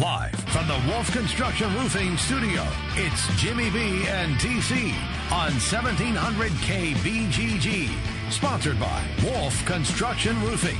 Live 0.00 0.30
from 0.52 0.68
the 0.68 0.80
Wolf 0.86 1.10
Construction 1.10 1.74
Roofing 1.74 2.16
Studio, 2.16 2.64
it's 2.94 3.26
Jimmy 3.36 3.68
B 3.68 4.06
and 4.06 4.36
TC 4.36 4.92
on 5.32 5.50
1700 5.54 6.52
KBGG. 6.52 7.90
Sponsored 8.30 8.78
by 8.78 9.04
Wolf 9.24 9.66
Construction 9.66 10.40
Roofing. 10.42 10.76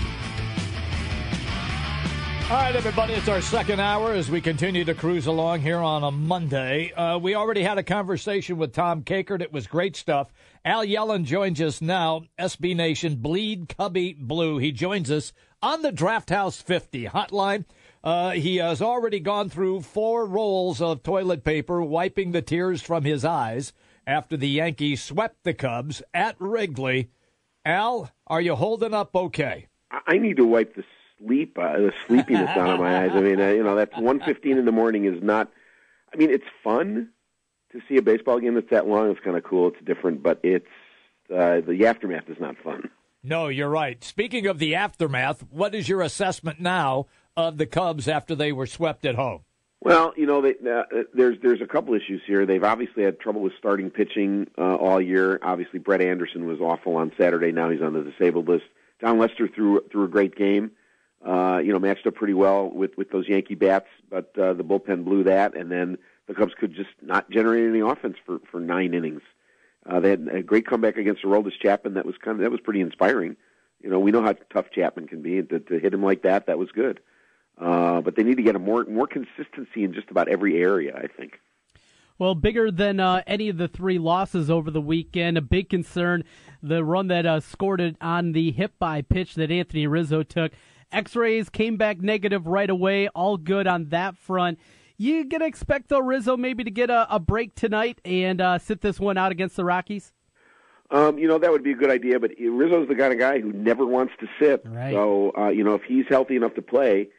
All 2.48 2.58
right, 2.58 2.76
everybody, 2.76 3.14
it's 3.14 3.28
our 3.28 3.40
second 3.40 3.80
hour 3.80 4.12
as 4.12 4.30
we 4.30 4.40
continue 4.40 4.84
to 4.84 4.94
cruise 4.94 5.26
along 5.26 5.62
here 5.62 5.78
on 5.78 6.04
a 6.04 6.12
Monday. 6.12 6.92
Uh, 6.92 7.18
we 7.18 7.34
already 7.34 7.64
had 7.64 7.76
a 7.76 7.82
conversation 7.82 8.56
with 8.56 8.72
Tom 8.72 9.02
Kakert. 9.02 9.42
It 9.42 9.52
was 9.52 9.66
great 9.66 9.96
stuff. 9.96 10.32
Al 10.64 10.84
Yellon 10.84 11.24
joins 11.24 11.60
us 11.60 11.82
now, 11.82 12.22
SB 12.38 12.76
Nation, 12.76 13.16
Bleed 13.16 13.68
Cubbie 13.68 14.16
Blue. 14.16 14.58
He 14.58 14.70
joins 14.70 15.10
us 15.10 15.32
on 15.60 15.82
the 15.82 15.90
Draft 15.90 16.30
House 16.30 16.62
50 16.62 17.06
hotline. 17.06 17.64
Uh, 18.04 18.30
he 18.30 18.56
has 18.56 18.80
already 18.80 19.20
gone 19.20 19.48
through 19.48 19.80
four 19.80 20.26
rolls 20.26 20.80
of 20.80 21.02
toilet 21.02 21.44
paper, 21.44 21.82
wiping 21.82 22.32
the 22.32 22.42
tears 22.42 22.80
from 22.80 23.04
his 23.04 23.24
eyes 23.24 23.72
after 24.06 24.36
the 24.36 24.48
Yankees 24.48 25.02
swept 25.02 25.42
the 25.42 25.52
Cubs 25.52 26.02
at 26.14 26.36
Wrigley. 26.38 27.10
Al, 27.64 28.10
are 28.26 28.40
you 28.40 28.54
holding 28.54 28.94
up 28.94 29.14
okay? 29.14 29.66
I 29.90 30.18
need 30.18 30.36
to 30.36 30.46
wipe 30.46 30.74
the 30.74 30.84
sleep, 31.18 31.58
uh, 31.58 31.72
the 31.72 31.92
sleepiness 32.06 32.50
out 32.50 32.70
of 32.70 32.80
my 32.80 33.04
eyes. 33.04 33.10
I 33.12 33.20
mean, 33.20 33.40
uh, 33.40 33.48
you 33.48 33.62
know, 33.62 33.74
that's 33.74 33.96
one 33.98 34.20
fifteen 34.20 34.56
in 34.58 34.64
the 34.64 34.72
morning 34.72 35.04
is 35.04 35.22
not. 35.22 35.50
I 36.12 36.16
mean, 36.16 36.30
it's 36.30 36.44
fun 36.64 37.10
to 37.72 37.80
see 37.88 37.96
a 37.96 38.02
baseball 38.02 38.38
game 38.38 38.54
that's 38.54 38.70
that 38.70 38.86
long. 38.86 39.10
It's 39.10 39.20
kind 39.20 39.36
of 39.36 39.44
cool. 39.44 39.68
It's 39.68 39.84
different, 39.84 40.22
but 40.22 40.40
it's 40.42 40.66
uh, 41.30 41.60
the 41.66 41.86
aftermath 41.86 42.28
is 42.28 42.38
not 42.40 42.56
fun. 42.62 42.90
No, 43.22 43.48
you're 43.48 43.68
right. 43.68 44.02
Speaking 44.04 44.46
of 44.46 44.58
the 44.58 44.74
aftermath, 44.74 45.44
what 45.50 45.74
is 45.74 45.88
your 45.88 46.00
assessment 46.00 46.60
now 46.60 47.06
of 47.46 47.56
the 47.56 47.66
Cubs 47.66 48.08
after 48.08 48.34
they 48.34 48.52
were 48.52 48.66
swept 48.66 49.06
at 49.06 49.14
home? 49.14 49.40
Well, 49.80 50.12
you 50.16 50.26
know, 50.26 50.42
they, 50.42 50.54
uh, 50.68 50.82
there's 51.14 51.38
there's 51.40 51.60
a 51.60 51.66
couple 51.66 51.94
issues 51.94 52.20
here. 52.26 52.44
They've 52.44 52.64
obviously 52.64 53.04
had 53.04 53.20
trouble 53.20 53.42
with 53.42 53.52
starting 53.58 53.90
pitching 53.90 54.48
uh, 54.58 54.74
all 54.74 55.00
year. 55.00 55.38
Obviously, 55.40 55.78
Brett 55.78 56.02
Anderson 56.02 56.46
was 56.46 56.60
awful 56.60 56.96
on 56.96 57.12
Saturday. 57.16 57.52
Now 57.52 57.70
he's 57.70 57.80
on 57.80 57.92
the 57.92 58.02
disabled 58.02 58.48
list. 58.48 58.64
Jon 59.00 59.18
Lester 59.18 59.48
threw 59.48 59.80
threw 59.90 60.04
a 60.04 60.08
great 60.08 60.34
game 60.34 60.72
uh, 61.24 61.60
you 61.62 61.72
know, 61.72 61.78
matched 61.78 62.06
up 62.06 62.14
pretty 62.14 62.34
well 62.34 62.70
with 62.70 62.96
with 62.96 63.10
those 63.10 63.28
Yankee 63.28 63.54
bats, 63.54 63.88
but 64.08 64.36
uh, 64.38 64.52
the 64.54 64.64
bullpen 64.64 65.04
blew 65.04 65.24
that, 65.24 65.56
and 65.56 65.70
then 65.70 65.98
the 66.26 66.34
Cubs 66.34 66.52
could 66.58 66.74
just 66.74 66.90
not 67.02 67.28
generate 67.30 67.68
any 67.68 67.80
offense 67.80 68.16
for 68.24 68.38
for 68.50 68.60
nine 68.60 68.94
innings. 68.94 69.22
Uh, 69.84 70.00
they 70.00 70.10
had 70.10 70.28
a 70.30 70.42
great 70.42 70.66
comeback 70.66 70.96
against 70.96 71.22
Aroldis 71.22 71.58
Chapman. 71.60 71.94
That 71.94 72.06
was 72.06 72.16
kind 72.22 72.36
of 72.36 72.42
that 72.42 72.50
was 72.50 72.60
pretty 72.60 72.80
inspiring. 72.80 73.36
You 73.80 73.90
know, 73.90 73.98
we 73.98 74.10
know 74.10 74.22
how 74.22 74.34
tough 74.52 74.66
Chapman 74.72 75.08
can 75.08 75.22
be, 75.22 75.38
and 75.38 75.48
to, 75.50 75.60
to 75.60 75.78
hit 75.78 75.94
him 75.94 76.02
like 76.02 76.22
that, 76.22 76.46
that 76.46 76.58
was 76.58 76.70
good. 76.72 76.98
Uh, 76.98 77.02
but 77.58 78.16
they 78.16 78.22
need 78.22 78.36
to 78.36 78.42
get 78.42 78.56
a 78.56 78.58
more 78.58 78.84
more 78.84 79.06
consistency 79.06 79.84
in 79.84 79.92
just 79.92 80.10
about 80.10 80.28
every 80.28 80.60
area. 80.62 80.94
I 80.96 81.06
think. 81.06 81.40
Well, 82.18 82.34
bigger 82.34 82.72
than 82.72 82.98
uh, 82.98 83.22
any 83.28 83.48
of 83.48 83.58
the 83.58 83.68
three 83.68 83.98
losses 83.98 84.50
over 84.50 84.72
the 84.72 84.80
weekend. 84.80 85.38
A 85.38 85.40
big 85.40 85.68
concern, 85.68 86.24
the 86.60 86.82
run 86.82 87.06
that 87.08 87.24
uh, 87.24 87.38
scored 87.38 87.80
it 87.80 87.96
on 88.00 88.32
the 88.32 88.50
hip 88.50 88.72
by 88.80 89.02
pitch 89.02 89.36
that 89.36 89.52
Anthony 89.52 89.86
Rizzo 89.86 90.24
took. 90.24 90.52
X 90.90 91.14
rays 91.14 91.48
came 91.48 91.76
back 91.76 92.00
negative 92.00 92.46
right 92.46 92.68
away. 92.68 93.08
All 93.08 93.36
good 93.36 93.66
on 93.68 93.90
that 93.90 94.16
front. 94.16 94.58
You 94.96 95.24
gonna 95.24 95.46
expect 95.46 95.90
though 95.90 96.00
Rizzo 96.00 96.36
maybe 96.36 96.64
to 96.64 96.72
get 96.72 96.90
a, 96.90 97.06
a 97.14 97.20
break 97.20 97.54
tonight 97.54 98.00
and 98.04 98.40
uh, 98.40 98.58
sit 98.58 98.80
this 98.80 98.98
one 98.98 99.16
out 99.16 99.30
against 99.30 99.54
the 99.54 99.64
Rockies? 99.64 100.12
Um, 100.90 101.18
you 101.18 101.28
know 101.28 101.38
that 101.38 101.52
would 101.52 101.62
be 101.62 101.70
a 101.72 101.76
good 101.76 101.90
idea, 101.90 102.18
but 102.18 102.32
Rizzo's 102.40 102.88
the 102.88 102.96
kind 102.96 103.12
of 103.12 103.18
guy 103.20 103.38
who 103.40 103.52
never 103.52 103.86
wants 103.86 104.14
to 104.18 104.26
sit. 104.40 104.62
Right. 104.64 104.92
So 104.92 105.32
uh, 105.38 105.48
you 105.50 105.62
know 105.62 105.74
if 105.74 105.82
he's 105.82 106.06
healthy 106.08 106.34
enough 106.34 106.54
to 106.54 106.62
play, 106.62 107.10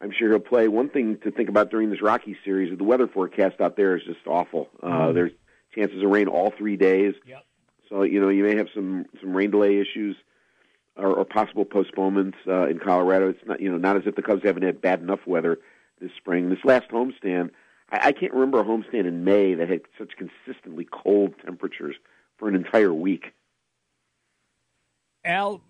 I'm 0.00 0.12
sure 0.16 0.30
he'll 0.30 0.40
play. 0.40 0.68
One 0.68 0.90
thing 0.90 1.18
to 1.24 1.30
think 1.30 1.48
about 1.48 1.70
during 1.70 1.90
this 1.90 2.02
Rocky 2.02 2.36
series 2.44 2.72
is 2.72 2.78
the 2.78 2.84
weather 2.84 3.08
forecast 3.08 3.60
out 3.60 3.76
there 3.76 3.96
is 3.96 4.02
just 4.04 4.26
awful. 4.26 4.68
Uh, 4.82 4.86
mm. 4.86 5.14
There's 5.14 5.32
chances 5.74 6.02
of 6.02 6.10
rain 6.10 6.28
all 6.28 6.52
three 6.56 6.76
days. 6.76 7.14
Yep. 7.26 7.44
So 7.88 8.02
you 8.02 8.20
know 8.20 8.28
you 8.28 8.44
may 8.44 8.56
have 8.56 8.68
some 8.74 9.06
some 9.20 9.34
rain 9.34 9.50
delay 9.50 9.78
issues 9.78 10.16
or, 10.96 11.14
or 11.14 11.24
possible 11.24 11.64
postponements 11.64 12.38
uh, 12.46 12.66
in 12.68 12.78
Colorado. 12.78 13.30
It's 13.30 13.46
not 13.46 13.60
you 13.60 13.70
know 13.70 13.78
not 13.78 13.96
as 13.96 14.02
if 14.06 14.16
the 14.16 14.22
Cubs 14.22 14.42
haven't 14.44 14.64
had 14.64 14.80
bad 14.80 15.00
enough 15.00 15.20
weather 15.26 15.58
this 16.00 16.10
spring. 16.16 16.50
This 16.50 16.58
last 16.64 16.90
homestand, 16.90 17.50
I, 17.90 18.08
I 18.08 18.12
can't 18.12 18.32
remember 18.32 18.60
a 18.60 18.64
homestand 18.64 19.06
in 19.06 19.24
May 19.24 19.54
that 19.54 19.68
had 19.68 19.82
such 19.98 20.12
consistently 20.16 20.86
cold 20.90 21.34
temperatures 21.44 21.96
for 22.38 22.48
an 22.48 22.54
entire 22.54 22.92
week. 22.92 23.32
Al, 25.24 25.62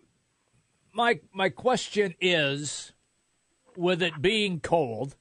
my 0.93 1.21
my 1.33 1.49
question 1.49 2.15
is, 2.21 2.93
with 3.77 4.03
it 4.03 4.21
being 4.21 4.61
cold, 4.61 5.17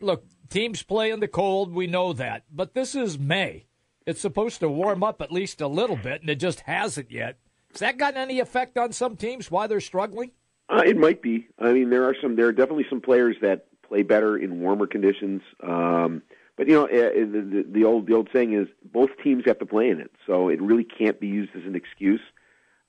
look, 0.00 0.24
teams 0.48 0.82
play 0.82 1.10
in 1.10 1.20
the 1.20 1.28
cold. 1.28 1.72
We 1.72 1.86
know 1.86 2.12
that, 2.12 2.44
but 2.50 2.74
this 2.74 2.94
is 2.94 3.18
May. 3.18 3.66
It's 4.06 4.20
supposed 4.20 4.60
to 4.60 4.68
warm 4.68 5.02
up 5.04 5.20
at 5.20 5.32
least 5.32 5.60
a 5.60 5.68
little 5.68 5.96
bit, 5.96 6.22
and 6.22 6.30
it 6.30 6.36
just 6.36 6.60
hasn't 6.60 7.10
yet. 7.10 7.38
Has 7.72 7.80
that 7.80 7.98
got 7.98 8.16
any 8.16 8.40
effect 8.40 8.78
on 8.78 8.92
some 8.92 9.16
teams? 9.16 9.50
Why 9.50 9.66
they're 9.66 9.80
struggling? 9.80 10.30
Uh, 10.70 10.82
it 10.84 10.96
might 10.96 11.22
be. 11.22 11.48
I 11.58 11.72
mean, 11.72 11.90
there 11.90 12.04
are 12.04 12.16
some. 12.20 12.36
There 12.36 12.46
are 12.46 12.52
definitely 12.52 12.86
some 12.88 13.00
players 13.00 13.36
that 13.42 13.66
play 13.82 14.02
better 14.02 14.36
in 14.36 14.60
warmer 14.60 14.86
conditions. 14.86 15.42
Um, 15.62 16.22
but 16.56 16.66
you 16.66 16.74
know, 16.74 16.84
uh, 16.84 16.88
the, 16.88 17.48
the, 17.50 17.66
the 17.70 17.84
old 17.84 18.06
the 18.06 18.14
old 18.14 18.28
saying 18.32 18.52
is 18.52 18.68
both 18.84 19.10
teams 19.22 19.44
have 19.46 19.58
to 19.60 19.66
play 19.66 19.88
in 19.90 20.00
it, 20.00 20.10
so 20.26 20.48
it 20.48 20.60
really 20.60 20.84
can't 20.84 21.20
be 21.20 21.28
used 21.28 21.54
as 21.54 21.64
an 21.64 21.74
excuse. 21.74 22.20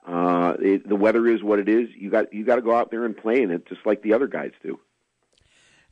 Uh, 0.08 0.56
it, 0.60 0.88
the 0.88 0.96
weather 0.96 1.28
is 1.28 1.44
what 1.44 1.60
it 1.60 1.70
is. 1.70 1.88
You 1.96 2.10
got 2.10 2.34
you 2.34 2.46
got 2.46 2.56
to 2.56 2.62
go 2.62 2.76
out 2.76 2.92
there 2.92 3.06
and 3.06 3.16
play 3.16 3.42
in 3.42 3.52
it, 3.52 3.68
just 3.68 3.86
like 3.86 4.02
the 4.02 4.14
other 4.14 4.28
guys 4.28 4.52
do. 4.64 4.80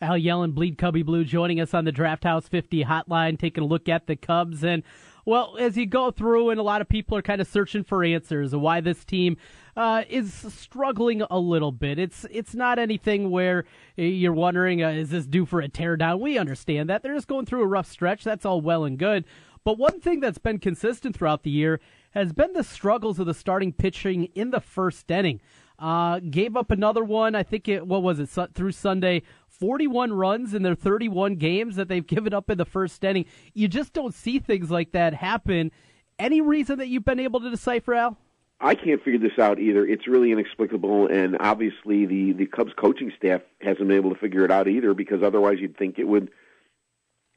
Al 0.02 0.18
Yellon, 0.18 0.54
Bleed 0.54 0.78
Cubbie 0.78 1.06
Blue, 1.06 1.24
joining 1.24 1.60
us 1.60 1.74
on 1.74 1.86
the 1.86 1.92
Draft 1.92 2.24
House 2.24 2.48
50 2.48 2.84
hotline, 2.84 3.40
taking 3.40 3.64
a 3.64 3.68
look 3.68 3.90
at 3.90 4.06
the 4.06 4.16
Cubs. 4.16 4.64
And 4.64 4.84
well, 5.26 5.58
as 5.60 5.76
you 5.76 5.86
go 5.86 6.12
through, 6.12 6.52
and 6.52 6.60
a 6.60 6.64
lot 6.64 6.82
of 6.82 6.88
people 6.88 7.18
are 7.18 7.22
kind 7.24 7.42
of 7.42 7.48
searching 7.48 7.84
for 7.84 8.04
answers 8.04 8.54
of 8.54 8.62
why 8.62 8.80
this 8.80 9.04
team 9.04 9.38
uh, 9.76 10.04
is 10.08 10.34
struggling 10.34 11.24
a 11.24 11.40
little 11.40 11.72
bit. 11.72 11.98
It's 11.98 12.26
it's 12.30 12.54
not 12.54 12.80
anything 12.80 13.32
where 13.32 13.66
you're 13.96 14.34
wondering, 14.34 14.84
uh, 14.84 14.90
is 14.90 15.10
this 15.10 15.26
due 15.26 15.46
for 15.46 15.62
a 15.62 15.68
teardown? 15.68 16.20
We 16.20 16.38
understand 16.38 16.90
that 16.90 17.02
they're 17.02 17.16
just 17.16 17.28
going 17.28 17.46
through 17.46 17.64
a 17.64 17.68
rough 17.68 17.88
stretch. 17.88 18.24
That's 18.24 18.46
all 18.46 18.62
well 18.62 18.86
and 18.86 18.98
good. 18.98 19.26
But 19.64 19.78
one 19.78 20.00
thing 20.00 20.20
that's 20.20 20.38
been 20.38 20.60
consistent 20.60 21.18
throughout 21.18 21.44
the 21.44 21.52
year 21.52 21.82
has 22.12 22.32
been 22.32 22.54
the 22.54 22.64
struggles 22.64 23.20
of 23.20 23.26
the 23.26 23.34
starting 23.34 23.74
pitching 23.74 24.26
in 24.34 24.52
the 24.52 24.62
first 24.62 25.10
inning. 25.12 25.42
Uh, 25.80 26.20
gave 26.20 26.58
up 26.58 26.72
another 26.72 27.04
one. 27.04 27.36
I 27.36 27.44
think 27.44 27.68
it. 27.68 27.86
What 27.86 28.02
was 28.02 28.20
it? 28.20 28.30
Through 28.56 28.72
Sunday, 28.72 29.22
41 29.60 30.14
runs 30.14 30.54
in 30.54 30.64
their 30.64 30.76
31 30.76 31.36
games 31.36 31.76
that 31.76 31.88
they've 31.88 32.06
given 32.06 32.34
up 32.34 32.50
in 32.50 32.58
the 32.58 32.66
first 32.66 33.04
inning. 33.04 33.26
You 33.54 33.68
just 33.68 33.94
don't 33.94 34.14
see 34.14 34.40
things 34.40 34.70
like 34.70 34.92
that 34.92 35.14
happen. 35.14 35.72
Any 36.20 36.42
reason 36.42 36.80
that 36.80 36.88
you've 36.88 37.06
been 37.06 37.20
able 37.20 37.40
to 37.42 37.50
decipher, 37.50 37.94
Al? 37.94 38.18
I 38.60 38.74
can't 38.74 39.04
figure 39.04 39.20
this 39.20 39.38
out 39.40 39.60
either. 39.60 39.86
It's 39.86 40.08
really 40.08 40.32
inexplicable, 40.32 41.08
and 41.08 41.38
obviously 41.40 42.08
the 42.08 42.34
the 42.34 42.48
Cubs 42.48 42.72
coaching 42.76 43.12
staff 43.16 43.42
hasn't 43.62 43.88
been 43.88 43.98
able 43.98 44.10
to 44.12 44.20
figure 44.20 44.44
it 44.46 44.52
out 44.52 44.68
either. 44.68 44.96
Because 44.96 45.22
otherwise, 45.22 45.58
you'd 45.60 45.78
think 45.78 46.00
it 46.00 46.08
would 46.08 46.32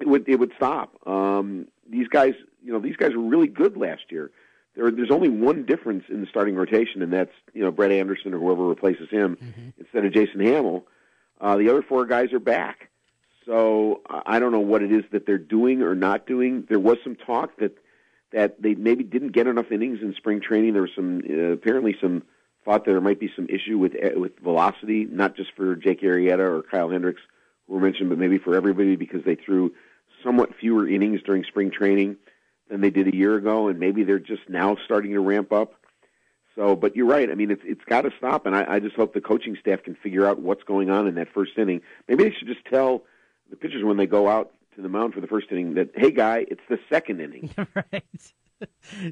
it 0.01 0.09
would 0.09 0.27
it 0.29 0.37
would 0.37 0.53
stop. 0.57 0.97
Um, 1.07 1.69
these 1.89 2.09
guys, 2.09 2.33
you 2.63 2.73
know, 2.73 2.81
these 2.81 2.97
guys 2.97 3.11
were 3.15 3.23
really 3.23 3.49
good 3.49 3.77
last 3.77 4.05
year. 4.09 4.31
There, 4.77 4.91
there's 4.91 5.11
only 5.11 5.29
one 5.29 5.67
difference 5.67 6.05
in 6.09 6.23
the 6.23 6.27
starting 6.27 6.55
rotation, 6.55 7.03
and 7.03 7.13
that's 7.13 7.33
you 7.53 7.63
know 7.63 7.71
Brett 7.71 7.93
Anderson 7.93 8.33
or 8.33 8.39
whoever 8.39 8.67
replaces 8.67 9.11
him 9.11 9.37
mm-hmm. 9.37 9.69
instead 9.79 10.07
of 10.07 10.15
Jason 10.15 10.41
Hammel. 10.41 10.87
Uh, 11.41 11.57
the 11.57 11.69
other 11.71 11.83
four 11.83 12.07
guys 12.07 12.33
are 12.33 12.41
back. 12.41 12.91
So 13.47 14.03
I 14.27 14.39
don't 14.39 14.53
know 14.53 14.61
what 14.61 14.83
it 14.83 14.93
is 14.93 15.05
that 15.13 15.27
they're 15.27 15.39
doing 15.39 15.83
or 15.83 15.95
not 15.95 16.27
doing. 16.27 16.67
There 16.69 16.79
was 16.79 16.99
some 17.03 17.17
talk 17.17 17.57
that 17.59 17.77
that 18.33 18.63
they 18.63 18.75
maybe 18.75 19.03
didn't 19.03 19.33
get 19.33 19.49
enough 19.49 19.73
innings 19.73 19.99
in 20.03 20.15
spring 20.15 20.41
training. 20.41 20.75
There 20.75 20.83
was 20.83 20.93
some 20.95 21.23
uh, 21.29 21.53
apparently 21.53 21.97
some 22.01 22.23
thought 22.65 22.85
that 22.85 22.93
there 22.93 23.01
might 23.01 23.19
be 23.19 23.31
some 23.35 23.47
issue 23.49 23.79
with 23.79 23.95
uh, 23.95 24.19
with 24.19 24.39
velocity, 24.39 25.07
not 25.11 25.35
just 25.37 25.51
for 25.57 25.75
Jake 25.75 26.03
Arrieta 26.03 26.39
or 26.39 26.63
Kyle 26.63 26.91
Hendricks, 26.91 27.23
who 27.67 27.75
were 27.75 27.81
mentioned, 27.81 28.11
but 28.11 28.19
maybe 28.19 28.39
for 28.39 28.55
everybody 28.55 28.97
because 28.97 29.25
they 29.25 29.35
threw 29.35 29.73
somewhat 30.23 30.55
fewer 30.61 30.89
innings 30.89 31.23
during 31.25 31.45
spring 31.45 31.71
training 31.71 32.17
than 32.69 32.81
they 32.83 32.91
did 32.91 33.09
a 33.09 33.17
year 33.17 33.35
ago, 33.37 33.69
and 33.69 33.81
maybe 33.81 34.05
they're 34.05 34.19
just 34.19 34.49
now 34.49 34.77
starting 34.85 35.13
to 35.13 35.21
ramp 35.21 35.53
up. 35.53 35.75
So, 36.61 36.77
but 36.77 36.95
you're 36.95 37.07
right. 37.07 37.31
I 37.31 37.35
mean, 37.35 37.51
it's 37.51 37.63
it's 37.65 37.85
got 37.89 38.03
to 38.03 38.11
stop, 38.19 38.45
and 38.45 38.55
I, 38.55 38.75
I 38.75 38.81
just 38.81 38.95
hope 38.95 39.15
the 39.15 39.21
coaching 39.23 39.57
staff 39.59 39.83
can 39.83 39.95
figure 39.95 40.27
out 40.27 40.41
what's 40.41 40.63
going 40.63 40.91
on 40.91 41.07
in 41.07 41.15
that 41.15 41.29
first 41.33 41.53
inning. 41.57 41.81
Maybe 42.07 42.25
they 42.25 42.35
should 42.39 42.49
just 42.49 42.67
tell 42.67 43.05
the 43.49 43.57
pitchers 43.57 43.83
when 43.83 43.97
they 43.97 44.05
go 44.05 44.29
out 44.29 44.53
to 44.77 44.83
the 44.83 44.91
mound 44.91 45.15
for 45.15 45.23
the 45.23 45.27
first 45.27 45.47
inning 45.51 45.73
that, 45.75 45.89
hey, 45.95 46.11
guy, 46.11 46.45
it's 46.49 46.61
the 46.69 46.79
second 46.93 47.23
inning. 47.23 47.51
right. 47.75 48.05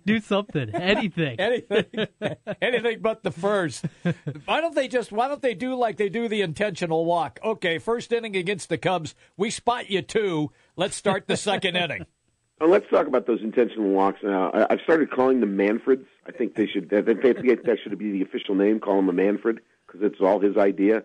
Do 0.04 0.20
something, 0.20 0.74
anything, 0.74 1.36
anything, 1.40 1.86
anything 2.60 3.00
but 3.00 3.22
the 3.22 3.30
first. 3.30 3.86
Why 4.44 4.60
don't 4.60 4.74
they 4.74 4.86
just? 4.86 5.10
Why 5.10 5.26
don't 5.26 5.40
they 5.40 5.54
do 5.54 5.74
like 5.74 5.96
they 5.96 6.10
do 6.10 6.28
the 6.28 6.42
intentional 6.42 7.06
walk? 7.06 7.40
Okay, 7.42 7.78
first 7.78 8.12
inning 8.12 8.36
against 8.36 8.68
the 8.68 8.76
Cubs, 8.76 9.14
we 9.38 9.48
spot 9.48 9.88
you 9.88 10.02
two. 10.02 10.52
Let's 10.76 10.96
start 10.96 11.26
the 11.26 11.38
second 11.38 11.76
inning. 11.76 12.04
Let's 12.60 12.90
talk 12.90 13.06
about 13.06 13.26
those 13.26 13.40
intentional 13.40 13.90
walks 13.90 14.20
now. 14.22 14.50
I've 14.68 14.80
started 14.80 15.10
calling 15.10 15.40
them 15.40 15.56
Manfreds. 15.56 16.06
I 16.26 16.32
think 16.32 16.56
they 16.56 16.66
should. 16.66 16.90
That, 16.90 17.06
that 17.06 17.78
should 17.82 17.98
be 17.98 18.10
the 18.10 18.22
official 18.22 18.56
name. 18.56 18.80
Call 18.80 18.98
him 18.98 19.08
a 19.08 19.12
Manfred 19.12 19.60
because 19.86 20.02
it's 20.02 20.20
all 20.20 20.40
his 20.40 20.56
idea. 20.56 21.04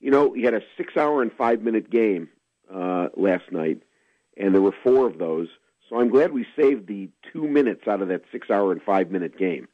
You 0.00 0.10
know, 0.10 0.32
he 0.32 0.42
had 0.42 0.54
a 0.54 0.60
six-hour 0.76 1.20
and 1.20 1.32
five-minute 1.32 1.90
game 1.90 2.28
uh, 2.72 3.08
last 3.16 3.50
night, 3.50 3.82
and 4.36 4.54
there 4.54 4.62
were 4.62 4.74
four 4.84 5.06
of 5.06 5.18
those. 5.18 5.48
So 5.88 6.00
I'm 6.00 6.10
glad 6.10 6.32
we 6.32 6.46
saved 6.56 6.86
the 6.86 7.10
two 7.32 7.46
minutes 7.46 7.86
out 7.86 8.00
of 8.00 8.08
that 8.08 8.22
six 8.32 8.50
hour 8.50 8.72
and 8.72 8.80
five 8.82 9.10
minute 9.10 9.38
game. 9.38 9.68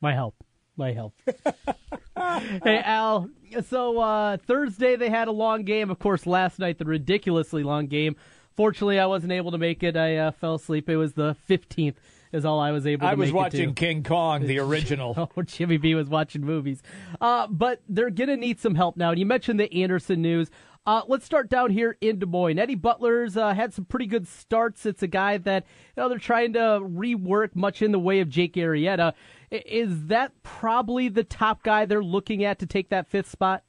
My 0.00 0.12
help. 0.12 0.34
My 0.76 0.92
help. 0.92 1.14
hey, 2.16 2.82
Al. 2.84 3.30
So 3.66 3.98
uh, 3.98 4.36
Thursday 4.38 4.96
they 4.96 5.08
had 5.08 5.28
a 5.28 5.32
long 5.32 5.62
game. 5.62 5.90
Of 5.90 5.98
course, 5.98 6.26
last 6.26 6.58
night 6.58 6.78
the 6.78 6.84
ridiculously 6.84 7.62
long 7.62 7.86
game. 7.86 8.16
Fortunately, 8.56 8.98
I 8.98 9.06
wasn't 9.06 9.32
able 9.32 9.50
to 9.52 9.58
make 9.58 9.82
it. 9.82 9.96
I 9.96 10.16
uh, 10.16 10.30
fell 10.30 10.54
asleep. 10.54 10.88
It 10.88 10.96
was 10.96 11.12
the 11.12 11.36
15th 11.48 11.96
is 12.32 12.44
all 12.44 12.60
I 12.60 12.70
was 12.70 12.86
able 12.86 13.06
to 13.06 13.10
I 13.10 13.14
was 13.14 13.32
watching 13.32 13.74
to. 13.74 13.80
King 13.80 14.02
Kong, 14.02 14.46
the 14.46 14.58
original. 14.60 15.30
oh, 15.36 15.42
Jimmy 15.42 15.76
B 15.76 15.94
was 15.94 16.08
watching 16.08 16.42
movies. 16.42 16.82
Uh, 17.20 17.46
but 17.48 17.82
they're 17.88 18.10
going 18.10 18.28
to 18.28 18.36
need 18.36 18.60
some 18.60 18.74
help 18.74 18.96
now. 18.96 19.10
And 19.10 19.18
you 19.18 19.26
mentioned 19.26 19.60
the 19.60 19.72
Anderson 19.82 20.22
news. 20.22 20.50
Uh, 20.86 21.02
let's 21.08 21.24
start 21.24 21.50
down 21.50 21.70
here 21.70 21.96
in 22.00 22.20
Des 22.20 22.26
Moines. 22.26 22.60
Eddie 22.60 22.76
Butler's 22.76 23.36
uh, 23.36 23.52
had 23.52 23.74
some 23.74 23.84
pretty 23.84 24.06
good 24.06 24.28
starts. 24.28 24.86
It's 24.86 25.02
a 25.02 25.08
guy 25.08 25.36
that 25.38 25.64
you 25.96 26.02
know 26.02 26.08
they're 26.08 26.18
trying 26.18 26.52
to 26.52 26.80
rework, 26.80 27.56
much 27.56 27.82
in 27.82 27.90
the 27.90 27.98
way 27.98 28.20
of 28.20 28.28
Jake 28.28 28.54
Arrieta. 28.54 29.12
Is 29.50 30.06
that 30.06 30.30
probably 30.44 31.08
the 31.08 31.24
top 31.24 31.64
guy 31.64 31.86
they're 31.86 32.04
looking 32.04 32.44
at 32.44 32.60
to 32.60 32.66
take 32.66 32.90
that 32.90 33.08
fifth 33.08 33.28
spot? 33.28 33.64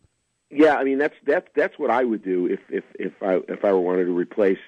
Yeah, 0.51 0.75
I 0.75 0.83
mean 0.83 0.99
that's 0.99 1.15
that's 1.25 1.47
that's 1.55 1.79
what 1.79 1.89
I 1.89 2.03
would 2.03 2.23
do 2.23 2.45
if 2.45 2.59
if 2.69 2.83
if 2.99 3.13
I 3.23 3.39
if 3.51 3.65
I 3.65 3.73
were 3.73 3.81
wanted 3.81 4.05
to 4.05 4.15
replace 4.15 4.59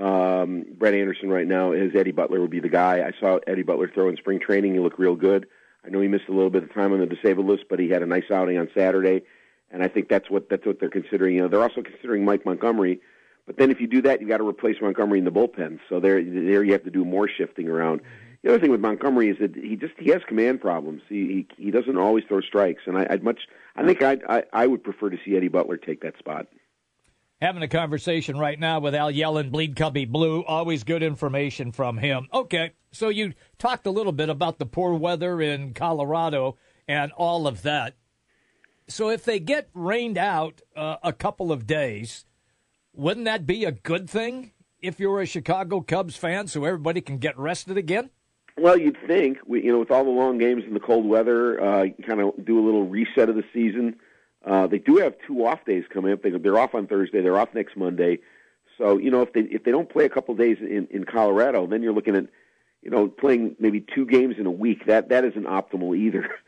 um, 0.00 0.64
Brett 0.78 0.94
Anderson 0.94 1.30
right 1.30 1.46
now. 1.46 1.72
Is 1.72 1.92
Eddie 1.94 2.12
Butler 2.12 2.40
would 2.40 2.50
be 2.50 2.60
the 2.60 2.68
guy. 2.68 3.06
I 3.06 3.12
saw 3.20 3.38
Eddie 3.46 3.62
Butler 3.62 3.90
throw 3.92 4.08
in 4.08 4.16
spring 4.16 4.40
training. 4.40 4.74
He 4.74 4.80
looked 4.80 4.98
real 4.98 5.16
good. 5.16 5.46
I 5.84 5.90
know 5.90 6.00
he 6.00 6.08
missed 6.08 6.28
a 6.28 6.32
little 6.32 6.50
bit 6.50 6.62
of 6.62 6.74
time 6.74 6.92
on 6.92 7.00
the 7.00 7.06
disabled 7.06 7.46
list, 7.46 7.64
but 7.70 7.78
he 7.78 7.88
had 7.88 8.02
a 8.02 8.06
nice 8.06 8.30
outing 8.30 8.58
on 8.58 8.68
Saturday 8.76 9.22
and 9.70 9.82
I 9.82 9.88
think 9.88 10.08
that's 10.08 10.30
what 10.30 10.48
that's 10.48 10.66
what 10.66 10.80
they're 10.80 10.88
considering. 10.88 11.36
You 11.36 11.42
know, 11.42 11.48
they're 11.48 11.62
also 11.62 11.82
considering 11.82 12.24
Mike 12.24 12.44
Montgomery, 12.44 13.00
but 13.46 13.56
then 13.58 13.70
if 13.70 13.80
you 13.80 13.86
do 13.86 14.02
that, 14.02 14.20
you 14.20 14.28
got 14.28 14.38
to 14.38 14.48
replace 14.48 14.76
Montgomery 14.80 15.18
in 15.18 15.24
the 15.24 15.32
bullpen. 15.32 15.78
So 15.88 16.00
there, 16.00 16.22
there 16.22 16.64
you 16.64 16.72
have 16.72 16.84
to 16.84 16.90
do 16.90 17.04
more 17.04 17.28
shifting 17.28 17.68
around. 17.68 18.00
The 18.42 18.50
other 18.50 18.60
thing 18.60 18.70
with 18.70 18.80
Montgomery 18.80 19.30
is 19.30 19.38
that 19.40 19.54
he 19.54 19.76
just 19.76 19.94
he 19.98 20.10
has 20.10 20.22
command 20.26 20.60
problems. 20.60 21.02
He 21.08 21.46
he, 21.56 21.64
he 21.64 21.70
doesn't 21.70 21.96
always 21.96 22.24
throw 22.28 22.40
strikes, 22.40 22.82
and 22.86 22.96
I, 22.96 23.06
I'd 23.10 23.22
much 23.22 23.40
I 23.76 23.84
think 23.84 24.02
I'd, 24.02 24.22
I 24.28 24.44
I 24.52 24.66
would 24.66 24.82
prefer 24.82 25.10
to 25.10 25.18
see 25.24 25.36
Eddie 25.36 25.48
Butler 25.48 25.76
take 25.76 26.02
that 26.02 26.18
spot. 26.18 26.46
Having 27.40 27.62
a 27.62 27.68
conversation 27.68 28.36
right 28.36 28.58
now 28.58 28.80
with 28.80 28.96
Al 28.96 29.12
Yellon, 29.12 29.52
Bleed 29.52 29.76
Cubbie 29.76 30.10
Blue. 30.10 30.42
Always 30.42 30.82
good 30.82 31.04
information 31.04 31.70
from 31.70 31.96
him. 31.98 32.26
Okay, 32.34 32.72
so 32.90 33.10
you 33.10 33.32
talked 33.58 33.86
a 33.86 33.92
little 33.92 34.10
bit 34.10 34.28
about 34.28 34.58
the 34.58 34.66
poor 34.66 34.94
weather 34.94 35.40
in 35.40 35.72
Colorado 35.72 36.56
and 36.88 37.12
all 37.12 37.46
of 37.46 37.62
that. 37.62 37.94
So 38.88 39.08
if 39.08 39.24
they 39.24 39.38
get 39.38 39.68
rained 39.72 40.18
out 40.18 40.62
uh, 40.74 40.96
a 41.04 41.12
couple 41.12 41.52
of 41.52 41.64
days, 41.64 42.24
wouldn't 42.92 43.26
that 43.26 43.46
be 43.46 43.64
a 43.64 43.70
good 43.70 44.10
thing 44.10 44.50
if 44.82 44.98
you're 44.98 45.20
a 45.20 45.26
Chicago 45.26 45.80
Cubs 45.80 46.16
fan, 46.16 46.48
so 46.48 46.64
everybody 46.64 47.00
can 47.00 47.18
get 47.18 47.38
rested 47.38 47.76
again? 47.76 48.10
Well, 48.56 48.76
you'd 48.76 48.98
think, 49.06 49.38
you 49.48 49.70
know, 49.70 49.78
with 49.78 49.92
all 49.92 50.02
the 50.02 50.10
long 50.10 50.38
games 50.38 50.64
and 50.66 50.74
the 50.74 50.80
cold 50.80 51.06
weather, 51.06 51.62
uh, 51.62 51.86
kind 52.04 52.20
of 52.20 52.44
do 52.44 52.58
a 52.58 52.64
little 52.64 52.88
reset 52.88 53.28
of 53.28 53.36
the 53.36 53.44
season. 53.54 54.00
Uh, 54.44 54.66
they 54.66 54.78
do 54.78 54.96
have 54.96 55.14
two 55.26 55.44
off 55.46 55.64
days 55.64 55.84
coming 55.92 56.12
up. 56.12 56.22
They, 56.22 56.30
they're 56.30 56.58
off 56.58 56.74
on 56.74 56.86
Thursday. 56.86 57.20
They're 57.20 57.38
off 57.38 57.54
next 57.54 57.76
Monday. 57.76 58.18
So 58.76 58.98
you 58.98 59.10
know, 59.10 59.22
if 59.22 59.32
they 59.32 59.40
if 59.40 59.64
they 59.64 59.70
don't 59.70 59.90
play 59.90 60.04
a 60.04 60.08
couple 60.08 60.32
of 60.32 60.38
days 60.38 60.58
in 60.60 60.86
in 60.90 61.04
Colorado, 61.04 61.66
then 61.66 61.82
you're 61.82 61.92
looking 61.92 62.16
at, 62.16 62.26
you 62.82 62.90
know, 62.90 63.08
playing 63.08 63.56
maybe 63.58 63.84
two 63.94 64.06
games 64.06 64.36
in 64.38 64.46
a 64.46 64.50
week. 64.50 64.86
That 64.86 65.08
that 65.08 65.24
isn't 65.24 65.46
optimal 65.46 65.96
either. 65.96 66.30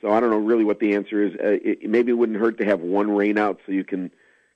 So 0.00 0.12
I 0.12 0.20
don't 0.20 0.30
know 0.30 0.38
really 0.38 0.62
what 0.62 0.78
the 0.78 0.94
answer 0.94 1.26
is. 1.26 1.32
Uh, 1.34 1.58
it, 1.60 1.90
maybe 1.90 2.12
it 2.12 2.14
wouldn't 2.14 2.38
hurt 2.38 2.58
to 2.58 2.64
have 2.64 2.78
one 2.78 3.10
rain 3.10 3.36
out 3.36 3.58
so 3.66 3.72
you 3.72 3.82
can 3.82 4.12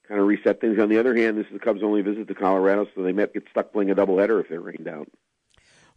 kind 0.06 0.21
of 0.21 0.27
reset 0.29 0.61
things. 0.61 0.79
On 0.79 0.88
the 0.88 0.99
other 0.99 1.17
hand, 1.17 1.37
this 1.37 1.47
is 1.47 1.55
the 1.55 1.59
Cubs' 1.59 1.83
only 1.83 2.00
visit 2.03 2.29
to 2.29 2.35
Colorado, 2.35 2.87
so 2.95 3.03
they 3.03 3.12
might 3.12 3.35
get 3.35 3.43
stuck 3.50 3.73
playing 3.73 3.91
a 3.91 3.95
doubleheader 3.97 4.41
if 4.41 4.49
they're 4.49 4.61
rained 4.61 4.87
out. 4.87 5.09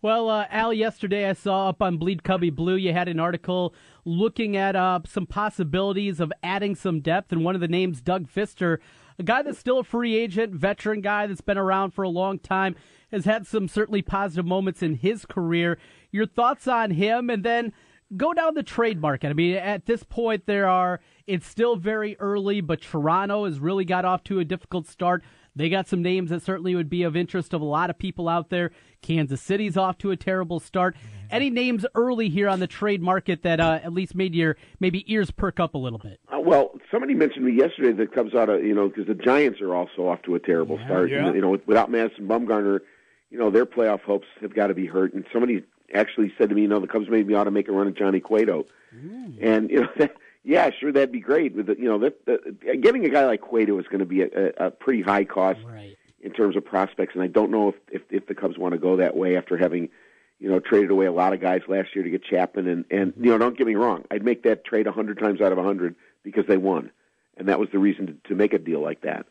Well, 0.02 0.30
uh, 0.30 0.46
Al, 0.52 0.74
yesterday 0.74 1.28
I 1.28 1.34
saw 1.34 1.70
up 1.70 1.82
on 1.82 1.98
Bleed 1.98 2.22
Cubbie 2.22 2.54
Blue, 2.54 2.76
you 2.76 2.94
had 2.94 3.08
an 3.08 3.20
article 3.20 3.74
looking 4.04 4.56
at 4.56 4.76
uh, 4.76 5.00
some 5.08 5.26
possibilities 5.26 6.20
of 6.20 6.32
adding 6.44 6.76
some 6.76 7.00
depth, 7.00 7.32
and 7.32 7.44
one 7.44 7.56
of 7.56 7.62
the 7.62 7.68
names, 7.68 8.02
Doug 8.02 8.28
Fister, 8.28 8.78
a 9.18 9.24
guy 9.24 9.42
that's 9.42 9.58
still 9.58 9.80
a 9.80 9.84
free 9.84 10.16
agent, 10.16 10.54
veteran 10.54 11.02
guy 11.02 11.26
that's 11.26 11.42
been 11.42 11.58
around 11.58 11.92
for 11.92 12.04
a 12.04 12.10
long 12.10 12.38
time, 12.38 12.76
has 13.12 13.26
had 13.26 13.48
some 13.48 13.68
certainly 13.68 14.02
positive 14.02 14.46
moments 14.46 14.84
in 14.84 14.96
his 14.96 15.26
career. 15.26 15.78
Your 16.12 16.28
thoughts 16.28 16.68
on 16.68 16.92
him, 16.92 17.30
and 17.30 17.44
then 17.44 17.72
go 18.16 18.34
down 18.34 18.54
the 18.54 18.64
trade 18.64 19.00
market. 19.00 19.30
I 19.30 19.34
mean, 19.34 19.56
at 19.56 19.86
this 19.86 20.04
point, 20.04 20.46
there 20.46 20.68
are, 20.68 21.00
it's 21.26 21.48
still 21.48 21.78
very 21.78 22.18
early, 22.20 22.62
but 22.62 22.82
Toronto 22.82 23.46
has 23.46 23.60
really 23.60 23.86
got 23.86 24.06
off 24.06 24.24
to 24.26 24.40
a 24.40 24.46
difficult 24.46 24.88
start. 24.88 25.24
They 25.56 25.70
got 25.70 25.88
some 25.88 26.02
names 26.02 26.30
that 26.32 26.42
certainly 26.42 26.76
would 26.76 26.90
be 26.90 27.04
of 27.04 27.16
interest 27.16 27.54
of 27.54 27.62
a 27.62 27.66
lot 27.66 27.90
of 27.90 27.98
people 27.98 28.28
out 28.28 28.50
there. 28.50 28.72
Kansas 29.02 29.42
City's 29.42 29.78
off 29.78 29.98
to 30.00 30.12
a 30.12 30.18
terrible 30.18 30.60
start. 30.60 30.96
Any 31.32 31.50
names 31.50 31.86
early 31.96 32.30
here 32.30 32.50
on 32.50 32.60
the 32.60 32.68
trade 32.68 33.02
market 33.02 33.44
that 33.44 33.60
uh, 33.60 33.80
at 33.84 33.94
least 33.94 34.16
made 34.16 34.36
your 34.36 34.58
maybe 34.80 35.12
ears 35.12 35.32
perk 35.32 35.60
up 35.60 35.74
a 35.74 35.78
little 35.78 36.00
bit? 36.00 36.20
Uh, 36.28 36.40
well, 36.40 36.72
somebody 36.92 37.14
mentioned 37.14 37.46
me 37.46 37.54
yesterday 37.54 37.94
that 37.94 38.14
comes 38.14 38.36
out 38.36 38.50
of 38.50 38.64
you 38.64 38.76
know 38.76 38.90
because 38.90 39.08
the 39.08 39.16
Giants 39.16 39.62
are 39.62 39.74
also 39.74 40.08
off 40.08 40.22
to 40.24 40.36
a 40.36 40.40
terrible 40.40 40.78
yeah, 40.80 40.86
start. 40.86 41.10
Yeah. 41.10 41.34
You 41.34 41.42
know, 41.42 41.58
without 41.66 41.90
Madison 41.90 42.28
Bumgarner, 42.28 42.80
you 43.30 43.40
know 43.40 43.50
their 43.50 43.66
playoff 43.66 44.02
hopes 44.02 44.28
have 44.42 44.54
got 44.54 44.68
to 44.68 44.74
be 44.74 44.86
hurt. 44.86 45.14
And 45.14 45.26
somebody 45.32 45.64
actually 45.94 46.34
said 46.38 46.50
to 46.50 46.56
me, 46.56 46.64
you 46.64 46.68
know, 46.68 46.80
the 46.80 46.88
Cubs 46.88 47.08
maybe 47.10 47.34
ought 47.34 47.46
to 47.46 47.52
make 47.52 47.68
a 47.68 47.72
run 47.72 47.88
at 47.88 47.96
Johnny 47.96 48.20
Cueto. 48.20 48.66
Mm. 48.96 49.38
And, 49.42 49.70
you 49.70 49.82
know, 49.82 49.88
that, 49.98 50.16
yeah, 50.46 50.70
sure, 50.80 50.92
that'd 50.92 51.12
be 51.12 51.20
great. 51.20 51.56
With 51.56 51.66
the, 51.66 51.76
you 51.78 51.86
know, 51.86 51.98
that, 52.00 52.24
that, 52.26 52.82
getting 52.82 53.04
a 53.04 53.10
guy 53.10 53.26
like 53.26 53.42
Cueto 53.42 53.80
is 53.80 53.88
going 53.88 54.00
to 54.00 54.06
be 54.06 54.22
a, 54.22 54.28
a, 54.28 54.68
a 54.68 54.72
pretty 54.72 55.02
high 55.02 55.26
cost 55.26 55.60
right. 55.66 55.98
in 56.22 56.32
terms 56.32 56.56
of 56.56 56.64
prospects, 56.64 57.16
and 57.16 57.24
I 57.24 57.28
don't 57.28 57.50
know 57.50 57.70
if, 57.70 57.76
if 57.92 58.02
if 58.12 58.28
the 58.28 58.36
Cubs 58.36 58.58
want 58.58 58.74
to 58.74 58.78
go 58.78 58.98
that 58.98 59.18
way 59.18 59.36
after 59.36 59.58
having, 59.58 59.90
you 60.40 60.50
know, 60.50 60.60
traded 60.60 60.92
away 60.92 61.08
a 61.08 61.12
lot 61.12 61.34
of 61.34 61.42
guys 61.42 61.62
last 61.68 61.96
year 61.96 62.04
to 62.04 62.10
get 62.12 62.24
Chapman. 62.24 62.68
And 62.68 62.86
and 62.92 63.14
you 63.20 63.32
know, 63.32 63.40
don't 63.40 63.58
get 63.58 63.66
me 63.66 63.74
wrong, 63.74 64.06
I'd 64.12 64.24
make 64.24 64.44
that 64.44 64.64
trade 64.64 64.86
a 64.86 64.92
hundred 64.92 65.18
times 65.18 65.42
out 65.42 65.52
of 65.52 65.58
a 65.58 65.64
hundred 65.64 65.96
because 66.22 66.46
they 66.48 66.58
won, 66.58 66.92
and 67.38 67.50
that 67.50 67.60
was 67.60 67.70
the 67.72 67.80
reason 67.80 68.06
to, 68.08 68.30
to 68.30 68.36
make 68.36 68.54
a 68.54 68.60
deal 68.60 68.82
like 68.82 69.02
that. 69.02 69.26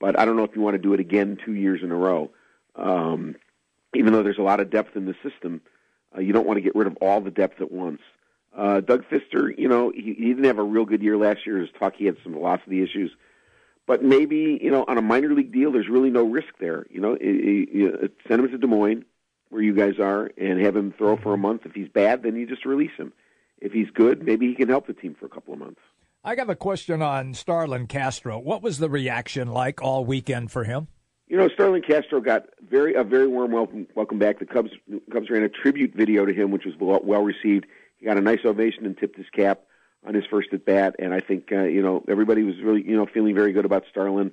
But 0.00 0.18
I 0.18 0.24
don't 0.24 0.36
know 0.36 0.44
if 0.44 0.56
you 0.56 0.62
want 0.62 0.76
to 0.76 0.82
do 0.82 0.94
it 0.94 1.00
again 1.00 1.38
two 1.44 1.54
years 1.54 1.80
in 1.82 1.90
a 1.90 1.96
row. 1.96 2.30
Um, 2.74 3.36
even 3.94 4.12
though 4.14 4.22
there's 4.22 4.38
a 4.38 4.42
lot 4.42 4.60
of 4.60 4.70
depth 4.70 4.96
in 4.96 5.04
the 5.04 5.14
system, 5.22 5.60
uh, 6.16 6.20
you 6.20 6.32
don't 6.32 6.46
want 6.46 6.56
to 6.56 6.62
get 6.62 6.74
rid 6.74 6.86
of 6.86 6.96
all 7.00 7.20
the 7.20 7.30
depth 7.30 7.60
at 7.60 7.70
once. 7.70 8.00
Uh, 8.56 8.80
Doug 8.80 9.04
Fister, 9.10 9.56
you 9.58 9.68
know, 9.68 9.90
he, 9.90 10.14
he 10.14 10.28
didn't 10.28 10.44
have 10.44 10.58
a 10.58 10.62
real 10.62 10.84
good 10.84 11.02
year 11.02 11.16
last 11.16 11.40
year. 11.44 11.58
His 11.58 11.70
talk, 11.78 11.94
he 11.96 12.06
had 12.06 12.16
some 12.22 12.32
velocity 12.32 12.82
issues. 12.82 13.10
But 13.86 14.02
maybe, 14.02 14.58
you 14.62 14.70
know, 14.70 14.84
on 14.86 14.96
a 14.96 15.02
minor 15.02 15.34
league 15.34 15.52
deal, 15.52 15.72
there's 15.72 15.88
really 15.88 16.10
no 16.10 16.24
risk 16.24 16.54
there. 16.58 16.86
You 16.88 17.00
know, 17.00 17.14
it, 17.14 17.20
it, 17.20 18.12
send 18.26 18.42
him 18.42 18.50
to 18.50 18.58
Des 18.58 18.66
Moines, 18.66 19.04
where 19.50 19.60
you 19.60 19.74
guys 19.74 19.98
are, 19.98 20.30
and 20.38 20.60
have 20.60 20.74
him 20.74 20.94
throw 20.96 21.16
for 21.16 21.34
a 21.34 21.38
month. 21.38 21.62
If 21.66 21.72
he's 21.72 21.88
bad, 21.88 22.22
then 22.22 22.36
you 22.36 22.46
just 22.46 22.64
release 22.64 22.92
him. 22.96 23.12
If 23.58 23.72
he's 23.72 23.90
good, 23.90 24.24
maybe 24.24 24.46
he 24.46 24.54
can 24.54 24.68
help 24.68 24.86
the 24.86 24.94
team 24.94 25.14
for 25.18 25.26
a 25.26 25.28
couple 25.28 25.52
of 25.52 25.58
months. 25.58 25.80
I 26.22 26.34
got 26.34 26.48
a 26.48 26.56
question 26.56 27.02
on 27.02 27.34
Starlin 27.34 27.86
Castro. 27.86 28.38
What 28.38 28.62
was 28.62 28.78
the 28.78 28.88
reaction 28.88 29.48
like 29.48 29.82
all 29.82 30.06
weekend 30.06 30.50
for 30.50 30.64
him? 30.64 30.88
You 31.26 31.36
know, 31.36 31.48
Starlin 31.48 31.82
Castro 31.82 32.20
got 32.20 32.46
very 32.68 32.94
a 32.94 33.04
very 33.04 33.26
warm 33.26 33.52
welcome 33.52 33.86
welcome 33.94 34.18
back. 34.18 34.38
The 34.38 34.46
Cubs 34.46 34.70
Cubs 35.12 35.28
ran 35.28 35.42
a 35.42 35.48
tribute 35.48 35.94
video 35.94 36.24
to 36.24 36.32
him, 36.32 36.50
which 36.50 36.64
was 36.64 36.74
well 36.78 37.22
received. 37.22 37.66
He 38.04 38.08
got 38.10 38.18
a 38.18 38.20
nice 38.20 38.44
ovation 38.44 38.84
and 38.84 38.98
tipped 38.98 39.16
his 39.16 39.30
cap 39.34 39.62
on 40.06 40.12
his 40.12 40.24
first 40.26 40.52
at 40.52 40.66
bat, 40.66 40.96
and 40.98 41.14
I 41.14 41.20
think 41.20 41.48
uh, 41.50 41.62
you 41.62 41.80
know 41.80 42.04
everybody 42.06 42.42
was 42.42 42.56
really 42.62 42.86
you 42.86 42.94
know 42.94 43.06
feeling 43.06 43.34
very 43.34 43.52
good 43.52 43.64
about 43.64 43.84
Starlin. 43.90 44.30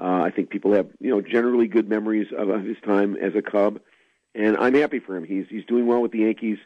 Uh, 0.00 0.22
I 0.22 0.30
think 0.30 0.48
people 0.48 0.72
have 0.72 0.88
you 1.00 1.10
know 1.10 1.20
generally 1.20 1.66
good 1.66 1.86
memories 1.86 2.28
of, 2.34 2.48
of 2.48 2.64
his 2.64 2.78
time 2.82 3.16
as 3.16 3.34
a 3.34 3.42
Cub, 3.42 3.78
and 4.34 4.56
I'm 4.56 4.72
happy 4.72 5.00
for 5.00 5.14
him. 5.16 5.24
He's 5.24 5.44
he's 5.50 5.66
doing 5.66 5.86
well 5.86 6.00
with 6.00 6.12
the 6.12 6.20
Yankees, 6.20 6.56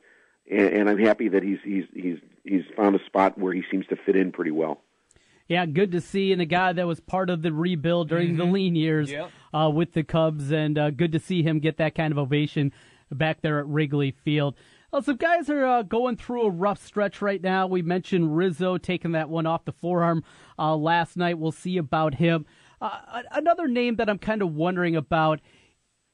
and, 0.49 0.69
and 0.69 0.89
I'm 0.89 1.01
happy 1.01 1.29
that 1.31 1.43
he's 1.43 1.59
he's 1.65 1.87
he's 1.93 2.19
he's 2.45 2.63
found 2.77 2.95
a 2.95 3.05
spot 3.05 3.37
where 3.37 3.53
he 3.53 3.65
seems 3.69 3.89
to 3.89 3.97
fit 3.97 4.15
in 4.15 4.31
pretty 4.31 4.53
well. 4.53 4.81
Yeah, 5.49 5.67
good 5.67 5.91
to 5.91 6.01
see, 6.01 6.31
and 6.31 6.41
a 6.41 6.47
guy 6.47 6.73
that 6.73 6.87
was 6.87 7.01
part 7.01 7.31
of 7.31 7.43
the 7.43 7.53
rebuild 7.53 8.11
during 8.11 8.29
mm-hmm. 8.29 8.39
the 8.39 8.45
lean 8.45 8.77
years 8.77 9.11
yep. 9.11 9.33
uh, 9.53 9.69
with 9.75 9.93
the 9.93 10.05
Cubs, 10.05 10.53
and 10.53 10.79
uh, 10.79 10.91
good 10.91 11.11
to 11.11 11.19
see 11.19 11.43
him 11.43 11.59
get 11.59 11.79
that 11.79 11.97
kind 11.97 12.13
of 12.13 12.19
ovation 12.19 12.71
back 13.11 13.41
there 13.43 13.59
at 13.59 13.67
Wrigley 13.67 14.13
Field. 14.25 14.55
Well, 14.95 15.03
some 15.03 15.17
guys 15.17 15.51
are 15.51 15.67
uh, 15.67 15.83
going 15.83 16.17
through 16.17 16.43
a 16.43 16.51
rough 16.51 16.81
stretch 16.81 17.21
right 17.21 17.43
now. 17.43 17.67
We 17.67 17.83
mentioned 17.83 18.37
Rizzo 18.37 18.79
taking 18.79 19.11
that 19.11 19.29
one 19.29 19.45
off 19.45 19.65
the 19.65 19.73
forearm 19.73 20.23
uh, 20.57 20.77
last 20.77 21.17
night. 21.17 21.37
We'll 21.37 21.51
see 21.51 21.79
about 21.79 22.15
him. 22.15 22.47
Uh, 22.81 23.23
another 23.33 23.67
name 23.67 23.97
that 23.97 24.09
I'm 24.09 24.21
kind 24.21 24.41
of 24.41 24.55
wondering 24.55 24.95
about 24.95 25.41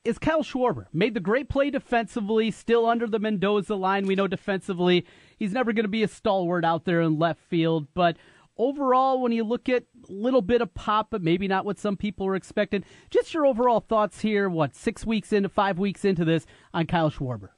is 0.03 0.19
Kyle 0.19 0.43
Schwarber. 0.43 0.87
Made 0.95 1.13
the 1.13 1.21
great 1.21 1.51
play 1.51 1.69
defensively, 1.69 2.51
still 2.51 2.87
under 2.87 3.07
the 3.07 3.19
Mendoza 3.19 3.75
line. 3.75 4.07
We 4.07 4.15
know 4.15 4.27
defensively 4.27 5.05
he's 5.37 5.53
never 5.53 5.75
going 5.75 5.85
to 5.85 5.91
be 5.91 6.03
a 6.03 6.09
stalwart 6.09 6.65
out 6.65 6.87
there 6.87 7.03
in 7.03 7.19
left 7.19 7.43
field, 7.51 7.87
but 7.93 8.17
overall, 8.57 9.21
when 9.21 9.33
you 9.33 9.45
look 9.45 9.69
at 9.69 9.85
a 10.09 10.11
little 10.11 10.41
bit 10.41 10.63
of 10.63 10.73
pop, 10.73 11.09
but 11.11 11.21
maybe 11.21 11.47
not 11.47 11.67
what 11.67 11.79
some 11.79 11.99
people 11.99 12.25
were 12.25 12.35
expecting, 12.35 12.83
just 13.11 13.35
your 13.35 13.45
overall 13.45 13.81
thoughts 13.81 14.23
here, 14.23 14.49
what, 14.49 14.75
six 14.75 15.05
weeks 15.05 15.35
into, 15.35 15.51
five 15.51 15.79
weeks 15.79 16.03
into 16.03 16.25
this 16.25 16.47
on 16.73 16.87
Kyle 16.87 17.11
Schwarber? 17.11 17.51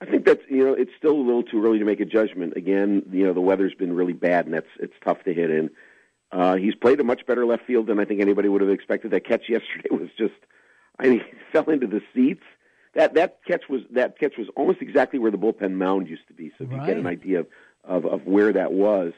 I 0.00 0.04
think 0.04 0.26
that's 0.26 0.42
you 0.48 0.64
know 0.64 0.74
it's 0.74 0.90
still 0.98 1.12
a 1.12 1.22
little 1.22 1.42
too 1.42 1.64
early 1.64 1.78
to 1.78 1.84
make 1.84 2.00
a 2.00 2.04
judgment. 2.04 2.54
Again, 2.56 3.02
you 3.10 3.24
know 3.24 3.32
the 3.32 3.40
weather's 3.40 3.74
been 3.74 3.94
really 3.94 4.12
bad, 4.12 4.44
and 4.44 4.54
that's 4.54 4.66
it's 4.78 4.94
tough 5.04 5.22
to 5.24 5.32
hit 5.32 5.50
in. 5.50 5.70
Uh, 6.32 6.56
he's 6.56 6.74
played 6.74 7.00
a 7.00 7.04
much 7.04 7.24
better 7.26 7.46
left 7.46 7.64
field 7.66 7.86
than 7.86 7.98
I 7.98 8.04
think 8.04 8.20
anybody 8.20 8.48
would 8.48 8.60
have 8.60 8.70
expected. 8.70 9.12
That 9.12 9.24
catch 9.24 9.44
yesterday 9.48 9.88
was 9.90 10.08
just, 10.18 10.34
I 10.98 11.08
mean, 11.08 11.20
he 11.20 11.36
fell 11.52 11.70
into 11.70 11.86
the 11.86 12.02
seats. 12.14 12.42
That 12.94 13.14
that 13.14 13.38
catch 13.46 13.68
was 13.68 13.82
that 13.90 14.18
catch 14.18 14.36
was 14.36 14.48
almost 14.56 14.80
exactly 14.80 15.18
where 15.18 15.30
the 15.30 15.38
bullpen 15.38 15.72
mound 15.72 16.08
used 16.08 16.26
to 16.28 16.34
be. 16.34 16.50
So 16.58 16.64
if 16.64 16.70
you 16.70 16.78
get 16.78 16.96
an 16.96 17.06
idea 17.06 17.40
of, 17.40 17.46
of 17.84 18.06
of 18.06 18.26
where 18.26 18.52
that 18.52 18.72
was, 18.72 19.12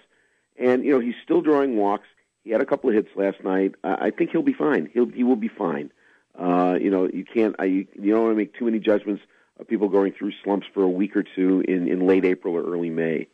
and 0.56 0.85
you 0.85 0.92
know 0.92 1.00
he's 1.00 1.14
still 1.23 1.40
drawing 1.40 1.76
walks. 1.76 2.06
He 2.44 2.50
had 2.50 2.61
a 2.61 2.66
couple 2.66 2.88
of 2.88 2.97
hits 2.97 3.08
last 3.14 3.42
night. 3.44 3.75
Uh, 3.85 3.97
I 4.00 4.11
think 4.11 4.30
he'll 4.30 4.42
be 4.42 4.52
fine. 4.52 4.88
He'll 4.92 5.11
he 5.11 5.23
will 5.23 5.37
be 5.37 5.49
fine. 5.49 5.92
Uh, 6.37 6.76
you 6.80 6.90
know 6.90 7.08
you 7.08 7.25
can't 7.25 7.54
I, 7.58 7.64
you 7.64 7.87
don't 7.94 8.23
want 8.23 8.32
to 8.32 8.37
make 8.37 8.56
too 8.56 8.64
many 8.64 8.80
judgments 8.80 9.23
people 9.66 9.88
going 9.88 10.12
through 10.12 10.32
slumps 10.44 10.66
for 10.72 10.82
a 10.82 10.88
week 10.88 11.16
or 11.16 11.24
two 11.24 11.62
in 11.66 11.88
in 11.88 12.06
late 12.06 12.24
April 12.24 12.54
or 12.54 12.62
early 12.62 12.90
May. 12.90 13.28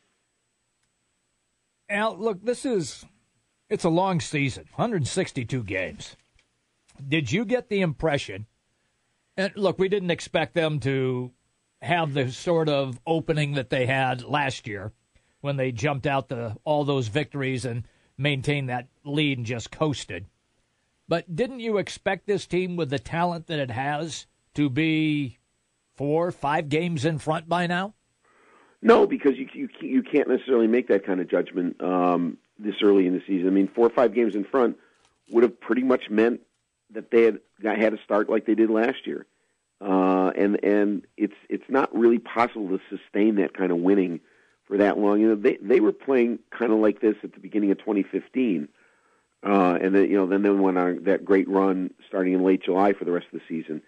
Al, 1.89 2.17
look, 2.17 2.45
this 2.45 2.65
is 2.65 3.05
it's 3.69 3.85
a 3.85 3.91
long 3.91 4.21
season, 4.21 4.65
162 4.75 5.63
games. 5.65 6.17
Did 7.07 7.33
you 7.33 7.45
get 7.45 7.69
the 7.69 7.81
impression? 7.81 8.47
And 9.37 9.53
look, 9.57 9.79
we 9.79 9.89
didn't 9.89 10.11
expect 10.11 10.55
them 10.55 10.81
to 10.81 11.33
have 11.83 12.15
the 12.15 12.31
sort 12.31 12.69
of 12.69 12.99
opening 13.07 13.53
that 13.53 13.71
they 13.71 13.87
had 13.87 14.23
last 14.23 14.67
year 14.67 14.93
when 15.41 15.57
they 15.57 15.73
jumped 15.73 16.07
out 16.07 16.29
the 16.29 16.57
all 16.65 16.85
those 16.85 17.09
victories 17.09 17.65
and 17.65 17.87
maintained 18.17 18.69
that 18.69 18.89
lead 19.05 19.39
and 19.39 19.47
just 19.47 19.71
coasted. 19.71 20.27
But 21.09 21.37
didn't 21.37 21.61
you 21.61 21.77
expect 21.77 22.27
this 22.27 22.47
team 22.47 22.77
with 22.77 22.89
the 22.91 22.99
talent 22.99 23.49
that 23.49 23.59
it 23.59 23.71
has 23.71 24.27
to 24.55 24.71
be 24.71 25.39
four, 25.97 26.31
five 26.31 26.69
games 26.69 27.05
in 27.05 27.19
front 27.19 27.49
by 27.49 27.67
now? 27.67 27.95
No, 28.83 29.07
because 29.07 29.39
you 29.39 29.49
you 29.55 29.69
you 29.81 30.03
can't 30.03 30.29
necessarily 30.29 30.67
make 30.67 30.89
that 30.89 31.07
kind 31.07 31.21
of 31.21 31.29
judgment 31.29 31.81
um, 31.83 32.37
this 32.59 32.75
early 32.83 33.07
in 33.07 33.15
the 33.15 33.23
season. 33.27 33.49
I 33.49 33.51
mean, 33.51 33.69
four 33.69 33.87
or 33.87 33.91
five 33.91 34.15
games 34.15 34.35
in 34.35 34.45
front 34.45 34.77
would 35.31 35.43
have 35.43 35.59
pretty 35.59 35.83
much 35.83 36.11
meant 36.11 36.43
that 36.91 37.11
they 37.11 37.23
had 37.23 37.41
had 37.63 37.95
a 37.95 38.03
start 38.05 38.29
like 38.29 38.45
they 38.45 38.55
did 38.55 38.69
last 38.69 39.07
year, 39.07 39.25
uh, 39.81 40.33
and 40.37 40.63
and 40.63 41.07
it's 41.17 41.35
it's 41.49 41.65
not 41.69 41.95
really 41.97 42.19
possible 42.19 42.69
to 42.69 42.81
sustain 42.91 43.37
that 43.37 43.57
kind 43.57 43.73
of 43.73 43.79
winning 43.79 44.21
for 44.67 44.77
that 44.77 44.99
long. 44.99 45.19
You 45.19 45.29
know, 45.29 45.35
they 45.35 45.57
they 45.63 45.81
were 45.81 45.93
playing 45.93 46.41
kind 46.51 46.71
of 46.71 46.79
like 46.79 47.01
this 47.01 47.17
at 47.23 47.33
the 47.33 47.41
beginning 47.41 47.71
of 47.71 47.79
2015, 47.79 48.69
uh, 49.43 49.79
and 49.81 49.95
then 49.95 50.11
you 50.11 50.17
know 50.17 50.27
then 50.27 50.43
they 50.43 50.51
went 50.51 50.77
on 50.77 51.05
that 51.05 51.25
great 51.25 51.49
run 51.49 51.91
starting 52.07 52.35
in 52.35 52.45
late 52.45 52.63
July 52.63 52.93
for 52.93 53.07
the 53.07 53.13
rest 53.13 53.29
of 53.33 53.41
the 53.41 53.45
season. 53.49 53.81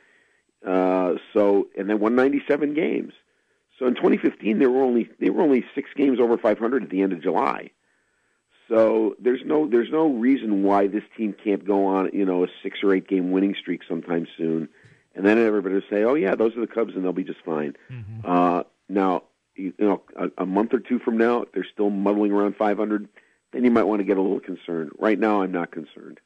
Uh, 0.65 1.15
so 1.33 1.69
and 1.77 1.89
then 1.89 2.01
won 2.01 2.15
97 2.15 2.75
games. 2.75 3.13
So 3.79 3.87
in 3.87 3.95
2015 3.95 4.59
they 4.59 4.67
were 4.67 4.83
only 4.83 5.09
they 5.21 5.31
were 5.31 5.43
only 5.43 5.65
six 5.75 5.91
games 5.97 6.19
over 6.21 6.37
500 6.37 6.83
at 6.85 6.91
the 6.91 7.03
end 7.03 7.13
of 7.13 7.23
July. 7.23 7.71
So 8.69 9.15
there's 9.21 9.43
no 9.45 9.69
there's 9.69 9.91
no 9.91 10.09
reason 10.09 10.63
why 10.63 10.87
this 10.87 11.05
team 11.17 11.35
can't 11.45 11.65
go 11.65 11.87
on 11.87 12.11
you 12.13 12.25
know 12.25 12.45
a 12.45 12.49
six 12.63 12.79
or 12.83 12.95
eight 12.95 13.09
game 13.09 13.31
winning 13.31 13.55
streak 13.55 13.83
sometime 13.89 14.27
soon, 14.37 14.69
and 15.15 15.25
then 15.25 15.39
everybody 15.39 15.75
will 15.75 15.83
say, 15.89 16.05
oh 16.05 16.15
yeah, 16.15 16.35
those 16.35 16.57
are 16.57 16.61
the 16.61 16.67
Cubs 16.67 16.95
and 16.95 17.05
they'll 17.05 17.13
be 17.13 17.25
just 17.25 17.45
fine. 17.45 17.77
Mm-hmm. 17.91 18.21
Uh, 18.25 18.63
now 18.89 19.25
you, 19.55 19.73
you 19.79 19.87
know 19.87 20.03
a, 20.17 20.43
a 20.43 20.47
month 20.47 20.75
or 20.75 20.81
two 20.81 20.99
from 20.99 21.17
now 21.17 21.43
if 21.43 21.53
they're 21.53 21.67
still 21.73 21.91
muddling 21.91 22.33
around 22.33 22.57
500, 22.57 23.09
then 23.53 23.65
you 23.65 23.71
might 23.71 23.85
want 23.85 24.01
to 24.01 24.05
get 24.05 24.17
a 24.17 24.23
little 24.23 24.41
concerned. 24.41 24.91
Right 24.99 25.19
now 25.19 25.43
I'm 25.43 25.53
not 25.53 25.71
concerned. 25.71 26.19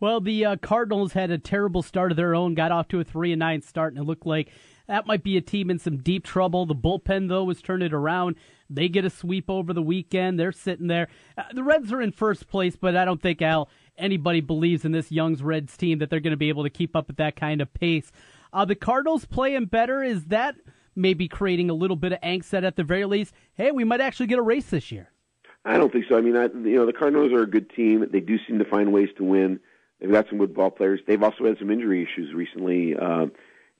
Well, 0.00 0.22
the 0.22 0.46
uh, 0.46 0.56
Cardinals 0.56 1.12
had 1.12 1.30
a 1.30 1.36
terrible 1.36 1.82
start 1.82 2.10
of 2.10 2.16
their 2.16 2.34
own, 2.34 2.54
got 2.54 2.72
off 2.72 2.88
to 2.88 3.00
a 3.00 3.04
three 3.04 3.32
and 3.32 3.38
nine 3.38 3.60
start, 3.60 3.92
and 3.92 4.02
it 4.02 4.06
looked 4.06 4.26
like 4.26 4.50
that 4.88 5.06
might 5.06 5.22
be 5.22 5.36
a 5.36 5.42
team 5.42 5.70
in 5.70 5.78
some 5.78 5.98
deep 5.98 6.24
trouble. 6.24 6.64
The 6.64 6.74
bullpen, 6.74 7.28
though, 7.28 7.44
was 7.44 7.60
turned 7.60 7.82
it 7.82 7.92
around. 7.92 8.36
They 8.70 8.88
get 8.88 9.04
a 9.04 9.10
sweep 9.10 9.50
over 9.50 9.74
the 9.74 9.82
weekend. 9.82 10.40
They're 10.40 10.52
sitting 10.52 10.86
there. 10.86 11.08
Uh, 11.36 11.44
the 11.52 11.62
Reds 11.62 11.92
are 11.92 12.00
in 12.00 12.12
first 12.12 12.48
place, 12.48 12.76
but 12.76 12.96
I 12.96 13.04
don't 13.04 13.20
think 13.20 13.42
Al 13.42 13.68
anybody 13.98 14.40
believes 14.40 14.86
in 14.86 14.92
this 14.92 15.12
Young's 15.12 15.42
Reds 15.42 15.76
team 15.76 15.98
that 15.98 16.08
they're 16.08 16.20
going 16.20 16.30
to 16.30 16.36
be 16.38 16.48
able 16.48 16.62
to 16.62 16.70
keep 16.70 16.96
up 16.96 17.10
at 17.10 17.18
that 17.18 17.36
kind 17.36 17.60
of 17.60 17.72
pace. 17.74 18.10
Uh, 18.54 18.64
the 18.64 18.74
Cardinals 18.74 19.26
playing 19.26 19.66
better. 19.66 20.02
Is 20.02 20.24
that 20.26 20.56
maybe 20.96 21.28
creating 21.28 21.68
a 21.68 21.74
little 21.74 21.96
bit 21.96 22.12
of 22.12 22.20
angst 22.22 22.50
that 22.50 22.64
at 22.64 22.76
the 22.76 22.84
very 22.84 23.04
least, 23.04 23.34
hey, 23.54 23.70
we 23.70 23.84
might 23.84 24.00
actually 24.00 24.28
get 24.28 24.38
a 24.38 24.42
race 24.42 24.70
this 24.70 24.90
year? 24.90 25.10
I 25.64 25.76
don't 25.76 25.92
think 25.92 26.06
so. 26.08 26.16
I 26.16 26.22
mean, 26.22 26.36
I, 26.38 26.44
you 26.44 26.76
know, 26.76 26.86
the 26.86 26.94
Cardinals 26.94 27.32
are 27.32 27.42
a 27.42 27.46
good 27.46 27.68
team. 27.70 28.06
They 28.10 28.20
do 28.20 28.38
seem 28.48 28.58
to 28.60 28.64
find 28.64 28.94
ways 28.94 29.10
to 29.18 29.24
win. 29.24 29.60
They've 30.00 30.10
got 30.10 30.28
some 30.28 30.38
good 30.38 30.54
ball 30.54 30.70
players. 30.70 31.00
They've 31.06 31.22
also 31.22 31.44
had 31.44 31.58
some 31.58 31.70
injury 31.70 32.02
issues 32.02 32.32
recently. 32.32 32.96
Uh, 32.96 33.26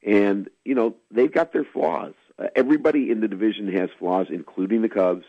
and, 0.06 0.48
you 0.64 0.74
know, 0.74 0.96
they've 1.10 1.32
got 1.32 1.52
their 1.52 1.64
flaws. 1.64 2.14
Uh, 2.38 2.46
everybody 2.54 3.10
in 3.10 3.20
the 3.20 3.28
division 3.28 3.72
has 3.72 3.90
flaws, 3.98 4.26
including 4.30 4.82
the 4.82 4.88
Cubs. 4.88 5.24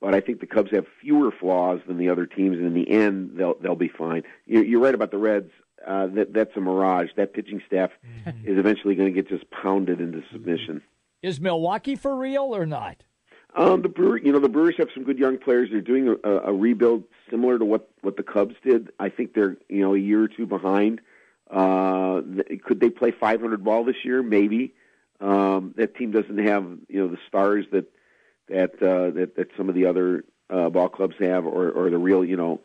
But 0.00 0.14
I 0.14 0.20
think 0.20 0.40
the 0.40 0.46
Cubs 0.46 0.70
have 0.70 0.86
fewer 1.00 1.30
flaws 1.30 1.80
than 1.86 1.98
the 1.98 2.08
other 2.08 2.24
teams, 2.24 2.56
and 2.56 2.66
in 2.66 2.74
the 2.74 2.90
end, 2.90 3.32
they'll 3.36 3.56
they'll 3.60 3.76
be 3.76 3.88
fine. 3.88 4.22
You're, 4.46 4.64
you're 4.64 4.80
right 4.80 4.94
about 4.94 5.10
the 5.10 5.18
Reds. 5.18 5.50
Uh, 5.86 6.06
that 6.14 6.32
that's 6.32 6.56
a 6.56 6.60
mirage. 6.60 7.10
That 7.16 7.34
pitching 7.34 7.60
staff 7.66 7.90
mm-hmm. 8.26 8.48
is 8.48 8.58
eventually 8.58 8.94
going 8.94 9.12
to 9.12 9.22
get 9.22 9.28
just 9.28 9.50
pounded 9.50 10.00
into 10.00 10.22
submission. 10.32 10.80
Is 11.22 11.38
Milwaukee 11.38 11.96
for 11.96 12.16
real 12.16 12.56
or 12.56 12.64
not? 12.64 13.04
Um, 13.56 13.82
the 13.82 13.88
Brewer, 13.88 14.18
you 14.18 14.32
know, 14.32 14.38
the 14.38 14.48
Brewers 14.48 14.76
have 14.78 14.88
some 14.94 15.04
good 15.04 15.18
young 15.18 15.38
players. 15.38 15.70
They're 15.70 15.80
doing 15.80 16.16
a, 16.22 16.30
a 16.30 16.52
rebuild 16.52 17.04
similar 17.30 17.58
to 17.58 17.64
what 17.64 17.90
what 18.02 18.16
the 18.16 18.22
Cubs 18.22 18.54
did. 18.62 18.90
I 18.98 19.08
think 19.08 19.34
they're 19.34 19.56
you 19.68 19.80
know 19.80 19.94
a 19.94 19.98
year 19.98 20.22
or 20.22 20.28
two 20.28 20.46
behind. 20.46 21.00
Uh, 21.50 22.20
could 22.64 22.78
they 22.78 22.90
play 22.90 23.10
500 23.10 23.64
ball 23.64 23.84
this 23.84 24.04
year? 24.04 24.22
Maybe. 24.22 24.74
Um, 25.20 25.74
that 25.76 25.96
team 25.96 26.12
doesn't 26.12 26.38
have 26.46 26.64
you 26.88 27.00
know 27.00 27.08
the 27.08 27.18
stars 27.26 27.66
that 27.72 27.92
that 28.48 28.74
uh, 28.82 29.10
that, 29.10 29.32
that 29.36 29.48
some 29.56 29.68
of 29.68 29.74
the 29.74 29.86
other 29.86 30.24
uh, 30.48 30.70
ball 30.70 30.88
clubs 30.88 31.16
have, 31.20 31.44
or, 31.44 31.70
or 31.70 31.90
the 31.90 31.98
real 31.98 32.24
you 32.24 32.36
know 32.36 32.60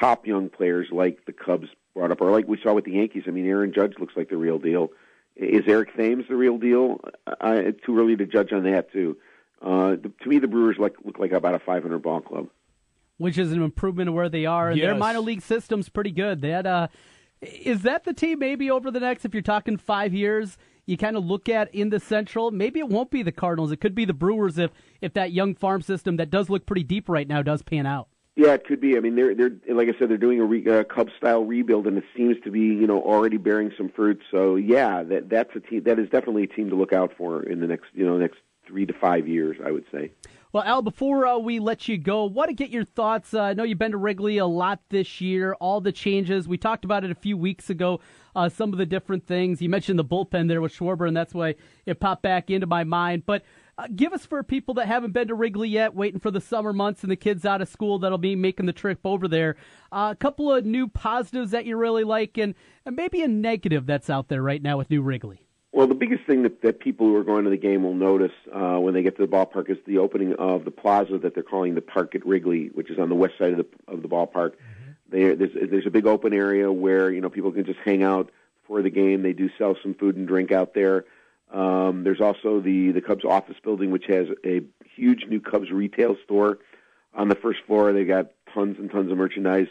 top 0.00 0.26
young 0.26 0.48
players 0.48 0.88
like 0.90 1.24
the 1.26 1.32
Cubs 1.32 1.68
brought 1.94 2.10
up, 2.10 2.20
or 2.20 2.30
like 2.30 2.48
we 2.48 2.58
saw 2.62 2.72
with 2.72 2.84
the 2.84 2.92
Yankees. 2.92 3.24
I 3.26 3.30
mean, 3.30 3.46
Aaron 3.46 3.72
Judge 3.72 3.94
looks 3.98 4.16
like 4.16 4.30
the 4.30 4.36
real 4.36 4.58
deal. 4.58 4.90
Is 5.36 5.62
Eric 5.66 5.96
Thames 5.96 6.24
the 6.28 6.36
real 6.36 6.58
deal? 6.58 7.00
I, 7.40 7.72
too 7.84 7.98
early 7.98 8.16
to 8.16 8.26
judge 8.26 8.52
on 8.52 8.64
that 8.64 8.92
too. 8.92 9.16
Uh, 9.62 9.90
the, 9.90 10.12
to 10.22 10.28
me, 10.28 10.38
the 10.38 10.48
Brewers 10.48 10.76
like 10.78 10.94
look 11.04 11.18
like 11.18 11.32
about 11.32 11.54
a 11.54 11.58
500 11.58 11.98
ball 12.02 12.20
club, 12.20 12.48
which 13.18 13.38
is 13.38 13.52
an 13.52 13.62
improvement 13.62 14.08
of 14.08 14.14
where 14.14 14.28
they 14.28 14.46
are. 14.46 14.70
And 14.70 14.78
yes. 14.78 14.86
their 14.86 14.94
minor 14.94 15.20
league 15.20 15.42
system's 15.42 15.88
pretty 15.88 16.10
good. 16.10 16.40
They 16.40 16.50
had 16.50 16.66
uh, 16.66 16.88
is 17.40 17.82
that 17.82 18.04
the 18.04 18.12
team 18.12 18.38
maybe 18.38 18.70
over 18.70 18.90
the 18.90 19.00
next, 19.00 19.24
if 19.24 19.34
you're 19.34 19.42
talking 19.42 19.76
five 19.76 20.14
years, 20.14 20.58
you 20.86 20.96
kind 20.96 21.16
of 21.16 21.24
look 21.24 21.48
at 21.48 21.72
in 21.74 21.90
the 21.90 22.00
Central? 22.00 22.50
Maybe 22.50 22.80
it 22.80 22.88
won't 22.88 23.10
be 23.10 23.22
the 23.22 23.32
Cardinals. 23.32 23.72
It 23.72 23.80
could 23.80 23.94
be 23.94 24.04
the 24.04 24.14
Brewers 24.14 24.58
if 24.58 24.70
if 25.00 25.14
that 25.14 25.32
young 25.32 25.54
farm 25.54 25.82
system 25.82 26.16
that 26.16 26.30
does 26.30 26.50
look 26.50 26.66
pretty 26.66 26.84
deep 26.84 27.08
right 27.08 27.26
now 27.26 27.42
does 27.42 27.62
pan 27.62 27.86
out. 27.86 28.08
Yeah, 28.34 28.54
it 28.54 28.66
could 28.66 28.80
be. 28.80 28.96
I 28.96 29.00
mean, 29.00 29.14
they're 29.14 29.34
they're 29.34 29.52
like 29.68 29.88
I 29.88 29.98
said, 29.98 30.08
they're 30.08 30.16
doing 30.16 30.40
a 30.40 30.44
re, 30.44 30.66
uh, 30.66 30.84
Cub 30.84 31.08
style 31.18 31.44
rebuild, 31.44 31.86
and 31.86 31.98
it 31.98 32.04
seems 32.16 32.36
to 32.44 32.50
be 32.50 32.60
you 32.60 32.86
know 32.86 33.00
already 33.00 33.36
bearing 33.36 33.72
some 33.76 33.90
fruit. 33.90 34.22
So 34.30 34.56
yeah, 34.56 35.02
that 35.02 35.28
that's 35.28 35.54
a 35.54 35.60
team 35.60 35.82
that 35.84 35.98
is 35.98 36.08
definitely 36.08 36.44
a 36.44 36.46
team 36.46 36.70
to 36.70 36.76
look 36.76 36.92
out 36.92 37.12
for 37.16 37.42
in 37.42 37.60
the 37.60 37.66
next 37.66 37.86
you 37.92 38.06
know 38.06 38.16
next 38.16 38.38
three 38.72 38.86
to 38.86 38.94
five 38.94 39.28
years, 39.28 39.58
I 39.64 39.70
would 39.70 39.84
say. 39.92 40.10
Well, 40.50 40.64
Al, 40.64 40.82
before 40.82 41.26
uh, 41.26 41.38
we 41.38 41.60
let 41.60 41.88
you 41.88 41.98
go, 41.98 42.24
want 42.24 42.48
to 42.48 42.54
get 42.54 42.70
your 42.70 42.84
thoughts. 42.84 43.34
Uh, 43.34 43.42
I 43.42 43.54
know 43.54 43.64
you've 43.64 43.78
been 43.78 43.92
to 43.92 43.98
Wrigley 43.98 44.38
a 44.38 44.46
lot 44.46 44.80
this 44.88 45.20
year, 45.20 45.54
all 45.54 45.80
the 45.80 45.92
changes. 45.92 46.48
We 46.48 46.56
talked 46.56 46.84
about 46.84 47.04
it 47.04 47.10
a 47.10 47.14
few 47.14 47.36
weeks 47.36 47.70
ago, 47.70 48.00
uh, 48.34 48.48
some 48.48 48.72
of 48.72 48.78
the 48.78 48.86
different 48.86 49.26
things. 49.26 49.60
You 49.60 49.68
mentioned 49.68 49.98
the 49.98 50.04
bullpen 50.04 50.48
there 50.48 50.60
with 50.60 50.72
Schwarber, 50.72 51.06
and 51.06 51.16
that's 51.16 51.34
why 51.34 51.54
it 51.86 52.00
popped 52.00 52.22
back 52.22 52.50
into 52.50 52.66
my 52.66 52.84
mind. 52.84 53.24
But 53.26 53.44
uh, 53.78 53.88
give 53.94 54.12
us 54.12 54.26
for 54.26 54.42
people 54.42 54.74
that 54.74 54.86
haven't 54.88 55.12
been 55.12 55.28
to 55.28 55.34
Wrigley 55.34 55.68
yet, 55.68 55.94
waiting 55.94 56.20
for 56.20 56.30
the 56.30 56.40
summer 56.40 56.72
months 56.72 57.02
and 57.02 57.10
the 57.10 57.16
kids 57.16 57.44
out 57.44 57.62
of 57.62 57.68
school 57.68 57.98
that'll 57.98 58.18
be 58.18 58.36
making 58.36 58.66
the 58.66 58.72
trip 58.72 59.00
over 59.04 59.28
there, 59.28 59.56
uh, 59.90 60.10
a 60.12 60.16
couple 60.16 60.52
of 60.52 60.64
new 60.64 60.88
positives 60.88 61.50
that 61.52 61.66
you 61.66 61.76
really 61.76 62.04
like, 62.04 62.36
and, 62.38 62.54
and 62.84 62.96
maybe 62.96 63.22
a 63.22 63.28
negative 63.28 63.86
that's 63.86 64.10
out 64.10 64.28
there 64.28 64.42
right 64.42 64.62
now 64.62 64.76
with 64.78 64.90
New 64.90 65.02
Wrigley. 65.02 65.41
Well, 65.72 65.86
the 65.86 65.94
biggest 65.94 66.24
thing 66.24 66.42
that, 66.42 66.60
that 66.60 66.80
people 66.80 67.06
who 67.06 67.16
are 67.16 67.24
going 67.24 67.44
to 67.44 67.50
the 67.50 67.56
game 67.56 67.82
will 67.82 67.94
notice 67.94 68.32
uh, 68.52 68.76
when 68.76 68.92
they 68.92 69.02
get 69.02 69.16
to 69.16 69.26
the 69.26 69.32
ballpark 69.32 69.70
is 69.70 69.78
the 69.86 69.98
opening 69.98 70.34
of 70.34 70.66
the 70.66 70.70
plaza 70.70 71.16
that 71.18 71.32
they're 71.34 71.42
calling 71.42 71.74
the 71.74 71.80
Park 71.80 72.14
at 72.14 72.26
Wrigley, 72.26 72.66
which 72.74 72.90
is 72.90 72.98
on 72.98 73.08
the 73.08 73.14
west 73.14 73.38
side 73.38 73.52
of 73.52 73.56
the 73.56 73.66
of 73.88 74.02
the 74.02 74.08
ballpark. 74.08 74.52
Mm-hmm. 74.52 74.90
There, 75.08 75.34
there's 75.34 75.70
there's 75.70 75.86
a 75.86 75.90
big 75.90 76.06
open 76.06 76.34
area 76.34 76.70
where 76.70 77.10
you 77.10 77.22
know 77.22 77.30
people 77.30 77.52
can 77.52 77.64
just 77.64 77.78
hang 77.80 78.02
out 78.02 78.30
for 78.66 78.82
the 78.82 78.90
game. 78.90 79.22
They 79.22 79.32
do 79.32 79.48
sell 79.56 79.76
some 79.82 79.94
food 79.94 80.16
and 80.16 80.28
drink 80.28 80.52
out 80.52 80.74
there. 80.74 81.06
Um, 81.50 82.04
there's 82.04 82.20
also 82.20 82.60
the 82.60 82.92
the 82.92 83.00
Cubs 83.00 83.24
office 83.24 83.56
building, 83.62 83.90
which 83.90 84.06
has 84.08 84.26
a 84.44 84.62
huge 84.94 85.24
new 85.26 85.40
Cubs 85.40 85.70
retail 85.70 86.16
store 86.22 86.58
on 87.14 87.28
the 87.28 87.34
first 87.34 87.60
floor. 87.66 87.94
They 87.94 88.04
got 88.04 88.32
tons 88.52 88.76
and 88.78 88.90
tons 88.90 89.10
of 89.10 89.16
merchandise. 89.16 89.68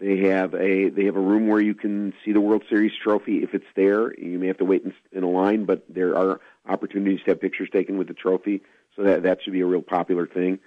They 0.00 0.28
have 0.28 0.54
a 0.54 0.90
they 0.90 1.04
have 1.06 1.16
a 1.16 1.20
room 1.20 1.48
where 1.48 1.60
you 1.60 1.74
can 1.74 2.12
see 2.24 2.32
the 2.32 2.40
World 2.40 2.62
Series 2.68 2.92
trophy 3.02 3.42
if 3.42 3.52
it's 3.52 3.66
there. 3.74 4.14
You 4.18 4.38
may 4.38 4.46
have 4.46 4.58
to 4.58 4.64
wait 4.64 4.84
in, 4.84 4.94
in 5.10 5.24
a 5.24 5.28
line, 5.28 5.64
but 5.64 5.84
there 5.88 6.16
are 6.16 6.40
opportunities 6.68 7.20
to 7.24 7.32
have 7.32 7.40
pictures 7.40 7.68
taken 7.72 7.98
with 7.98 8.06
the 8.06 8.14
trophy, 8.14 8.62
so 8.94 9.02
that 9.02 9.24
that 9.24 9.42
should 9.42 9.52
be 9.52 9.60
a 9.60 9.66
real 9.66 9.82
popular 9.82 10.26
thing. 10.26 10.60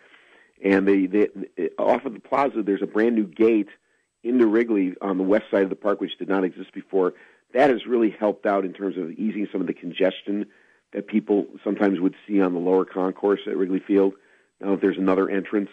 And 0.64 0.86
the, 0.86 1.08
the 1.08 1.72
off 1.80 2.06
of 2.06 2.14
the 2.14 2.20
plaza, 2.20 2.62
there's 2.62 2.84
a 2.84 2.88
brand 2.88 3.16
new 3.16 3.26
gate 3.26 3.70
into 4.24 4.46
Wrigley 4.48 4.96
on 5.02 5.18
the 5.18 5.24
west 5.24 5.46
side 5.50 5.64
of 5.64 5.70
the 5.70 5.76
park, 5.76 6.02
which 6.02 6.18
did 6.20 6.30
not 6.30 6.44
exist 6.44 6.74
before. 6.74 7.14
That 7.54 7.70
has 7.70 7.86
really 7.88 8.10
helped 8.12 8.46
out 8.46 8.66
in 8.66 8.74
terms 8.74 8.98
of 8.98 9.12
easing 9.12 9.48
some 9.52 9.62
of 9.62 9.68
the 9.68 9.74
congestion 9.74 10.46
that 10.94 11.08
people 11.08 11.48
sometimes 11.64 12.00
would 12.00 12.16
see 12.28 12.42
on 12.42 12.54
the 12.54 12.60
lower 12.60 12.86
concourse 12.86 13.42
at 13.48 13.58
Wrigley 13.58 13.80
Field. 13.80 14.14
Now 14.60 14.72
that 14.72 14.82
there's 14.82 14.98
another 14.98 15.30
entrance 15.30 15.70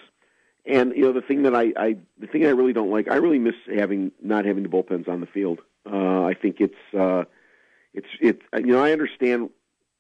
And 0.69 0.95
you 0.95 1.03
know 1.03 1.13
the 1.13 1.23
thing 1.23 1.43
that 1.45 1.55
I, 1.55 1.73
I 1.77 1.97
the 2.21 2.27
thing 2.27 2.45
I 2.45 2.51
really 2.51 2.73
don't 2.73 2.91
like, 2.91 3.11
I 3.11 3.17
really 3.17 3.39
miss 3.39 3.55
having 3.75 4.13
not 4.23 4.45
having 4.45 4.63
the 4.63 4.69
bullpens 4.69 5.09
on 5.09 5.21
the 5.21 5.27
field. 5.27 5.61
Uh, 5.91 6.25
I 6.25 6.35
think 6.35 6.57
it's 6.61 6.75
uh, 6.97 7.25
it's 7.95 8.09
it's 8.21 8.43
you 8.55 8.67
know 8.67 8.85
I 8.85 8.93
understand 8.93 9.49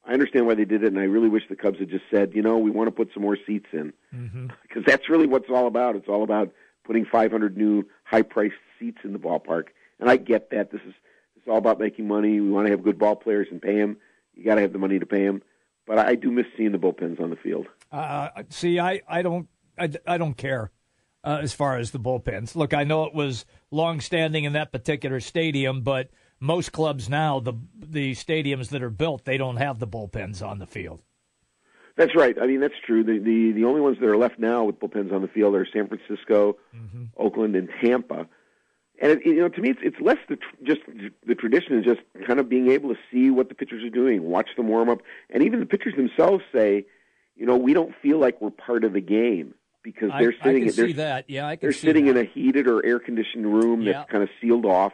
I 0.06 0.12
understand 0.12 0.46
why 0.46 0.54
they 0.54 0.64
did 0.64 0.82
it, 0.82 0.88
and 0.88 0.98
I 0.98 1.04
really 1.04 1.28
wish 1.28 1.42
the 1.48 1.56
Cubs 1.56 1.78
had 1.78 1.90
just 1.90 2.04
said, 2.10 2.32
you 2.34 2.42
know, 2.42 2.58
we 2.58 2.70
want 2.70 2.88
to 2.88 2.92
put 2.92 3.10
some 3.12 3.22
more 3.22 3.36
seats 3.46 3.66
in 3.72 3.92
Mm-hmm. 4.14 4.46
because 4.62 4.82
that's 4.86 5.08
really 5.08 5.26
what 5.26 5.42
it's 5.42 5.50
all 5.50 5.66
about. 5.66 5.96
It's 5.96 6.08
all 6.08 6.22
about 6.22 6.50
putting 6.84 7.04
500 7.04 7.56
new 7.56 7.84
high-priced 8.04 8.54
seats 8.78 8.98
in 9.04 9.12
the 9.12 9.18
ballpark. 9.18 9.64
And 10.00 10.08
I 10.08 10.16
get 10.16 10.50
that 10.50 10.70
this 10.70 10.80
is 10.86 10.94
it's 11.36 11.46
all 11.46 11.58
about 11.58 11.78
making 11.78 12.08
money. 12.08 12.40
We 12.40 12.50
want 12.50 12.66
to 12.66 12.70
have 12.70 12.82
good 12.82 12.98
ball 12.98 13.16
players 13.16 13.48
and 13.50 13.60
pay 13.60 13.76
them. 13.78 13.98
You 14.34 14.44
got 14.44 14.54
to 14.54 14.62
have 14.62 14.72
the 14.72 14.78
money 14.78 14.98
to 14.98 15.06
pay 15.06 15.24
them. 15.24 15.42
But 15.86 15.98
I 15.98 16.14
do 16.14 16.30
miss 16.30 16.46
seeing 16.56 16.72
the 16.72 16.78
bullpens 16.78 17.20
on 17.20 17.30
the 17.30 17.36
field. 17.36 17.66
Uh, 17.92 18.28
see, 18.48 18.78
I, 18.78 19.02
I 19.08 19.22
don't 19.22 19.48
I, 19.78 19.90
I 20.06 20.18
don't 20.18 20.36
care 20.36 20.70
uh, 21.24 21.38
as 21.42 21.52
far 21.52 21.76
as 21.76 21.90
the 21.90 22.00
bullpens. 22.00 22.54
Look, 22.54 22.74
I 22.74 22.84
know 22.84 23.04
it 23.04 23.14
was 23.14 23.44
long 23.70 24.00
standing 24.00 24.44
in 24.44 24.52
that 24.54 24.72
particular 24.72 25.20
stadium, 25.20 25.82
but 25.82 26.10
most 26.40 26.72
clubs 26.72 27.08
now 27.08 27.40
the 27.40 27.54
the 27.74 28.12
stadiums 28.12 28.68
that 28.68 28.82
are 28.82 28.90
built 28.90 29.24
they 29.24 29.36
don't 29.36 29.56
have 29.56 29.78
the 29.78 29.88
bullpens 29.88 30.46
on 30.46 30.58
the 30.58 30.66
field. 30.66 31.02
That's 31.96 32.14
right. 32.14 32.36
I 32.40 32.46
mean, 32.46 32.60
that's 32.60 32.78
true. 32.86 33.02
The 33.02 33.18
the, 33.18 33.52
the 33.52 33.64
only 33.64 33.80
ones 33.80 33.98
that 34.00 34.08
are 34.08 34.16
left 34.16 34.38
now 34.38 34.64
with 34.64 34.78
bullpens 34.78 35.12
on 35.12 35.22
the 35.22 35.28
field 35.28 35.54
are 35.54 35.66
San 35.72 35.88
Francisco, 35.88 36.56
Oakland, 37.16 37.56
and 37.56 37.68
Tampa. 37.82 38.28
And 39.00 39.12
it, 39.12 39.26
you 39.26 39.36
know, 39.36 39.48
to 39.48 39.60
me, 39.60 39.70
it's, 39.70 39.80
it's 39.82 40.00
less 40.00 40.18
the 40.28 40.36
tr- 40.36 40.64
just 40.64 40.80
the 41.26 41.34
tradition 41.34 41.78
is 41.78 41.84
just 41.84 42.00
kind 42.26 42.40
of 42.40 42.48
being 42.48 42.70
able 42.70 42.90
to 42.90 43.00
see 43.12 43.30
what 43.30 43.48
the 43.48 43.54
pitchers 43.54 43.84
are 43.84 43.90
doing, 43.90 44.22
watch 44.22 44.48
them 44.56 44.68
warm 44.68 44.88
up, 44.88 45.00
and 45.30 45.42
even 45.42 45.60
the 45.60 45.66
pitchers 45.66 45.94
themselves 45.96 46.42
say, 46.52 46.86
you 47.36 47.46
know, 47.46 47.56
we 47.56 47.74
don't 47.74 47.94
feel 48.00 48.18
like 48.18 48.40
we're 48.40 48.50
part 48.50 48.84
of 48.84 48.92
the 48.92 49.00
game 49.00 49.54
because 49.92 50.10
they're 50.18 50.34
I 50.40 50.44
sitting. 50.44 50.66
can 50.66 50.74
they're, 50.76 50.86
see 50.88 50.92
that. 50.94 51.24
Yeah, 51.28 51.46
I 51.46 51.56
can 51.56 51.66
they're 51.66 51.72
sitting 51.72 52.06
that. 52.06 52.16
in 52.16 52.16
a 52.18 52.24
heated 52.24 52.66
or 52.66 52.84
air 52.84 52.98
conditioned 52.98 53.46
room 53.46 53.84
that's 53.84 53.94
Yeah. 53.94 54.04
kind 54.04 54.22
of 54.22 54.30
sealed 54.40 54.64
off, 54.66 54.92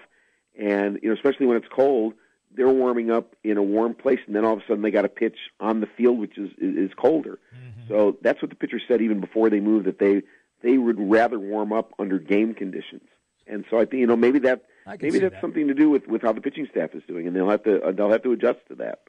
and 0.58 0.98
you 1.02 1.08
know, 1.08 1.14
especially 1.14 1.46
when 1.46 1.56
it's 1.56 1.66
cold, 1.74 2.14
they're 2.56 2.68
warming 2.68 3.10
up 3.10 3.34
in 3.42 3.56
a 3.56 3.62
warm 3.62 3.94
place, 3.94 4.20
and 4.26 4.34
then 4.36 4.44
all 4.44 4.52
of 4.54 4.60
a 4.60 4.62
sudden 4.68 4.82
they 4.82 4.90
got 4.90 5.04
a 5.04 5.08
pitch 5.08 5.36
on 5.60 5.80
the 5.80 5.86
field, 5.96 6.18
which 6.18 6.38
is 6.38 6.50
is 6.58 6.90
colder. 6.96 7.38
Mm-hmm. 7.54 7.88
So 7.88 8.16
that's 8.22 8.40
what 8.40 8.50
the 8.50 8.56
pitcher 8.56 8.80
said 8.86 9.02
even 9.02 9.20
before 9.20 9.50
they 9.50 9.60
moved 9.60 9.86
that 9.86 9.98
they 9.98 10.22
they 10.62 10.78
would 10.78 10.96
rather 10.98 11.38
warm 11.38 11.72
up 11.72 11.92
under 11.98 12.18
game 12.18 12.54
conditions. 12.54 13.02
And 13.46 13.64
so 13.70 13.76
I 13.78 13.84
think 13.84 14.00
you 14.00 14.06
know 14.06 14.16
maybe 14.16 14.38
that 14.40 14.64
I 14.86 14.96
maybe 15.00 15.18
that's 15.18 15.34
that. 15.34 15.40
something 15.40 15.66
to 15.68 15.74
do 15.74 15.90
with 15.90 16.06
with 16.06 16.22
how 16.22 16.32
the 16.32 16.40
pitching 16.40 16.66
staff 16.70 16.94
is 16.94 17.02
doing, 17.08 17.26
and 17.26 17.34
they'll 17.34 17.50
have 17.50 17.64
to 17.64 17.82
uh, 17.82 17.92
they'll 17.92 18.10
have 18.10 18.22
to 18.22 18.32
adjust 18.32 18.60
to 18.68 18.74
that. 18.76 19.00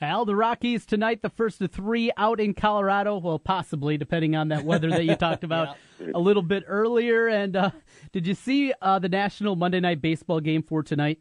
Al, 0.00 0.24
the 0.24 0.36
Rockies 0.36 0.86
tonight, 0.86 1.22
the 1.22 1.30
first 1.30 1.60
of 1.60 1.72
three 1.72 2.12
out 2.16 2.38
in 2.38 2.54
Colorado. 2.54 3.18
Well, 3.18 3.38
possibly, 3.38 3.96
depending 3.98 4.36
on 4.36 4.48
that 4.48 4.64
weather 4.64 4.90
that 4.90 5.04
you 5.04 5.14
talked 5.16 5.42
about 5.42 5.76
a 6.14 6.18
little 6.18 6.42
bit 6.42 6.64
earlier. 6.66 7.26
And 7.26 7.56
uh, 7.56 7.70
did 8.12 8.26
you 8.26 8.34
see 8.34 8.72
uh, 8.80 9.00
the 9.00 9.08
National 9.08 9.56
Monday 9.56 9.80
Night 9.80 10.00
Baseball 10.00 10.40
game 10.40 10.62
for 10.62 10.82
tonight? 10.82 11.18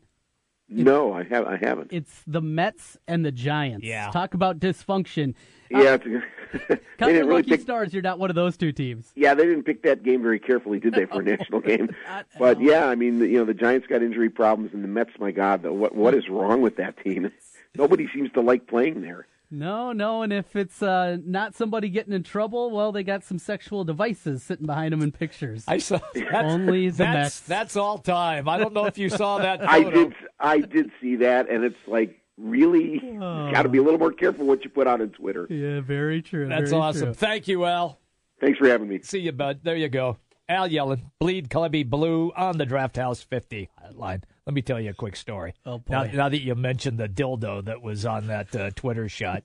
No, 0.69 1.13
I 1.13 1.23
have 1.23 1.45
I 1.47 1.57
haven't. 1.57 1.93
It's 1.93 2.23
the 2.27 2.41
Mets 2.41 2.97
and 3.07 3.25
the 3.25 3.31
Giants. 3.31 3.85
Yeah. 3.85 4.11
Talk 4.11 4.33
about 4.33 4.59
dysfunction. 4.59 5.33
yeah, 5.71 5.93
it's, 5.95 6.03
they 6.69 6.75
Count 6.97 7.13
didn't 7.13 7.27
really 7.27 7.43
pick 7.43 7.61
stars. 7.61 7.93
You're 7.93 8.03
not 8.03 8.19
one 8.19 8.29
of 8.29 8.35
those 8.35 8.57
two 8.57 8.71
teams. 8.71 9.11
Yeah, 9.15 9.33
they 9.33 9.45
didn't 9.45 9.63
pick 9.63 9.83
that 9.83 10.03
game 10.03 10.21
very 10.21 10.39
carefully, 10.39 10.79
did 10.79 10.93
they, 10.93 11.05
for 11.05 11.21
a 11.21 11.23
national 11.23 11.61
game? 11.61 11.89
But 12.37 12.61
yeah, 12.61 12.87
I 12.87 12.95
mean, 12.95 13.19
you 13.19 13.37
know, 13.37 13.45
the 13.45 13.53
Giants 13.53 13.87
got 13.87 14.03
injury 14.03 14.29
problems, 14.29 14.71
and 14.73 14.83
the 14.83 14.87
Mets. 14.87 15.11
My 15.19 15.31
God, 15.31 15.65
what 15.65 15.95
what 15.95 16.13
is 16.13 16.27
wrong 16.29 16.61
with 16.61 16.75
that 16.77 17.01
team? 17.03 17.31
Nobody 17.75 18.07
seems 18.13 18.31
to 18.33 18.41
like 18.41 18.67
playing 18.67 19.01
there. 19.01 19.27
No, 19.49 19.93
no, 19.93 20.23
and 20.23 20.33
if 20.33 20.57
it's 20.57 20.83
uh, 20.83 21.17
not 21.25 21.55
somebody 21.55 21.87
getting 21.87 22.11
in 22.11 22.21
trouble, 22.23 22.69
well, 22.69 22.91
they 22.91 23.01
got 23.03 23.23
some 23.23 23.39
sexual 23.39 23.85
devices 23.85 24.43
sitting 24.43 24.65
behind 24.65 24.91
them 24.91 25.01
in 25.01 25.13
pictures. 25.13 25.63
I 25.69 25.77
saw 25.77 25.99
that's, 26.13 26.33
Only 26.53 26.89
the 26.89 26.97
that's, 26.97 27.13
Mets. 27.15 27.39
that's 27.41 27.75
all 27.77 27.97
time. 27.97 28.49
I 28.49 28.57
don't 28.57 28.73
know 28.73 28.85
if 28.87 28.97
you 28.97 29.09
saw 29.09 29.37
that. 29.39 29.59
Photo. 29.61 29.71
I 29.71 29.83
did, 29.89 30.13
I 30.39 30.59
did 30.59 30.91
see 30.99 31.15
that, 31.17 31.49
and 31.49 31.63
it's 31.63 31.77
like 31.87 32.19
really 32.37 32.99
got 33.19 33.63
to 33.63 33.69
be 33.69 33.77
a 33.77 33.81
little 33.83 33.99
more 33.99 34.11
careful 34.11 34.45
what 34.45 34.65
you 34.65 34.69
put 34.69 34.85
out 34.85 34.99
on 34.99 35.09
Twitter. 35.11 35.47
yeah, 35.49 35.79
very 35.79 36.21
true. 36.21 36.49
That's 36.49 36.71
very 36.71 36.81
awesome. 36.81 37.01
true. 37.05 37.13
Thank 37.13 37.47
you, 37.47 37.63
Al. 37.65 37.99
Thanks 38.41 38.59
for 38.59 38.67
having 38.67 38.89
me. 38.89 38.99
See 39.01 39.19
you, 39.19 39.31
bud. 39.31 39.61
There 39.63 39.77
you 39.77 39.87
go. 39.87 40.17
Al 40.49 40.69
Yellon, 40.69 41.11
Bleed 41.19 41.49
Clubby 41.49 41.83
Blue 41.83 42.31
on 42.35 42.57
the 42.57 42.65
Draft 42.65 42.95
House 42.95 43.21
50 43.21 43.69
line. 43.93 44.23
Let 44.45 44.53
me 44.53 44.61
tell 44.61 44.79
you 44.79 44.91
a 44.91 44.93
quick 44.93 45.17
story. 45.17 45.53
Oh, 45.65 45.79
boy. 45.79 45.91
Now, 45.91 46.03
now 46.03 46.29
that 46.29 46.41
you 46.41 46.55
mentioned 46.55 46.97
the 46.97 47.09
dildo 47.09 47.65
that 47.65 47.81
was 47.81 48.05
on 48.05 48.27
that 48.27 48.55
uh, 48.55 48.71
Twitter 48.71 49.09
shot. 49.09 49.43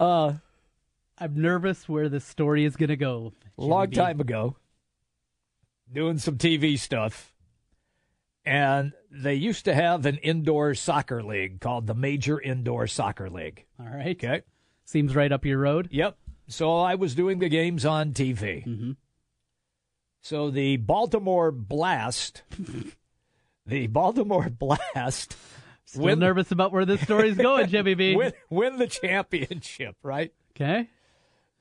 I'm 0.00 0.40
nervous 1.36 1.88
where 1.88 2.08
this 2.08 2.24
story 2.24 2.64
is 2.64 2.74
going 2.74 2.88
to 2.88 2.96
go. 2.96 3.32
A 3.58 3.62
long 3.62 3.90
Jimmy. 3.90 4.06
time 4.06 4.20
ago, 4.20 4.56
doing 5.92 6.18
some 6.18 6.36
TV 6.36 6.76
stuff, 6.76 7.32
and 8.44 8.92
they 9.08 9.34
used 9.34 9.66
to 9.66 9.74
have 9.74 10.04
an 10.04 10.16
indoor 10.16 10.74
soccer 10.74 11.22
league 11.22 11.60
called 11.60 11.86
the 11.86 11.94
Major 11.94 12.40
Indoor 12.40 12.88
Soccer 12.88 13.30
League. 13.30 13.66
All 13.78 13.86
right. 13.86 14.16
Okay. 14.16 14.42
Seems 14.84 15.14
right 15.14 15.30
up 15.30 15.44
your 15.44 15.58
road. 15.58 15.88
Yep. 15.92 16.16
So 16.52 16.76
I 16.78 16.94
was 16.96 17.14
doing 17.14 17.38
the 17.38 17.48
games 17.48 17.84
on 17.84 18.12
TV. 18.12 18.64
Mhm. 18.66 18.96
So 20.20 20.50
the 20.50 20.76
Baltimore 20.76 21.50
Blast, 21.50 22.42
the 23.66 23.86
Baltimore 23.88 24.48
Blast, 24.50 25.36
Still 25.84 26.02
win, 26.04 26.18
nervous 26.20 26.50
about 26.52 26.72
where 26.72 26.84
this 26.86 27.00
story's 27.00 27.36
going, 27.36 27.68
Jimmy 27.68 27.94
B. 27.94 28.16
win, 28.16 28.32
win 28.48 28.78
the 28.78 28.86
championship, 28.86 29.96
right? 30.02 30.32
Okay. 30.54 30.88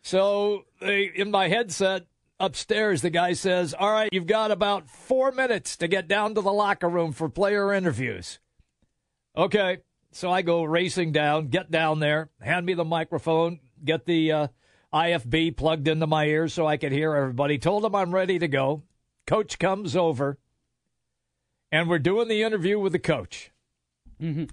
So 0.04 0.65
they, 0.80 1.04
in 1.15 1.32
my 1.32 1.47
headset 1.47 2.06
upstairs, 2.39 3.01
the 3.01 3.10
guy 3.10 3.34
says, 3.34 3.73
All 3.73 3.91
right, 3.91 4.10
you've 4.12 4.27
got 4.27 4.51
about 4.51 4.89
four 4.89 5.32
minutes 5.32 5.77
to 5.77 5.88
get 5.88 6.08
down 6.08 6.36
to 6.36 6.41
the 6.41 6.51
locker 6.54 6.89
room 6.89 7.13
for 7.13 7.30
player 7.30 7.73
interviews. 7.73 8.39
Okay. 9.36 9.80
So 10.12 10.30
I 10.30 10.41
go 10.41 10.63
racing 10.63 11.13
down, 11.13 11.47
get 11.47 11.71
down 11.71 11.99
there, 11.99 12.30
hand 12.41 12.65
me 12.65 12.73
the 12.73 12.84
microphone, 12.84 13.60
get 13.84 14.06
the 14.06 14.32
uh, 14.32 14.47
IFB 14.93 15.56
plugged 15.56 15.88
into 15.88 16.08
my 16.08 16.25
ears 16.25 16.54
so 16.54 16.67
I 16.67 16.77
could 16.77 16.91
hear 16.91 17.15
everybody. 17.15 17.58
Told 17.58 17.86
him 17.86 17.95
I'm 17.95 18.13
ready 18.13 18.38
to 18.39 18.47
go. 18.47 18.84
Coach 19.25 19.58
comes 19.60 19.95
over, 19.95 20.38
and 21.71 21.88
we're 21.88 21.99
doing 21.99 22.27
the 22.27 22.41
interview 22.43 22.80
with 22.80 22.91
the 22.91 22.99
coach. 22.99 23.51
Mm-hmm. 24.21 24.45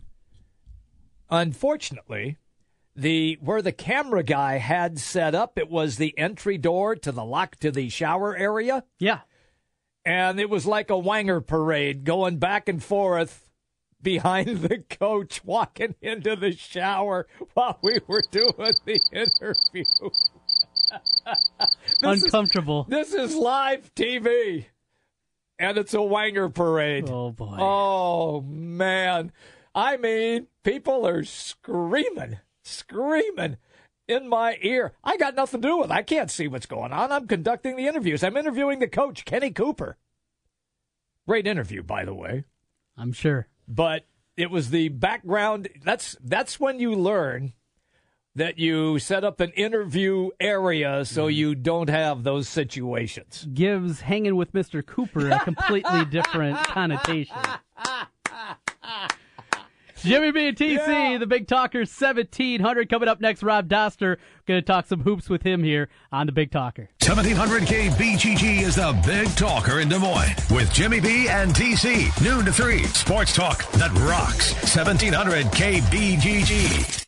Unfortunately, 1.31 2.37
the 2.95 3.39
where 3.41 3.63
the 3.63 3.73
camera 3.73 4.23
guy 4.23 4.59
had 4.59 4.99
set 4.99 5.35
up, 5.35 5.59
it 5.59 5.69
was 5.71 5.97
the 5.97 6.17
entry 6.19 6.59
door 6.59 6.95
to 6.97 7.13
the 7.13 7.25
lock 7.25 7.57
to 7.57 7.71
the 7.71 7.89
shower 7.89 8.37
area, 8.37 8.85
Yeah. 8.99 9.21
and 10.05 10.41
it 10.41 10.49
was 10.51 10.67
like 10.67 10.91
a 10.91 10.95
wanger 10.95 11.45
parade 11.45 12.05
going 12.05 12.39
back 12.39 12.69
and 12.69 12.83
forth 12.83 13.48
behind 14.03 14.59
the 14.59 14.79
coach 14.79 15.45
walking 15.45 15.95
into 16.01 16.37
the 16.37 16.53
shower 16.53 17.27
while 17.55 17.79
we 17.83 17.99
were 18.07 18.23
doing 18.31 18.75
the 18.85 19.01
interview. 19.13 19.85
This 22.01 22.19
is- 22.19 22.25
Uncomfortable. 22.25 22.85
this 22.89 23.13
is 23.13 23.35
live 23.35 23.95
TV, 23.95 24.67
and 25.59 25.77
it's 25.77 25.93
a 25.93 25.99
wanger 25.99 26.53
parade. 26.55 27.09
oh, 27.11 27.31
boy. 27.31 27.57
Oh 27.59 28.41
man. 28.43 29.33
I 29.75 29.97
mean, 29.99 30.47
people 30.65 31.07
are 31.07 31.25
screaming, 31.25 32.39
screaming 32.65 33.59
in 34.07 34.29
my 34.29 34.57
ear. 34.63 34.95
I 35.05 35.17
got 35.19 35.35
nothing 35.35 35.61
to 35.61 35.69
do 35.69 35.77
with 35.79 35.91
it. 35.91 35.95
I 35.95 36.03
can't 36.03 36.31
see 36.31 36.49
what's 36.49 36.65
going 36.67 36.93
on. 36.93 37.13
I'm 37.13 37.27
conducting 37.27 37.77
the 37.77 37.87
interviews. 37.87 38.25
I'm 38.25 38.37
interviewing 38.37 38.79
the 38.79 38.89
coach, 38.89 39.25
Kenny 39.27 39.51
Cooper. 39.51 39.99
Great 41.27 41.47
interview, 41.47 41.83
by 41.83 42.05
the 42.07 42.15
way. 42.15 42.45
I'm 42.97 43.13
sure. 43.13 43.47
But 43.69 44.05
it 44.37 44.51
was 44.51 44.71
the 44.71 44.89
background 44.89 45.69
that's 45.85 46.17
that's 46.23 46.59
when 46.59 46.81
you 46.81 46.95
learn 46.95 47.53
that 48.35 48.59
you 48.59 48.99
set 49.01 49.25
up 49.25 49.41
an 49.41 49.51
interview 49.51 50.31
area 50.39 51.05
so 51.05 51.25
mm-hmm. 51.25 51.37
you 51.37 51.55
don't 51.55 51.91
have 51.91 52.23
those 52.23 52.49
situations. 52.49 53.47
Gives 53.53 54.01
hanging 54.01 54.37
with 54.37 54.53
Mr. 54.53 54.85
Cooper 54.85 55.29
a 55.31 55.41
completely 55.41 56.05
different 56.05 56.57
connotation. 56.65 57.37
Jimmy 60.03 60.31
B 60.33 60.49
and 60.49 60.57
TC, 60.57 60.77
Yeah. 61.13 61.19
the 61.19 61.27
big 61.27 61.47
talker, 61.47 61.81
1700. 61.87 62.89
Coming 62.89 63.09
up 63.09 63.21
next, 63.21 63.43
Rob 63.43 63.69
Dauster. 63.69 64.17
Going 64.47 64.59
to 64.61 64.63
talk 64.67 64.87
some 64.87 65.01
hoops 65.01 65.29
with 65.29 65.43
him 65.43 65.63
here 65.63 65.89
on 66.13 66.27
the 66.27 66.33
Big 66.33 66.51
Talker. 66.51 66.89
1700K 67.01 67.91
BGG 67.91 68.63
is 68.63 68.77
the 68.77 68.99
big 69.07 69.29
talker 69.37 69.81
in 69.81 69.89
Des 69.89 69.99
Moines 69.99 70.35
with 70.51 70.73
Jimmy 70.73 71.01
B 71.01 71.29
and 71.29 71.53
TC. 71.55 72.11
Noon 72.23 72.45
to 72.47 72.53
3. 72.53 72.83
Sports 72.85 73.35
talk 73.35 73.71
that 73.73 73.93
rocks. 74.09 74.55
1700K 74.75 75.81
BGG. 75.91 77.08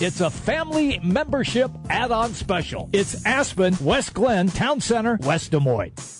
it's 0.00 0.20
a 0.20 0.30
family 0.30 0.98
membership 1.02 1.70
add 1.88 2.10
on 2.10 2.32
special. 2.34 2.88
It's 2.92 3.24
Aspen, 3.26 3.76
West 3.80 4.14
Glen, 4.14 4.48
Town 4.48 4.80
Center, 4.80 5.18
West 5.22 5.50
Des 5.50 5.60
Moines. 5.60 6.19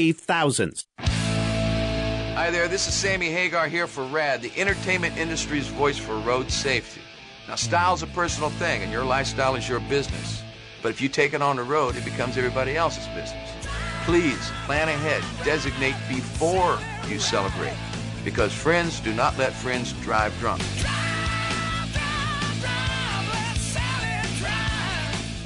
save 0.01 0.17
thousands. 0.17 0.87
Hi 0.99 2.49
there, 2.49 2.67
this 2.67 2.87
is 2.87 2.93
Sammy 2.93 3.29
Hagar 3.29 3.67
here 3.67 3.85
for 3.85 4.03
RADD, 4.05 4.41
the 4.41 4.51
entertainment 4.59 5.15
industry's 5.17 5.67
voice 5.67 5.97
for 5.97 6.17
road 6.19 6.49
safety. 6.49 7.01
Now, 7.47 7.55
style's 7.55 8.01
a 8.01 8.07
personal 8.07 8.49
thing, 8.49 8.81
and 8.81 8.91
your 8.91 9.03
lifestyle 9.03 9.55
is 9.55 9.69
your 9.69 9.79
business. 9.81 10.41
But 10.81 10.89
if 10.89 11.01
you 11.01 11.09
take 11.09 11.33
it 11.35 11.41
on 11.43 11.57
the 11.57 11.63
road, 11.63 11.95
it 11.95 12.05
becomes 12.05 12.35
everybody 12.35 12.75
else's 12.75 13.07
business. 13.09 13.49
Please 14.05 14.51
plan 14.65 14.89
ahead, 14.89 15.23
designate 15.45 15.95
before 16.09 16.79
you 17.07 17.19
celebrate, 17.19 17.77
because 18.23 18.51
friends 18.51 18.99
do 19.01 19.13
not 19.13 19.37
let 19.37 19.53
friends 19.53 19.93
drive 20.01 20.35
drunk. 20.39 20.63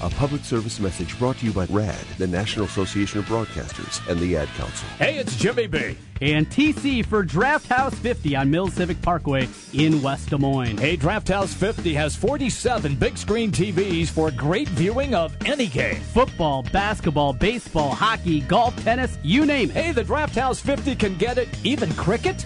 A 0.05 0.09
public 0.11 0.43
service 0.43 0.79
message 0.79 1.17
brought 1.17 1.39
to 1.39 1.47
you 1.47 1.51
by 1.51 1.65
RADD, 1.65 2.05
the 2.19 2.27
National 2.27 2.65
Association 2.67 3.17
of 3.17 3.25
Broadcasters, 3.25 4.07
and 4.07 4.19
the 4.19 4.37
Ad 4.37 4.47
Council. 4.49 4.87
Hey, 4.99 5.17
it's 5.17 5.35
Jimmy 5.35 5.65
B. 5.65 5.97
And 6.21 6.47
TC 6.47 7.03
for 7.03 7.23
Draft 7.23 7.65
House 7.65 7.95
50 7.95 8.35
on 8.35 8.51
Mills 8.51 8.75
Civic 8.75 9.01
Parkway 9.01 9.49
in 9.73 10.03
West 10.03 10.29
Des 10.29 10.37
Moines. 10.37 10.77
Hey, 10.77 10.95
Draft 10.95 11.29
House 11.29 11.55
50 11.55 11.95
has 11.95 12.15
47 12.15 12.93
big 12.93 13.17
screen 13.17 13.51
TVs 13.51 14.09
for 14.09 14.29
great 14.29 14.69
viewing 14.69 15.15
of 15.15 15.35
any 15.43 15.65
game. 15.65 15.99
Football, 16.13 16.61
basketball, 16.71 17.33
baseball, 17.33 17.89
hockey, 17.89 18.41
golf, 18.41 18.75
tennis, 18.83 19.17
you 19.23 19.47
name 19.47 19.71
it. 19.71 19.73
Hey, 19.73 19.91
the 19.91 20.03
Draft 20.03 20.35
House 20.35 20.59
50 20.59 20.95
can 20.95 21.17
get 21.17 21.39
it, 21.39 21.49
even 21.65 21.91
cricket. 21.95 22.45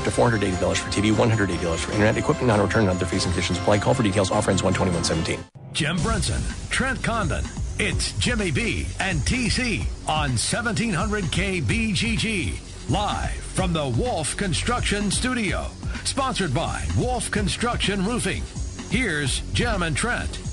up 0.01 0.13
to 0.13 0.21
$480 0.21 0.77
for 0.77 0.89
TV, 0.89 1.11
$180 1.11 1.77
for 1.77 1.91
internet, 1.91 2.17
equipment 2.17 2.47
non-return 2.47 2.81
and 2.83 2.91
other 2.91 3.05
fees 3.05 3.25
and 3.25 3.33
conditions 3.33 3.59
apply. 3.59 3.77
Call 3.79 3.93
for 3.93 4.03
details. 4.03 4.31
Offer 4.31 4.51
ends 4.51 4.61
121.17. 4.61 5.39
Jim 5.73 5.97
Brunson, 5.97 6.41
Trent 6.69 7.01
Condon. 7.03 7.45
It's 7.79 8.11
Jimmy 8.13 8.51
B 8.51 8.85
and 8.99 9.19
TC 9.21 9.85
on 10.07 10.31
1700K 10.31 11.61
BGG. 11.63 12.89
Live 12.89 13.31
from 13.31 13.73
the 13.73 13.87
Wolf 13.87 14.35
Construction 14.37 15.09
Studio. 15.11 15.67
Sponsored 16.03 16.53
by 16.53 16.85
Wolf 16.97 17.31
Construction 17.31 18.05
Roofing. 18.05 18.43
Here's 18.89 19.39
Jim 19.53 19.83
and 19.83 19.95
Trent. 19.95 20.50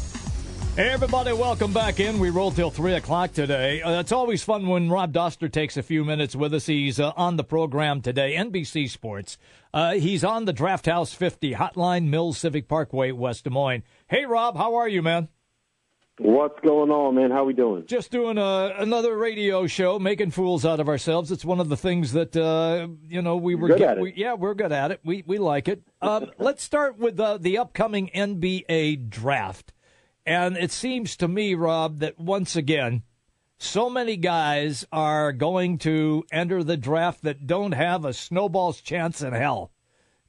Hey, 0.78 0.90
everybody, 0.90 1.32
welcome 1.32 1.72
back 1.72 1.98
in. 1.98 2.20
We 2.20 2.30
roll 2.30 2.52
till 2.52 2.70
3 2.70 2.94
o'clock 2.94 3.32
today. 3.32 3.82
Uh, 3.82 3.98
it's 3.98 4.12
always 4.12 4.44
fun 4.44 4.68
when 4.68 4.88
Rob 4.88 5.12
Dauster 5.12 5.50
takes 5.50 5.76
a 5.76 5.82
few 5.82 6.04
minutes 6.04 6.36
with 6.36 6.54
us. 6.54 6.66
He's 6.66 7.00
uh, 7.00 7.10
on 7.16 7.34
the 7.34 7.42
program 7.42 8.00
today, 8.00 8.36
NBC 8.36 8.88
Sports. 8.88 9.38
Uh, 9.74 9.94
he's 9.94 10.22
on 10.22 10.44
the 10.44 10.52
Draft 10.52 10.86
House 10.86 11.12
50 11.12 11.54
Hotline 11.54 12.04
Mills 12.10 12.38
Civic 12.38 12.68
Parkway, 12.68 13.10
West 13.10 13.42
Des 13.42 13.50
Moines. 13.50 13.82
Hey, 14.06 14.24
Rob, 14.24 14.56
how 14.56 14.76
are 14.76 14.86
you, 14.88 15.02
man? 15.02 15.26
What's 16.20 16.60
going 16.60 16.92
on, 16.92 17.16
man? 17.16 17.32
How 17.32 17.42
we 17.42 17.54
doing? 17.54 17.84
Just 17.88 18.12
doing 18.12 18.38
a, 18.38 18.74
another 18.78 19.16
radio 19.16 19.66
show, 19.66 19.98
making 19.98 20.30
fools 20.30 20.64
out 20.64 20.78
of 20.78 20.88
ourselves. 20.88 21.32
It's 21.32 21.44
one 21.44 21.58
of 21.58 21.70
the 21.70 21.76
things 21.76 22.12
that 22.12 22.36
uh, 22.36 22.86
you 23.08 23.20
know 23.22 23.36
we 23.36 23.56
were 23.56 23.66
Good 23.68 23.78
get- 23.78 23.88
at 23.90 23.98
it. 23.98 24.00
we- 24.02 24.14
yeah 24.16 24.34
we're 24.34 24.54
good 24.54 24.70
at 24.72 24.92
it. 24.92 25.00
We 25.04 25.24
we 25.26 25.38
like 25.38 25.66
it. 25.66 25.82
Um, 26.00 26.30
let's 26.38 26.62
start 26.62 26.98
with 26.98 27.18
uh, 27.18 27.38
the 27.38 27.58
upcoming 27.58 28.10
NBA 28.14 29.08
draft, 29.10 29.72
and 30.28 30.58
it 30.58 30.70
seems 30.70 31.16
to 31.16 31.26
me, 31.26 31.54
Rob, 31.54 32.00
that 32.00 32.18
once 32.18 32.54
again, 32.54 33.02
so 33.56 33.88
many 33.88 34.16
guys 34.16 34.86
are 34.92 35.32
going 35.32 35.78
to 35.78 36.22
enter 36.30 36.62
the 36.62 36.76
draft 36.76 37.22
that 37.22 37.46
don't 37.46 37.72
have 37.72 38.04
a 38.04 38.12
snowball's 38.12 38.82
chance 38.82 39.22
in 39.22 39.32
hell 39.32 39.72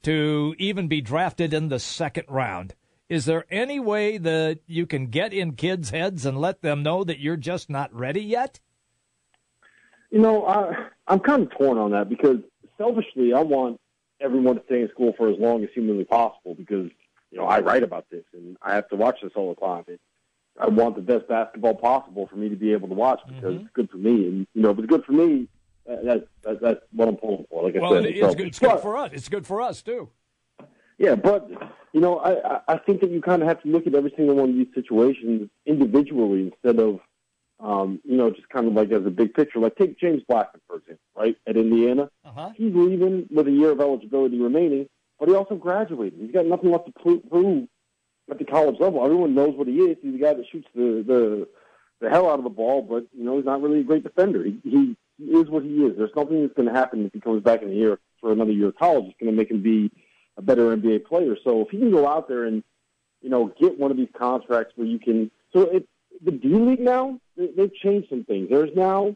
to 0.02 0.54
even 0.58 0.88
be 0.88 1.02
drafted 1.02 1.52
in 1.52 1.68
the 1.68 1.78
second 1.78 2.24
round. 2.28 2.74
Is 3.10 3.26
there 3.26 3.44
any 3.50 3.78
way 3.78 4.16
that 4.16 4.60
you 4.66 4.86
can 4.86 5.08
get 5.08 5.34
in 5.34 5.52
kids' 5.52 5.90
heads 5.90 6.24
and 6.24 6.40
let 6.40 6.62
them 6.62 6.82
know 6.82 7.04
that 7.04 7.20
you're 7.20 7.36
just 7.36 7.68
not 7.68 7.92
ready 7.94 8.22
yet? 8.22 8.58
You 10.10 10.20
know, 10.20 10.46
I, 10.46 10.86
I'm 11.06 11.20
kind 11.20 11.42
of 11.42 11.50
torn 11.58 11.76
on 11.76 11.90
that 11.90 12.08
because 12.08 12.38
selfishly, 12.78 13.34
I 13.34 13.40
want 13.40 13.78
everyone 14.18 14.56
to 14.56 14.62
stay 14.64 14.80
in 14.80 14.88
school 14.88 15.12
for 15.16 15.28
as 15.28 15.38
long 15.38 15.62
as 15.62 15.68
humanly 15.74 16.04
possible 16.04 16.54
because, 16.54 16.90
you 17.30 17.38
know, 17.38 17.44
I 17.46 17.60
write 17.60 17.82
about 17.82 18.06
this 18.10 18.24
and 18.32 18.56
I 18.62 18.74
have 18.74 18.88
to 18.88 18.96
watch 18.96 19.18
this 19.22 19.32
all 19.36 19.54
the 19.54 19.60
time. 19.60 19.84
And 19.88 19.98
I 20.58 20.68
want 20.68 20.96
the 20.96 21.02
best 21.02 21.28
basketball 21.28 21.74
possible 21.74 22.26
for 22.26 22.36
me 22.36 22.48
to 22.48 22.56
be 22.56 22.72
able 22.72 22.88
to 22.88 22.94
watch 22.94 23.20
because 23.26 23.56
it's 23.60 23.70
good 23.72 23.88
for 23.90 23.96
me. 23.98 24.26
And, 24.26 24.46
you 24.54 24.62
know, 24.62 24.70
if 24.70 24.78
it's 24.78 24.88
good 24.88 25.04
for 25.04 25.12
me, 25.12 25.48
that, 25.86 26.04
that, 26.04 26.26
that, 26.42 26.60
that's 26.60 26.80
what 26.92 27.08
I'm 27.08 27.16
pulling 27.16 27.46
for. 27.48 27.64
Like 27.64 27.76
I 27.76 27.80
Well, 27.80 27.92
said, 27.94 28.06
it- 28.06 28.18
So- 28.20 28.26
it's 28.26 28.34
good, 28.34 28.46
it's 28.48 28.58
good 28.58 28.80
for 28.80 28.96
us. 28.96 29.10
It's 29.12 29.28
good 29.28 29.46
for 29.46 29.60
us 29.62 29.82
too. 29.82 30.08
Yeah, 30.98 31.14
but 31.14 31.48
you 31.92 32.00
know, 32.00 32.18
I, 32.18 32.56
I- 32.56 32.60
I 32.68 32.78
think 32.78 33.00
that 33.00 33.10
you 33.10 33.20
kind 33.22 33.42
of 33.42 33.48
have 33.48 33.62
to 33.62 33.68
look 33.68 33.86
at 33.86 33.94
every 33.94 34.12
single 34.16 34.36
one 34.36 34.50
of 34.50 34.54
these 34.54 34.68
situations 34.74 35.48
individually 35.66 36.42
instead 36.52 36.78
of, 36.78 37.00
um, 37.58 38.00
you 38.04 38.16
know, 38.16 38.30
just 38.30 38.48
kind 38.50 38.66
of 38.66 38.74
like 38.74 38.90
as 38.90 39.06
a 39.06 39.10
big 39.10 39.32
picture. 39.34 39.58
Like 39.60 39.76
take 39.76 39.98
James 39.98 40.22
Blackmon 40.30 40.60
for 40.66 40.76
example, 40.76 40.98
right 41.16 41.36
at 41.46 41.56
Indiana. 41.56 42.10
Uh-huh. 42.24 42.50
He's 42.54 42.74
leaving 42.74 43.26
with 43.30 43.48
a 43.48 43.50
year 43.50 43.70
of 43.70 43.80
eligibility 43.80 44.38
remaining, 44.38 44.88
but 45.20 45.28
he 45.28 45.34
also 45.34 45.54
graduated. 45.54 46.18
He's 46.18 46.32
got 46.32 46.46
nothing 46.46 46.72
left 46.72 46.86
to 46.86 47.20
prove 47.30 47.68
at 48.30 48.38
the 48.38 48.44
college 48.44 48.80
level. 48.80 49.04
Everyone 49.04 49.34
knows 49.34 49.54
what 49.54 49.68
he 49.68 49.74
is. 49.74 49.98
He's 50.02 50.14
a 50.14 50.18
guy 50.18 50.32
that 50.34 50.46
shoots 50.50 50.66
the 50.74 51.04
the 51.06 51.48
the 52.00 52.08
hell 52.08 52.30
out 52.30 52.38
of 52.38 52.44
the 52.44 52.50
ball, 52.50 52.80
but 52.80 53.06
you 53.12 53.22
know 53.22 53.36
he's 53.36 53.44
not 53.44 53.60
really 53.60 53.80
a 53.80 53.84
great 53.84 54.02
defender. 54.02 54.42
He, 54.42 54.58
he, 54.64 54.96
he 55.18 55.24
is 55.24 55.50
what 55.50 55.62
he 55.62 55.84
is. 55.84 55.98
There's 55.98 56.10
nothing 56.16 56.40
that's 56.40 56.54
going 56.54 56.68
to 56.68 56.74
happen 56.74 57.04
if 57.04 57.12
he 57.12 57.20
comes 57.20 57.42
back 57.42 57.60
in 57.60 57.68
a 57.68 57.74
year 57.74 57.98
for 58.20 58.32
another 58.32 58.52
year 58.52 58.68
of 58.68 58.76
college. 58.76 59.04
It's 59.08 59.20
going 59.20 59.30
to 59.30 59.36
make 59.36 59.50
him 59.50 59.62
be 59.62 59.92
a 60.38 60.42
better 60.42 60.74
NBA 60.74 61.04
player. 61.04 61.36
So 61.44 61.60
if 61.60 61.68
he 61.68 61.78
can 61.78 61.90
go 61.90 62.08
out 62.08 62.26
there 62.26 62.44
and 62.44 62.64
you 63.20 63.28
know 63.28 63.52
get 63.60 63.78
one 63.78 63.90
of 63.90 63.98
these 63.98 64.08
contracts 64.16 64.72
where 64.76 64.86
you 64.86 64.98
can, 64.98 65.30
so 65.52 65.62
it, 65.62 65.86
the 66.24 66.30
D 66.32 66.48
League 66.48 66.80
now 66.80 67.20
they, 67.36 67.48
they've 67.54 67.74
changed 67.74 68.08
some 68.08 68.24
things. 68.24 68.48
There's 68.48 68.74
now 68.74 69.14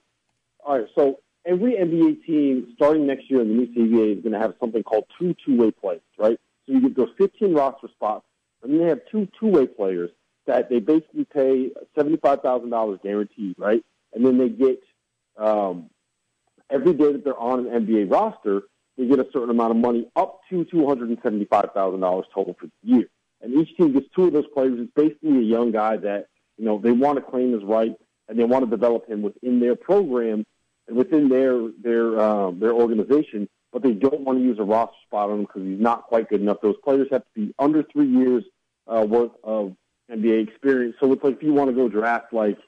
all 0.62 0.78
right. 0.78 0.88
So 0.94 1.20
every 1.46 1.74
NBA 1.74 2.24
team 2.24 2.72
starting 2.76 3.06
next 3.06 3.30
year 3.30 3.40
in 3.40 3.48
the 3.48 3.54
new 3.54 3.66
CBA 3.66 4.18
is 4.18 4.22
going 4.22 4.32
to 4.32 4.38
have 4.38 4.54
something 4.60 4.82
called 4.82 5.04
two 5.18 5.34
two-way 5.44 5.70
players, 5.70 6.00
right? 6.18 6.38
So 6.66 6.72
you 6.72 6.80
get 6.80 6.96
those 6.96 7.10
15 7.18 7.54
roster 7.54 7.88
spots, 7.88 8.24
and 8.62 8.72
then 8.72 8.80
they 8.80 8.88
have 8.88 9.00
two 9.10 9.28
two-way 9.38 9.66
players 9.66 10.10
that 10.46 10.68
they 10.68 10.78
basically 10.78 11.24
pay 11.24 11.70
seventy-five 11.94 12.40
thousand 12.42 12.70
dollars 12.70 12.98
guaranteed, 13.02 13.56
right? 13.58 13.82
And 14.12 14.24
then 14.24 14.38
they 14.38 14.48
get 14.48 14.80
um, 15.36 15.90
every 16.70 16.92
day 16.92 17.12
that 17.12 17.24
they're 17.24 17.38
on 17.38 17.66
an 17.66 17.86
NBA 17.86 18.10
roster, 18.10 18.62
they 18.96 19.06
get 19.06 19.18
a 19.18 19.26
certain 19.32 19.50
amount 19.50 19.70
of 19.72 19.76
money 19.78 20.06
up 20.16 20.40
to 20.50 20.64
two 20.64 20.86
hundred 20.86 21.08
and 21.08 21.18
seventy-five 21.22 21.70
thousand 21.74 22.00
dollars 22.00 22.26
total 22.34 22.54
for 22.58 22.66
the 22.66 22.72
year. 22.82 23.08
And 23.40 23.54
each 23.54 23.76
team 23.76 23.92
gets 23.92 24.06
two 24.14 24.24
of 24.24 24.32
those 24.32 24.46
players. 24.54 24.78
It's 24.78 24.92
basically 24.94 25.38
a 25.38 25.42
young 25.42 25.72
guy 25.72 25.96
that 25.98 26.26
you 26.56 26.64
know 26.64 26.78
they 26.78 26.92
want 26.92 27.16
to 27.16 27.22
claim 27.22 27.52
his 27.52 27.62
right 27.64 27.94
and 28.28 28.38
they 28.38 28.44
want 28.44 28.64
to 28.64 28.70
develop 28.70 29.08
him 29.08 29.22
within 29.22 29.60
their 29.60 29.76
program 29.76 30.46
within 30.88 31.28
their 31.28 31.68
their 31.82 32.20
um, 32.20 32.60
their 32.60 32.72
organization. 32.72 33.48
But 33.72 33.82
they 33.82 33.92
don't 33.92 34.20
want 34.20 34.38
to 34.38 34.44
use 34.44 34.58
a 34.60 34.62
roster 34.62 34.94
spot 35.04 35.30
on 35.30 35.40
him 35.40 35.42
because 35.46 35.62
he's 35.62 35.80
not 35.80 36.04
quite 36.04 36.28
good 36.28 36.40
enough. 36.40 36.58
Those 36.62 36.76
players 36.84 37.08
have 37.10 37.22
to 37.22 37.30
be 37.34 37.54
under 37.58 37.82
three 37.82 38.06
years 38.06 38.44
uh, 38.86 39.04
worth 39.04 39.32
of 39.42 39.74
NBA 40.08 40.46
experience. 40.46 40.94
So 41.00 41.12
it's 41.12 41.24
like 41.24 41.36
if 41.36 41.42
you 41.42 41.52
want 41.52 41.70
to 41.70 41.74
go 41.74 41.88
draft 41.88 42.32
like 42.32 42.58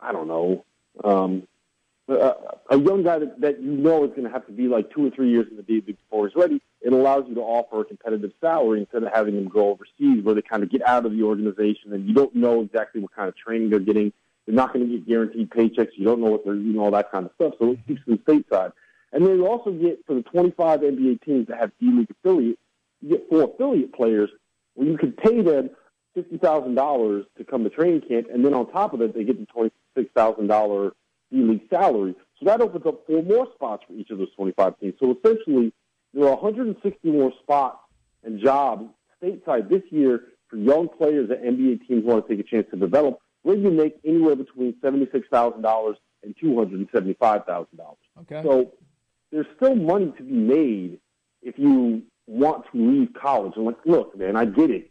I 0.00 0.12
don't 0.12 0.28
know. 0.28 0.64
Um, 1.04 1.46
a, 2.10 2.34
a 2.70 2.78
young 2.78 3.02
guy 3.02 3.18
that, 3.18 3.40
that 3.40 3.62
you 3.62 3.70
know 3.70 4.04
is 4.04 4.10
going 4.10 4.24
to 4.24 4.30
have 4.30 4.46
to 4.46 4.52
be 4.52 4.66
like 4.66 4.90
two 4.92 5.06
or 5.06 5.10
three 5.10 5.30
years 5.30 5.46
in 5.50 5.56
the 5.56 5.64
League 5.68 5.86
before 5.86 6.26
he's 6.26 6.34
ready, 6.34 6.60
it 6.80 6.92
allows 6.92 7.24
you 7.28 7.34
to 7.34 7.40
offer 7.40 7.80
a 7.80 7.84
competitive 7.84 8.32
salary 8.40 8.80
instead 8.80 9.02
of 9.02 9.12
having 9.12 9.34
them 9.36 9.48
go 9.48 9.70
overseas 9.70 10.24
where 10.24 10.34
they 10.34 10.42
kind 10.42 10.62
of 10.62 10.70
get 10.70 10.82
out 10.82 11.06
of 11.06 11.12
the 11.12 11.22
organization 11.22 11.92
and 11.92 12.08
you 12.08 12.14
don't 12.14 12.34
know 12.34 12.62
exactly 12.62 13.00
what 13.00 13.14
kind 13.14 13.28
of 13.28 13.36
training 13.36 13.70
they're 13.70 13.78
getting. 13.78 14.12
They're 14.50 14.56
not 14.56 14.72
going 14.72 14.88
to 14.88 14.92
get 14.98 15.06
guaranteed 15.06 15.50
paychecks. 15.50 15.90
You 15.94 16.04
don't 16.04 16.20
know 16.20 16.30
what 16.30 16.44
they're, 16.44 16.54
know, 16.54 16.80
all 16.82 16.90
that 16.90 17.12
kind 17.12 17.24
of 17.24 17.30
stuff. 17.36 17.54
So 17.60 17.72
it 17.72 17.86
keeps 17.86 18.04
them 18.04 18.18
stateside. 18.18 18.72
And 19.12 19.24
then 19.24 19.36
you 19.36 19.46
also 19.46 19.70
get 19.70 20.04
for 20.06 20.14
the 20.14 20.22
25 20.22 20.80
NBA 20.80 21.22
teams 21.22 21.46
that 21.46 21.58
have 21.60 21.70
D 21.78 21.86
League 21.92 22.10
affiliates, 22.10 22.60
you 23.00 23.10
get 23.10 23.28
four 23.28 23.44
affiliate 23.44 23.94
players 23.94 24.28
where 24.74 24.88
you 24.88 24.98
could 24.98 25.16
pay 25.16 25.40
them 25.40 25.70
fifty 26.14 26.36
thousand 26.36 26.74
dollars 26.74 27.24
to 27.38 27.44
come 27.44 27.62
to 27.62 27.70
training 27.70 28.02
camp, 28.08 28.26
and 28.32 28.44
then 28.44 28.54
on 28.54 28.70
top 28.72 28.92
of 28.92 29.00
it, 29.00 29.14
they 29.14 29.24
get 29.24 29.38
the 29.38 29.46
twenty 29.46 29.70
six 29.96 30.10
thousand 30.14 30.48
dollar 30.48 30.90
D 31.30 31.38
League 31.38 31.68
salary. 31.70 32.14
So 32.38 32.46
that 32.46 32.60
opens 32.60 32.84
up 32.86 33.06
four 33.06 33.22
more 33.22 33.46
spots 33.54 33.84
for 33.86 33.92
each 33.94 34.10
of 34.10 34.18
those 34.18 34.32
twenty 34.34 34.52
five 34.52 34.78
teams. 34.80 34.94
So 35.00 35.16
essentially, 35.16 35.72
there 36.12 36.24
are 36.24 36.34
160 36.34 37.10
more 37.10 37.32
spots 37.40 37.78
and 38.24 38.40
jobs 38.40 38.88
stateside 39.22 39.68
this 39.68 39.82
year 39.90 40.24
for 40.48 40.56
young 40.56 40.88
players 40.88 41.28
that 41.28 41.42
NBA 41.42 41.86
teams 41.86 42.04
want 42.04 42.26
to 42.26 42.36
take 42.36 42.44
a 42.44 42.48
chance 42.48 42.66
to 42.72 42.76
develop, 42.76 43.20
where 43.42 43.56
you 43.56 43.70
make 43.70 43.98
anywhere 44.04 44.36
between 44.36 44.74
seventy 44.82 45.08
six 45.12 45.26
thousand 45.28 45.62
dollars 45.62 45.96
and 46.22 46.34
two 46.40 46.56
hundred 46.56 46.80
and 46.80 46.88
seventy 46.92 47.14
five 47.14 47.44
thousand 47.44 47.76
dollars. 47.76 47.98
Okay. 48.22 48.42
So 48.42 48.72
there's 49.32 49.46
still 49.56 49.74
money 49.74 50.12
to 50.16 50.22
be 50.22 50.32
made 50.32 50.98
if 51.42 51.58
you 51.58 52.02
want 52.26 52.64
to 52.70 52.78
leave 52.78 53.08
college. 53.14 53.54
And 53.56 53.64
like, 53.64 53.78
look, 53.84 54.16
man, 54.16 54.36
I 54.36 54.44
get 54.44 54.70
it. 54.70 54.90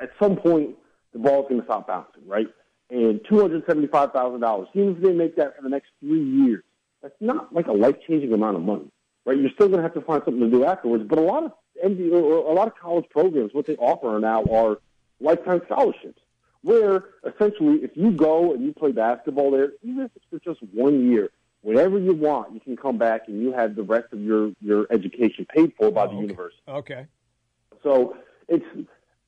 At 0.00 0.10
some 0.20 0.36
point, 0.36 0.76
the 1.12 1.18
ball's 1.18 1.46
going 1.48 1.60
to 1.60 1.66
stop 1.66 1.88
bouncing, 1.88 2.26
right? 2.26 2.46
And 2.90 3.20
two 3.28 3.40
hundred 3.40 3.64
seventy-five 3.66 4.12
thousand 4.12 4.40
dollars. 4.40 4.68
Even 4.74 4.96
if 4.96 5.02
they 5.02 5.12
make 5.12 5.36
that 5.36 5.56
for 5.56 5.62
the 5.62 5.68
next 5.68 5.88
three 6.00 6.22
years, 6.22 6.62
that's 7.02 7.14
not 7.20 7.52
like 7.54 7.66
a 7.66 7.72
life-changing 7.72 8.32
amount 8.32 8.56
of 8.56 8.62
money, 8.62 8.90
right? 9.26 9.36
You're 9.36 9.50
still 9.50 9.68
going 9.68 9.78
to 9.78 9.82
have 9.82 9.94
to 9.94 10.00
find 10.00 10.22
something 10.24 10.40
to 10.40 10.50
do 10.50 10.64
afterwards. 10.64 11.04
But 11.08 11.18
a 11.18 11.22
lot 11.22 11.44
of 11.44 11.52
or 11.82 12.50
a 12.50 12.54
lot 12.54 12.66
of 12.66 12.74
college 12.76 13.04
programs, 13.10 13.52
what 13.52 13.66
they 13.66 13.76
offer 13.76 14.18
now 14.18 14.42
are 14.44 14.78
lifetime 15.20 15.60
scholarships, 15.66 16.20
where 16.62 17.04
essentially, 17.24 17.76
if 17.82 17.90
you 17.94 18.10
go 18.10 18.52
and 18.52 18.62
you 18.64 18.72
play 18.72 18.92
basketball 18.92 19.50
there, 19.50 19.72
even 19.82 20.00
if 20.00 20.10
it's 20.16 20.24
for 20.30 20.38
just 20.40 20.60
one 20.72 21.10
year, 21.10 21.30
whatever 21.62 21.98
you 21.98 22.14
want, 22.14 22.52
you 22.52 22.60
can 22.60 22.76
come 22.76 22.98
back 22.98 23.22
and 23.28 23.40
you 23.40 23.52
have 23.52 23.76
the 23.76 23.82
rest 23.82 24.12
of 24.12 24.20
your 24.20 24.52
your 24.60 24.86
education 24.90 25.46
paid 25.54 25.72
for 25.78 25.90
by 25.90 26.06
the 26.06 26.14
university. 26.14 26.60
Okay. 26.68 27.06
So 27.82 28.16
it's, 28.48 28.64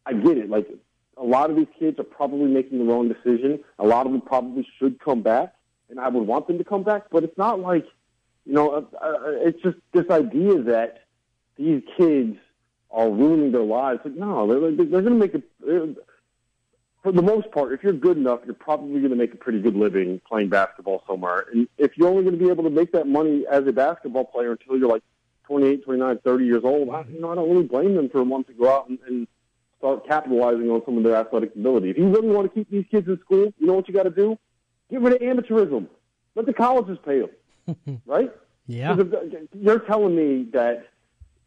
I 0.07 0.13
get 0.15 0.39
it. 0.39 0.51
Like 0.51 0.69
a 1.17 1.25
lot 1.25 1.51
of 1.51 1.57
these 1.57 1.69
kids 1.79 1.99
are 2.01 2.05
probably 2.05 2.51
making 2.51 2.79
the 2.79 2.85
wrong 2.85 3.09
decision. 3.09 3.61
A 3.79 3.87
lot 3.87 4.07
of 4.07 4.13
them 4.13 4.23
probably 4.23 4.67
should 4.79 4.99
come 5.01 5.23
back, 5.23 5.55
and 5.89 6.01
I 6.01 6.09
would 6.09 6.27
want 6.27 6.47
them 6.47 6.59
to 6.59 6.65
come 6.65 6.83
back. 6.83 7.05
But 7.11 7.25
it's 7.25 7.39
not 7.39 7.61
like, 7.61 7.87
you 8.47 8.55
know, 8.55 8.71
uh, 8.73 8.97
uh, 9.05 9.15
it's 9.27 9.63
just 9.63 9.77
this 9.93 10.09
idea 10.11 10.63
that 10.63 11.05
these 11.57 11.83
kids 11.97 12.39
are 12.91 13.09
ruining 13.09 13.53
their 13.53 13.63
lives. 13.63 14.01
Like, 14.05 14.15
no, 14.15 14.47
they're, 14.47 14.73
they're 14.73 15.03
going 15.03 15.05
to 15.05 15.11
make 15.11 15.35
it. 15.35 15.45
For 17.03 17.13
the 17.13 17.23
most 17.23 17.51
part, 17.51 17.73
if 17.73 17.83
you're 17.83 17.95
good 17.95 18.19
enough, 18.19 18.41
you're 18.45 18.55
probably 18.55 19.01
going 19.01 19.11
to 19.11 19.17
make 19.17 19.33
a 19.33 19.37
pretty 19.37 19.61
good 19.61 19.75
living 19.75 20.21
playing 20.29 20.51
basketball 20.51 21.03
somewhere. 21.07 21.47
And 21.51 21.67
if 21.79 21.97
you're 21.97 22.09
only 22.09 22.23
going 22.23 22.39
to 22.39 22.45
be 22.45 22.51
able 22.51 22.65
to 22.65 22.71
make 22.71 22.93
that 22.93 23.07
money 23.07 23.47
as 23.51 23.67
a 23.67 23.73
basketball 23.73 24.25
player 24.25 24.53
until 24.53 24.77
you're 24.77 24.89
like 24.89 25.03
28, 25.47 25.85
29, 25.85 26.19
30 26.19 26.45
years 26.45 26.63
old, 26.63 26.91
I, 26.91 27.05
you 27.11 27.21
know, 27.21 27.33
I 27.33 27.37
don't 27.37 27.51
really 27.51 27.65
blame 27.65 27.95
them 27.95 28.11
for 28.11 28.23
wanting 28.23 28.55
to 28.55 28.61
go 28.61 28.71
out 28.71 28.89
and, 28.89 28.99
and 29.07 29.27
start 29.79 30.07
capitalizing 30.07 30.71
on 30.71 30.83
some 30.85 30.99
of 30.99 31.05
their 31.05 31.17
athletic 31.17 31.57
ability. 31.57 31.89
If 31.89 31.97
you 31.97 32.09
really 32.09 32.29
want 32.29 32.53
to 32.53 32.55
keep 32.55 32.71
these 32.71 32.85
kids 32.91 33.09
in 33.09 33.19
school, 33.21 33.53
you 33.59 33.67
know 33.67 33.73
what 33.73 33.89
you 33.89 33.95
got 33.95 34.03
to 34.03 34.11
do? 34.11 34.39
Get 34.91 35.01
rid 35.01 35.15
of 35.15 35.21
amateurism. 35.21 35.87
Let 36.35 36.45
the 36.45 36.53
colleges 36.53 36.99
pay 37.05 37.21
them, 37.21 38.03
right? 38.07 38.31
Yeah. 38.67 38.97
You're 39.59 39.81
telling 39.81 40.15
me 40.15 40.47
that 40.53 40.87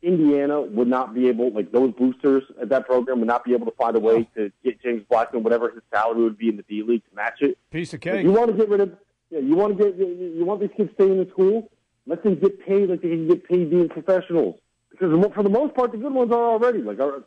Indiana 0.04 0.62
would 0.62 0.88
not 0.88 1.14
be 1.14 1.30
able, 1.30 1.52
like 1.52 1.72
those 1.72 1.94
boosters 1.94 2.44
at 2.62 2.70
that 2.70 2.86
program, 2.86 3.20
would 3.20 3.28
not 3.28 3.46
be 3.46 3.54
able 3.54 3.66
to 3.66 3.72
find 3.72 3.96
a 3.96 4.00
way 4.00 4.30
to 4.36 4.52
get 4.64 4.82
James 4.84 5.04
Blackmon 5.10 5.42
whatever 5.42 5.72
his 5.72 5.82
salary 5.92 6.24
would 6.24 6.38
be 6.38 6.50
in 6.50 6.58
the 6.58 6.64
D 6.64 6.84
League 6.84 7.04
to 7.10 7.16
match 7.16 7.42
it. 7.42 7.58
Piece 7.72 7.94
of 7.94 8.00
If 8.00 8.02
cake. 8.02 8.24
you 8.24 8.32
want 8.32 8.52
to 8.52 8.58
get 8.58 8.68
rid 8.68 8.82
of, 8.82 8.92
yeah, 9.30 9.40
you 9.40 9.56
want 9.56 9.78
to 9.78 9.84
get, 9.84 9.96
you, 9.98 10.34
you 10.38 10.46
want 10.46 10.60
these 10.60 10.70
kids 10.76 10.92
staying 10.96 11.20
in 11.20 11.30
school. 11.30 11.72
Let 12.06 12.22
them 12.22 12.36
get 12.36 12.66
paid 12.66 12.90
like 12.90 13.02
they 13.02 13.10
can 13.10 13.28
get 13.30 13.48
paid 13.48 13.70
being 13.70 13.88
professionals. 13.88 14.60
Because 14.92 15.10
for 15.34 15.42
the 15.42 15.50
most 15.50 15.74
part, 15.74 15.94
the 15.94 15.98
good 15.98 16.14
ones 16.14 16.32
are 16.32 16.52
already. 16.52 16.80
Like, 16.80 17.00
are, 17.00 17.24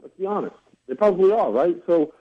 let's 0.00 0.16
be 0.16 0.24
honest, 0.24 0.54
they 0.86 0.94
probably 0.94 1.32
are, 1.32 1.50
right? 1.50 1.76
So, 1.86 2.14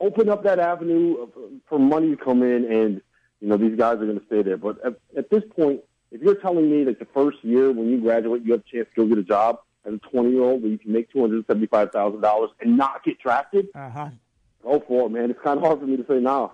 open 0.00 0.28
up 0.28 0.44
that 0.44 0.60
avenue 0.60 1.22
of, 1.22 1.30
for 1.68 1.78
money 1.78 2.10
to 2.10 2.16
come 2.16 2.42
in, 2.42 2.70
and 2.70 3.00
you 3.40 3.48
know 3.48 3.56
these 3.56 3.76
guys 3.76 3.94
are 3.94 4.06
going 4.06 4.20
to 4.20 4.26
stay 4.26 4.42
there. 4.42 4.56
But 4.56 4.84
at, 4.84 4.94
at 5.16 5.28
this 5.28 5.42
point, 5.56 5.80
if 6.14 6.22
you're 6.22 6.36
telling 6.36 6.70
me 6.70 6.84
that 6.84 6.98
the 6.98 7.06
first 7.12 7.38
year 7.42 7.70
when 7.72 7.88
you 7.90 8.00
graduate, 8.00 8.42
you 8.44 8.52
have 8.52 8.60
a 8.60 8.70
chance 8.76 8.88
to 8.94 9.02
go 9.02 9.06
get 9.08 9.18
a 9.18 9.22
job 9.22 9.58
as 9.84 9.94
a 9.94 9.98
20 9.98 10.30
year 10.30 10.42
old 10.42 10.62
where 10.62 10.70
you 10.70 10.78
can 10.78 10.92
make 10.92 11.10
two 11.12 11.20
hundred 11.20 11.44
seventy 11.46 11.66
five 11.66 11.90
thousand 11.90 12.20
dollars 12.22 12.50
and 12.60 12.76
not 12.76 13.04
get 13.04 13.18
drafted, 13.18 13.66
Uh 13.74 13.90
huh. 13.90 14.08
go 14.62 14.82
for 14.88 15.06
it, 15.06 15.10
man. 15.10 15.30
It's 15.30 15.40
kind 15.44 15.58
of 15.58 15.64
hard 15.64 15.80
for 15.80 15.86
me 15.86 15.96
to 15.98 16.06
say 16.08 16.20
no. 16.20 16.52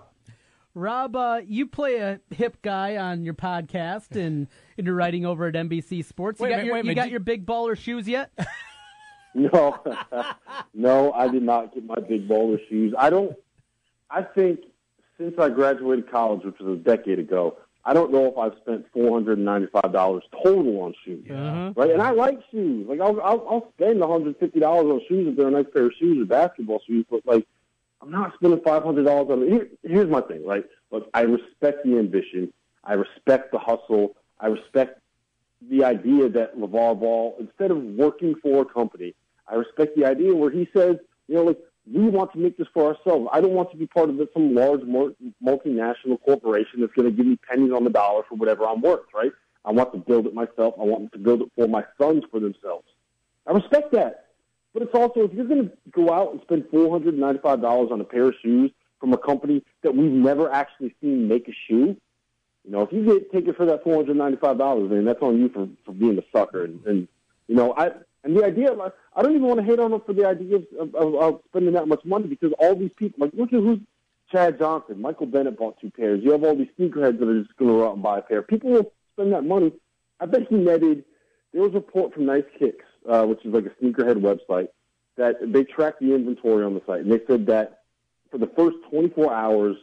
Rob, 0.73 1.15
uh, 1.17 1.41
you 1.45 1.67
play 1.67 1.97
a 1.97 2.19
hip 2.33 2.57
guy 2.61 2.95
on 2.95 3.23
your 3.25 3.33
podcast 3.33 4.11
and, 4.15 4.47
and 4.77 4.87
you're 4.87 4.95
writing 4.95 5.25
over 5.25 5.45
at 5.47 5.53
NBC 5.53 6.03
Sports. 6.05 6.39
You 6.39 6.45
Wait 6.45 6.49
got, 6.51 6.55
minute, 6.57 6.65
your, 6.67 6.75
wait 6.75 6.85
you 6.85 6.95
got 6.95 7.05
You- 7.07 7.11
your 7.11 7.19
big 7.19 7.45
baller 7.45 7.77
shoes 7.77 8.07
yet? 8.07 8.31
No, 9.33 9.79
no, 10.73 11.13
I 11.13 11.29
did 11.29 11.43
not 11.43 11.73
get 11.73 11.85
my 11.85 11.95
big 11.95 12.27
baller 12.27 12.59
shoes. 12.67 12.93
I 12.97 13.09
don't. 13.09 13.33
I 14.09 14.23
think 14.23 14.59
since 15.17 15.35
I 15.39 15.47
graduated 15.47 16.11
college, 16.11 16.43
which 16.43 16.59
was 16.59 16.77
a 16.77 16.81
decade 16.81 17.17
ago, 17.17 17.55
I 17.83 17.93
don't 17.93 18.11
know 18.11 18.27
if 18.27 18.37
I've 18.37 18.57
spent 18.61 18.85
four 18.93 19.11
hundred 19.11 19.37
and 19.39 19.45
ninety-five 19.45 19.91
dollars 19.91 20.23
total 20.43 20.81
on 20.81 20.93
shoes. 21.03 21.25
Uh-huh. 21.29 21.73
Right, 21.75 21.91
and 21.91 22.01
I 22.01 22.11
like 22.11 22.39
shoes. 22.51 22.87
Like 22.87 22.99
I'll 22.99 23.19
I'll, 23.21 23.47
I'll 23.49 23.73
spend 23.75 23.99
one 23.99 24.09
hundred 24.09 24.37
fifty 24.37 24.59
dollars 24.59 24.85
on 24.85 25.01
shoes 25.07 25.27
if 25.29 25.35
they're 25.35 25.47
a 25.47 25.51
nice 25.51 25.65
pair 25.73 25.85
of 25.85 25.93
shoes 25.99 26.21
or 26.21 26.25
basketball 26.25 26.81
shoes. 26.85 27.05
But 27.09 27.25
like, 27.25 27.47
I'm 28.01 28.11
not 28.11 28.33
spending 28.35 28.61
five 28.61 28.83
hundred 28.83 29.05
dollars 29.05 29.29
on. 29.31 29.47
Here, 29.47 29.67
here's 29.83 30.09
my 30.09 30.21
thing. 30.21 30.45
Right, 30.45 30.65
look, 30.91 31.09
I 31.13 31.21
respect 31.21 31.83
the 31.83 31.97
ambition. 31.97 32.53
I 32.83 32.93
respect 32.93 33.51
the 33.51 33.59
hustle. 33.59 34.15
I 34.39 34.47
respect 34.47 34.99
the 35.69 35.83
idea 35.83 36.29
that 36.29 36.57
LaVar 36.57 36.99
Ball, 36.99 37.35
instead 37.39 37.69
of 37.71 37.77
working 37.77 38.35
for 38.41 38.63
a 38.63 38.65
company, 38.65 39.13
I 39.47 39.55
respect 39.55 39.95
the 39.95 40.05
idea 40.05 40.33
where 40.33 40.49
he 40.49 40.67
says, 40.75 40.97
you 41.27 41.35
know, 41.35 41.43
like, 41.43 41.59
we 41.91 42.07
want 42.09 42.31
to 42.33 42.39
make 42.39 42.57
this 42.57 42.67
for 42.73 42.93
ourselves. 42.93 43.27
I 43.31 43.41
don't 43.41 43.53
want 43.53 43.71
to 43.71 43.77
be 43.77 43.87
part 43.87 44.09
of 44.09 44.19
some 44.33 44.53
large 44.53 44.83
mul- 44.83 45.15
multinational 45.43 46.21
corporation 46.23 46.81
that's 46.81 46.93
going 46.93 47.09
to 47.09 47.11
give 47.11 47.25
me 47.25 47.37
pennies 47.37 47.71
on 47.71 47.83
the 47.83 47.89
dollar 47.89 48.23
for 48.27 48.35
whatever 48.35 48.65
I'm 48.67 48.81
worth, 48.81 49.05
right? 49.13 49.31
I 49.65 49.71
want 49.71 49.91
to 49.93 49.99
build 49.99 50.27
it 50.27 50.33
myself. 50.33 50.75
I 50.79 50.83
want 50.83 51.11
to 51.13 51.19
build 51.19 51.41
it 51.41 51.51
for 51.55 51.67
my 51.67 51.83
sons 51.99 52.23
for 52.31 52.39
themselves. 52.39 52.87
I 53.47 53.53
respect 53.53 53.91
that. 53.93 54.25
But 54.73 54.83
it's 54.83 54.93
also, 54.93 55.21
if 55.21 55.33
you're 55.33 55.45
going 55.45 55.69
to 55.69 55.77
go 55.91 56.13
out 56.13 56.31
and 56.31 56.41
spend 56.41 56.63
$495 56.65 57.91
on 57.91 58.01
a 58.01 58.03
pair 58.03 58.27
of 58.27 58.35
shoes 58.41 58.71
from 58.99 59.13
a 59.13 59.17
company 59.17 59.63
that 59.81 59.95
we've 59.95 60.11
never 60.11 60.51
actually 60.51 60.95
seen 61.01 61.27
make 61.27 61.47
a 61.47 61.53
shoe, 61.67 61.97
you 62.63 62.71
know, 62.71 62.81
if 62.81 62.91
you 62.91 63.03
get 63.03 63.31
taken 63.31 63.53
for 63.53 63.65
that 63.65 63.83
four 63.83 63.95
hundred 63.95 64.17
ninety 64.17 64.37
five 64.37 64.57
dollars, 64.57 64.89
then 64.91 65.05
that's 65.05 65.21
on 65.21 65.39
you 65.39 65.49
for 65.49 65.67
for 65.83 65.93
being 65.93 66.17
a 66.19 66.37
sucker. 66.37 66.63
And, 66.63 66.85
and 66.85 67.07
you 67.47 67.55
know, 67.55 67.73
I 67.75 67.91
and 68.23 68.37
the 68.37 68.45
idea, 68.45 68.71
like, 68.73 68.93
I 69.15 69.21
don't 69.21 69.31
even 69.35 69.47
want 69.47 69.59
to 69.59 69.65
hate 69.65 69.79
on 69.79 69.91
them 69.91 70.01
for 70.05 70.13
the 70.13 70.27
idea 70.27 70.57
of, 70.79 70.95
of, 70.95 71.15
of 71.15 71.41
spending 71.49 71.73
that 71.73 71.87
much 71.87 72.05
money 72.05 72.27
because 72.27 72.53
all 72.59 72.75
these 72.75 72.91
people, 72.95 73.25
like, 73.25 73.33
look 73.33 73.51
at 73.51 73.59
who's 73.59 73.79
Chad 74.31 74.59
Johnson, 74.59 75.01
Michael 75.01 75.25
Bennett 75.25 75.57
bought 75.57 75.79
two 75.81 75.89
pairs. 75.89 76.21
You 76.23 76.31
have 76.31 76.43
all 76.43 76.55
these 76.55 76.69
sneakerheads 76.79 77.19
that 77.19 77.27
are 77.27 77.41
just 77.41 77.55
going 77.57 77.71
to 77.71 77.77
go 77.77 77.87
out 77.87 77.95
and 77.95 78.03
buy 78.03 78.19
a 78.19 78.21
pair. 78.21 78.41
People 78.41 78.71
will 78.71 78.91
spend 79.13 79.33
that 79.33 79.43
money. 79.43 79.73
I 80.19 80.25
bet 80.25 80.47
he 80.49 80.55
netted. 80.55 81.03
There 81.51 81.61
was 81.61 81.71
a 81.71 81.75
report 81.75 82.13
from 82.13 82.25
Nice 82.25 82.45
Kicks, 82.57 82.85
uh, 83.09 83.25
which 83.25 83.43
is 83.43 83.53
like 83.53 83.65
a 83.65 83.83
sneakerhead 83.83 84.17
website, 84.17 84.69
that 85.17 85.35
they 85.41 85.63
tracked 85.63 85.99
the 85.99 86.13
inventory 86.13 86.63
on 86.63 86.75
the 86.75 86.81
site, 86.85 87.01
and 87.01 87.11
they 87.11 87.19
said 87.27 87.47
that 87.47 87.81
for 88.29 88.37
the 88.37 88.47
first 88.55 88.77
24 88.89 89.33
hours 89.33 89.75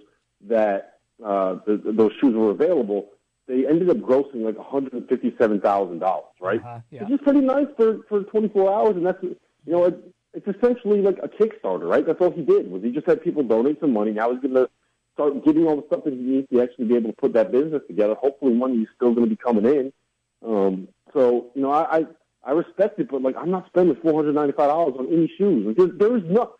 that 0.46 1.01
uh, 1.22 1.57
the, 1.66 1.81
those 1.85 2.12
shoes 2.20 2.35
were 2.35 2.51
available, 2.51 3.11
they 3.48 3.66
ended 3.66 3.90
up 3.90 3.96
grossing 3.96 4.44
like 4.44 4.56
$157,000, 4.56 6.22
right? 6.40 6.61
Uh-huh, 6.61 6.78
yeah. 6.90 7.02
Which 7.02 7.12
is 7.12 7.20
pretty 7.22 7.40
nice 7.40 7.66
for, 7.76 8.00
for 8.08 8.22
24 8.24 8.72
hours, 8.72 8.96
and 8.96 9.06
that's, 9.06 9.22
you 9.22 9.37
know, 9.66 9.84
it, 9.87 10.14
it's 10.34 10.46
essentially 10.46 11.00
like 11.00 11.18
a 11.22 11.28
Kickstarter, 11.28 11.88
right? 11.88 12.06
That's 12.06 12.20
all 12.20 12.30
he 12.30 12.42
did, 12.42 12.70
was 12.70 12.82
he 12.82 12.90
just 12.90 13.06
had 13.06 13.22
people 13.22 13.42
donate 13.42 13.80
some 13.80 13.92
money. 13.92 14.12
Now 14.12 14.30
he's 14.30 14.40
going 14.40 14.54
to 14.54 14.68
start 15.14 15.44
getting 15.44 15.66
all 15.66 15.76
the 15.76 15.87
stuff 15.87 16.04
that 16.04 16.12
he 16.12 16.20
needs 16.20 16.48
to 16.50 16.62
actually 16.62 16.84
be 16.84 16.94
able 16.94 17.11
to 17.11 17.16
put 17.16 17.32
that 17.32 17.50
business 17.50 17.82
together. 17.88 18.14
Hopefully 18.14 18.54
money 18.54 18.76
is 18.82 18.88
still 18.94 19.12
going 19.14 19.28
to 19.28 19.30
be 19.30 19.37
coming 19.37 19.64
in. 19.64 19.92
Um, 20.46 20.88
so, 21.12 21.46
you 21.54 21.62
know, 21.62 21.72
I, 21.72 21.98
I, 21.98 22.06
I 22.44 22.52
respect 22.52 23.00
it, 23.00 23.11
but 23.11 23.22
like, 23.22 23.37
I'm 23.37 23.50
not 23.50 23.66
spending 23.66 23.96
$495 23.96 24.98
on 24.98 25.06
any 25.12 25.32
shoes. 25.38 25.66
Like, 25.66 25.76
there, 25.76 26.08
there 26.08 26.16
is 26.16 26.22
no, 26.26 26.54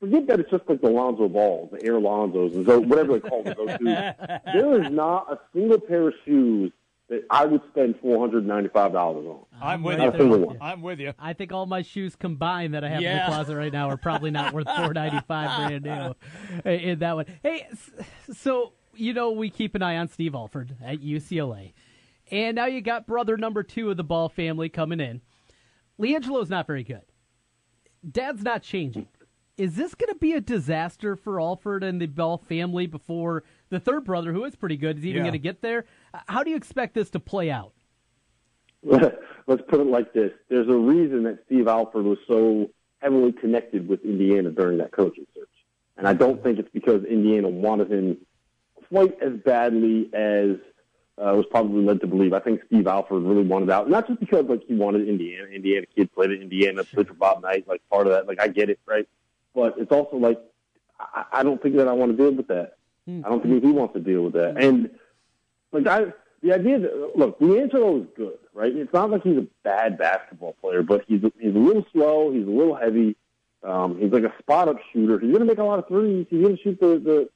forget 0.00 0.26
that 0.26 0.40
it's 0.40 0.50
just 0.50 0.68
like 0.68 0.80
the 0.80 0.88
Lonzo 0.90 1.28
balls, 1.28 1.70
the 1.72 1.84
Air 1.84 1.94
Lonzos, 1.94 2.54
and 2.54 2.66
so, 2.66 2.80
whatever 2.80 3.14
they 3.18 3.28
call 3.28 3.42
them, 3.42 3.54
those 3.56 3.70
shoes. 3.78 4.38
There 4.52 4.82
is 4.82 4.90
not 4.90 5.32
a 5.32 5.38
single 5.52 5.80
pair 5.80 6.08
of 6.08 6.14
shoes 6.24 6.72
that 7.08 7.22
I 7.30 7.44
would 7.44 7.60
spend 7.70 8.00
$495 8.00 8.94
on. 8.94 9.44
I'm 9.60 9.82
with 9.82 9.98
Not 9.98 10.14
a 10.14 10.18
single 10.18 10.38
you. 10.38 10.46
one. 10.46 10.58
I'm 10.60 10.80
with 10.80 11.00
you. 11.00 11.12
I 11.18 11.34
think 11.34 11.52
all 11.52 11.66
my 11.66 11.82
shoes 11.82 12.16
combined 12.16 12.72
that 12.74 12.82
I 12.82 12.88
have 12.88 13.02
in 13.02 13.16
the 13.16 13.24
closet 13.26 13.56
right 13.56 13.72
now 13.72 13.90
are 13.90 13.96
probably 13.98 14.30
not 14.30 14.54
worth 14.54 14.66
four 14.76 14.94
ninety 14.94 15.20
five 15.28 15.68
brand 15.82 15.84
new. 15.84 16.70
In 16.70 16.98
that 17.00 17.14
one, 17.16 17.26
hey, 17.42 17.66
so 18.34 18.72
you 18.94 19.12
know 19.12 19.32
we 19.32 19.50
keep 19.50 19.74
an 19.74 19.82
eye 19.82 19.98
on 19.98 20.08
Steve 20.08 20.34
Alford 20.34 20.76
at 20.82 21.00
UCLA, 21.00 21.74
and 22.30 22.54
now 22.56 22.66
you 22.66 22.80
got 22.80 23.06
brother 23.06 23.36
number 23.36 23.62
two 23.62 23.90
of 23.90 23.98
the 23.98 24.04
Ball 24.04 24.30
family 24.30 24.70
coming 24.70 24.98
in. 25.00 25.20
LiAngelo's 26.00 26.48
not 26.48 26.66
very 26.66 26.84
good. 26.84 27.02
Dad's 28.10 28.42
not 28.42 28.62
changing. 28.62 29.08
Is 29.56 29.76
this 29.76 29.94
going 29.94 30.12
to 30.12 30.18
be 30.18 30.32
a 30.32 30.40
disaster 30.40 31.14
for 31.14 31.40
Alford 31.40 31.84
and 31.84 32.00
the 32.00 32.06
Ball 32.06 32.38
family 32.38 32.86
before 32.86 33.44
the 33.68 33.78
third 33.78 34.04
brother, 34.04 34.32
who 34.32 34.44
is 34.44 34.56
pretty 34.56 34.76
good, 34.76 34.98
is 34.98 35.06
even 35.06 35.18
Yeah. 35.18 35.22
going 35.22 35.32
to 35.32 35.38
get 35.38 35.62
there? 35.62 35.84
How 36.26 36.42
do 36.42 36.50
you 36.50 36.56
expect 36.56 36.94
this 36.94 37.10
to 37.10 37.20
play 37.20 37.50
out? 37.50 37.72
Let's 38.82 39.62
put 39.68 39.80
it 39.80 39.86
like 39.86 40.12
this. 40.12 40.32
There's 40.48 40.68
a 40.68 40.76
reason 40.76 41.22
that 41.24 41.38
Steve 41.46 41.68
Alford 41.68 42.04
was 42.04 42.18
so 42.26 42.70
heavily 42.98 43.32
connected 43.32 43.86
with 43.88 44.04
Indiana 44.04 44.50
during 44.50 44.78
that 44.78 44.90
coaching 44.92 45.26
search. 45.34 45.48
And 45.96 46.08
I 46.08 46.14
don't 46.14 46.42
think 46.42 46.58
it's 46.58 46.70
because 46.72 47.04
Indiana 47.04 47.48
wanted 47.48 47.92
him 47.92 48.16
quite 48.88 49.16
as 49.22 49.34
badly 49.44 50.10
as 50.12 50.56
uh, 51.16 51.32
was 51.36 51.46
probably 51.48 51.84
led 51.84 52.00
to 52.00 52.08
believe. 52.08 52.32
I 52.32 52.40
think 52.40 52.60
Steve 52.66 52.88
Alford 52.88 53.22
really 53.22 53.44
wanted 53.44 53.70
out, 53.70 53.88
not 53.88 54.08
just 54.08 54.18
because 54.18 54.46
like 54.46 54.62
he 54.66 54.74
wanted 54.74 55.08
Indiana. 55.08 55.46
Indiana 55.46 55.86
kid 55.94 56.12
played 56.12 56.32
at 56.32 56.40
Indiana, 56.40 56.82
played 56.82 57.06
for 57.06 57.14
Bob 57.14 57.42
Knight, 57.42 57.68
like 57.68 57.82
part 57.88 58.08
of 58.08 58.12
that. 58.12 58.26
Like 58.26 58.40
I 58.40 58.48
get 58.48 58.68
it, 58.68 58.80
right? 58.86 59.06
But 59.54 59.74
it's 59.78 59.92
also 59.92 60.16
like 60.16 60.40
I, 60.98 61.24
I 61.32 61.42
don't 61.42 61.62
think 61.62 61.76
that 61.76 61.88
I 61.88 61.92
want 61.92 62.12
to 62.12 62.16
deal 62.16 62.32
with 62.32 62.48
that. 62.48 62.76
I 63.24 63.28
don't 63.28 63.42
think 63.42 63.62
he 63.62 63.70
wants 63.70 63.94
to 63.94 64.00
deal 64.00 64.22
with 64.22 64.32
that. 64.34 64.56
And 64.56 64.90
like 65.72 65.86
I, 65.86 66.12
the 66.42 66.52
idea 66.52 66.78
that 66.78 67.16
look, 67.16 67.38
D'Angelo 67.38 68.00
is 68.00 68.06
good, 68.16 68.38
right? 68.52 68.74
It's 68.74 68.92
not 68.92 69.10
like 69.10 69.22
he's 69.22 69.36
a 69.36 69.46
bad 69.62 69.98
basketball 69.98 70.54
player, 70.60 70.82
but 70.82 71.04
he's 71.06 71.20
he's 71.38 71.54
a 71.54 71.58
little 71.58 71.84
slow, 71.92 72.32
he's 72.32 72.46
a 72.46 72.50
little 72.50 72.74
heavy. 72.74 73.16
Um, 73.62 73.98
he's 73.98 74.12
like 74.12 74.24
a 74.24 74.34
spot 74.38 74.68
up 74.68 74.76
shooter. 74.92 75.18
He's 75.18 75.32
gonna 75.32 75.46
make 75.46 75.58
a 75.58 75.64
lot 75.64 75.78
of 75.78 75.88
threes. 75.88 76.26
He's 76.28 76.42
gonna 76.42 76.56
shoot 76.58 76.78
the, 76.80 76.98
the 76.98 77.28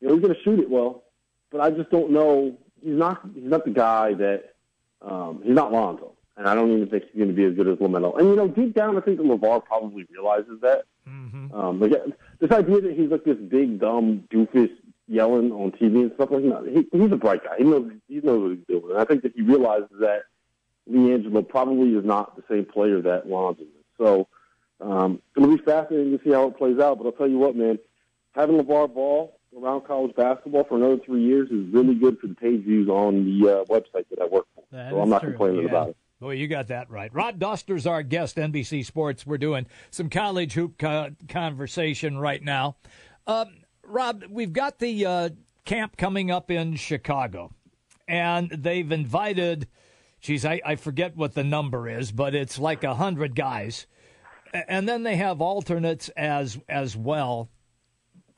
you 0.00 0.08
know, 0.08 0.14
he's 0.14 0.22
gonna 0.22 0.42
shoot 0.44 0.60
it 0.60 0.68
well. 0.70 1.04
But 1.50 1.60
I 1.60 1.70
just 1.70 1.90
don't 1.90 2.10
know. 2.10 2.56
He's 2.82 2.94
not 2.94 3.22
he's 3.34 3.50
not 3.50 3.64
the 3.64 3.70
guy 3.70 4.14
that 4.14 4.54
um, 5.00 5.40
he's 5.44 5.54
not 5.54 5.72
Lonzo, 5.72 6.12
and 6.36 6.48
I 6.48 6.54
don't 6.54 6.70
even 6.72 6.88
think 6.88 7.04
he's 7.12 7.20
gonna 7.20 7.32
be 7.32 7.44
as 7.44 7.54
good 7.54 7.68
as 7.68 7.78
LaMelo. 7.78 8.18
And 8.18 8.28
you 8.28 8.36
know, 8.36 8.48
deep 8.48 8.74
down, 8.74 8.96
I 8.96 9.00
think 9.00 9.18
that 9.18 9.26
LaVar 9.26 9.64
probably 9.64 10.06
realizes 10.10 10.60
that. 10.62 10.84
Um, 11.54 11.80
like 11.80 11.92
this 12.38 12.50
idea 12.50 12.80
that 12.80 12.94
he's 12.96 13.10
like 13.10 13.24
this 13.24 13.36
big 13.36 13.80
dumb 13.80 14.24
doofus 14.32 14.70
yelling 15.08 15.50
on 15.52 15.72
TV 15.72 16.02
and 16.02 16.12
stuff 16.14 16.30
like 16.30 16.42
that. 16.44 16.86
He, 16.92 16.96
he's 16.98 17.12
a 17.12 17.16
bright 17.16 17.42
guy. 17.44 17.56
He 17.58 17.64
knows 17.64 17.90
he 18.08 18.20
knows 18.20 18.42
what 18.42 18.50
he's 18.56 18.66
doing. 18.68 18.90
And 18.92 18.98
I 19.00 19.04
think 19.04 19.22
that 19.22 19.32
he 19.34 19.42
realizes 19.42 19.90
that 20.00 20.22
LiAngelo 20.90 21.46
probably 21.48 21.90
is 21.94 22.04
not 22.04 22.36
the 22.36 22.42
same 22.48 22.64
player 22.64 23.00
that 23.02 23.28
Lonzo 23.28 23.62
is. 23.62 23.68
So 23.98 24.28
um, 24.80 25.20
going 25.34 25.50
to 25.50 25.56
be 25.56 25.62
fascinating 25.64 26.16
to 26.18 26.24
see 26.24 26.30
how 26.32 26.48
it 26.48 26.56
plays 26.56 26.78
out. 26.78 26.98
But 26.98 27.06
I'll 27.06 27.12
tell 27.12 27.28
you 27.28 27.38
what, 27.38 27.54
man, 27.56 27.78
having 28.34 28.56
LaVar 28.58 28.94
Ball 28.94 29.36
around 29.60 29.82
college 29.82 30.14
basketball 30.16 30.64
for 30.64 30.76
another 30.76 30.98
three 31.04 31.22
years 31.22 31.50
is 31.50 31.66
really 31.72 31.94
good 31.94 32.18
for 32.18 32.26
the 32.26 32.34
page 32.34 32.64
views 32.64 32.88
on 32.88 33.24
the 33.24 33.48
uh, 33.48 33.64
website 33.64 34.06
that 34.10 34.20
I 34.20 34.26
work 34.26 34.46
for. 34.54 34.64
That 34.72 34.90
so 34.90 35.00
I'm 35.00 35.10
not 35.10 35.20
true. 35.22 35.30
complaining 35.30 35.62
Yeah. 35.62 35.68
about 35.68 35.88
it. 35.90 35.96
Boy, 36.22 36.34
you 36.34 36.46
got 36.46 36.68
that 36.68 36.88
right. 36.88 37.12
Rob 37.12 37.40
Dauster's 37.40 37.84
our 37.84 38.04
guest, 38.04 38.36
NBC 38.36 38.86
Sports. 38.86 39.26
We're 39.26 39.38
doing 39.38 39.66
some 39.90 40.08
college 40.08 40.52
hoop 40.52 40.78
co- 40.78 41.10
conversation 41.28 42.16
right 42.16 42.40
now. 42.40 42.76
Um, 43.26 43.64
Rob, 43.82 44.22
we've 44.30 44.52
got 44.52 44.78
the 44.78 45.04
uh, 45.04 45.28
camp 45.64 45.96
coming 45.96 46.30
up 46.30 46.48
in 46.48 46.76
Chicago, 46.76 47.50
and 48.06 48.48
they've 48.50 48.92
invited, 48.92 49.66
geez, 50.20 50.44
I, 50.44 50.60
I 50.64 50.76
forget 50.76 51.16
what 51.16 51.34
the 51.34 51.42
number 51.42 51.88
is, 51.88 52.12
but 52.12 52.36
it's 52.36 52.56
like 52.56 52.84
a 52.84 52.94
hundred 52.94 53.34
guys, 53.34 53.88
and 54.68 54.88
then 54.88 55.02
they 55.02 55.16
have 55.16 55.40
alternates 55.40 56.08
as 56.10 56.56
as 56.68 56.96
well. 56.96 57.48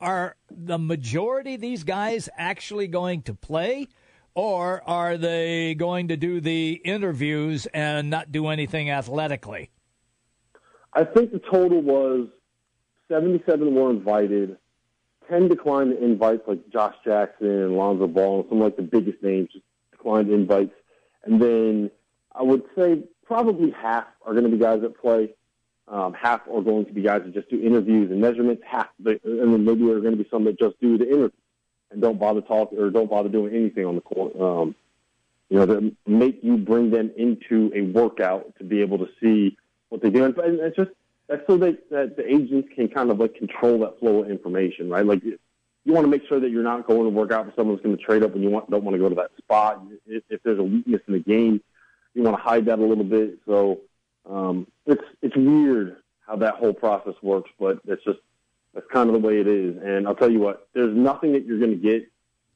Are 0.01 0.37
the 0.49 0.79
majority 0.79 1.53
of 1.53 1.61
these 1.61 1.83
guys 1.83 2.29
actually 2.35 2.87
going 2.87 3.21
to 3.21 3.35
play? 3.35 3.89
Or 4.35 4.83
are 4.85 5.17
they 5.17 5.75
going 5.75 6.09
to 6.09 6.17
do 6.17 6.41
the 6.41 6.73
interviews 6.83 7.67
and 7.67 8.09
not 8.09 8.33
do 8.33 8.47
anything 8.47 8.89
athletically? 8.89 9.71
I 10.93 11.05
think 11.05 11.31
the 11.31 11.39
total 11.39 11.81
was 11.81 12.27
77 13.07 13.73
were 13.73 13.89
invited, 13.89 14.57
10 15.29 15.47
declined 15.47 15.93
the 15.93 16.03
invites, 16.03 16.43
like 16.47 16.69
Josh 16.69 16.95
Jackson 17.05 17.47
and 17.47 17.77
Lonzo 17.77 18.07
Ball, 18.07 18.41
and 18.41 18.49
some 18.49 18.59
like 18.59 18.75
the 18.75 18.81
biggest 18.81 19.23
names 19.23 19.49
just 19.53 19.65
declined 19.91 20.29
invites. 20.29 20.73
And 21.23 21.41
then 21.41 21.91
I 22.33 22.43
would 22.43 22.63
say 22.77 23.03
probably 23.25 23.71
half 23.71 24.05
are 24.25 24.33
going 24.33 24.45
to 24.45 24.51
be 24.51 24.57
guys 24.57 24.81
that 24.81 24.99
play. 24.99 25.33
Um, 25.87 26.13
half 26.13 26.41
are 26.51 26.61
going 26.61 26.85
to 26.85 26.93
be 26.93 27.01
guys 27.01 27.21
that 27.23 27.33
just 27.33 27.49
do 27.49 27.61
interviews 27.61 28.11
and 28.11 28.19
measurements. 28.19 28.63
Half, 28.65 28.87
and 29.05 29.19
then 29.23 29.63
maybe 29.63 29.85
there 29.85 29.95
are 29.95 30.01
going 30.01 30.17
to 30.17 30.23
be 30.23 30.29
some 30.29 30.43
that 30.45 30.59
just 30.59 30.79
do 30.81 30.97
the 30.97 31.05
interview 31.05 31.31
and 31.91 32.01
don't 32.01 32.19
bother 32.19 32.41
talking 32.41 32.77
or 32.77 32.89
don't 32.89 33.09
bother 33.09 33.29
doing 33.29 33.53
anything 33.55 33.85
on 33.85 33.95
the 33.95 34.01
court. 34.01 34.35
Um, 34.39 34.75
you 35.49 35.59
know, 35.59 35.65
to 35.65 35.95
make 36.07 36.43
you 36.43 36.57
bring 36.57 36.89
them 36.89 37.11
into 37.15 37.71
a 37.75 37.81
workout 37.81 38.55
to 38.57 38.63
be 38.63 38.81
able 38.81 38.97
to 38.97 39.07
see 39.21 39.57
what 39.89 40.01
they 40.01 40.09
do. 40.09 40.23
And 40.25 40.37
and 40.37 40.59
it's 40.59 40.75
just, 40.75 40.91
that's 41.27 41.45
so 41.47 41.57
that, 41.57 41.89
that 41.91 42.17
the 42.17 42.27
agents 42.27 42.69
can 42.75 42.87
kind 42.87 43.11
of 43.11 43.19
like 43.19 43.35
control 43.35 43.79
that 43.79 43.99
flow 43.99 44.23
of 44.23 44.29
information, 44.29 44.89
right? 44.89 45.05
Like 45.05 45.23
you 45.23 45.93
want 45.93 46.05
to 46.05 46.09
make 46.09 46.27
sure 46.27 46.39
that 46.39 46.49
you're 46.49 46.63
not 46.63 46.87
going 46.87 47.03
to 47.03 47.09
work 47.09 47.31
out 47.31 47.45
for 47.45 47.53
someone 47.55 47.75
who's 47.75 47.83
going 47.83 47.95
to 47.95 48.03
trade 48.03 48.23
up 48.23 48.33
and 48.33 48.43
you 48.43 48.49
want, 48.49 48.69
don't 48.71 48.83
want 48.83 48.95
to 48.95 48.99
go 48.99 49.09
to 49.09 49.15
that 49.15 49.31
spot. 49.37 49.83
If, 50.07 50.23
if 50.29 50.41
there's 50.43 50.59
a 50.59 50.63
weakness 50.63 51.01
in 51.07 51.13
the 51.13 51.19
game, 51.19 51.61
you 52.15 52.23
want 52.23 52.37
to 52.37 52.41
hide 52.41 52.65
that 52.65 52.79
a 52.79 52.85
little 52.85 53.03
bit. 53.03 53.39
So 53.45 53.81
um, 54.27 54.65
it's 54.87 55.03
it's 55.21 55.35
weird 55.35 55.97
how 56.25 56.37
that 56.37 56.55
whole 56.55 56.73
process 56.73 57.13
works, 57.21 57.51
but 57.59 57.79
it's 57.85 58.03
just 58.03 58.19
that's 58.75 58.85
kind 58.91 59.09
of 59.09 59.13
the 59.13 59.27
way 59.27 59.39
it 59.39 59.47
is. 59.47 59.77
And 59.81 60.07
I'll 60.07 60.15
tell 60.15 60.29
you 60.29 60.39
what, 60.39 60.67
there's 60.73 60.95
nothing 60.95 61.31
that 61.31 61.45
you're 61.45 61.57
going 61.59 61.71
to 61.71 61.77
get 61.77 62.07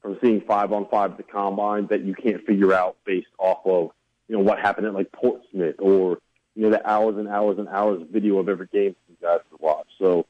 from 0.02 0.20
seeing 0.22 0.42
five 0.42 0.72
on 0.72 0.88
five 0.90 1.12
at 1.12 1.18
the 1.18 1.24
combine 1.24 1.88
that 1.88 2.04
you 2.04 2.14
can't 2.14 2.46
figure 2.46 2.74
out 2.74 2.98
based 3.06 3.28
off 3.40 3.60
of 3.66 3.92
you 4.28 4.38
know 4.38 4.44
what 4.44 4.60
happened 4.60 4.86
at 4.86 4.94
like 4.94 5.12
Portsmouth 5.12 5.76
or 5.80 6.20
you 6.56 6.64
know 6.64 6.70
the 6.70 6.88
hours 6.88 7.18
and 7.18 7.28
hours 7.28 7.58
and 7.58 7.68
hours 7.68 8.02
of 8.02 8.10
video 8.10 8.38
of 8.38 8.48
every 8.48 8.68
game 8.68 8.94
for 8.94 9.12
you 9.12 9.18
guys 9.22 9.40
to 9.50 9.58
watch. 9.60 9.88
So 9.98 10.26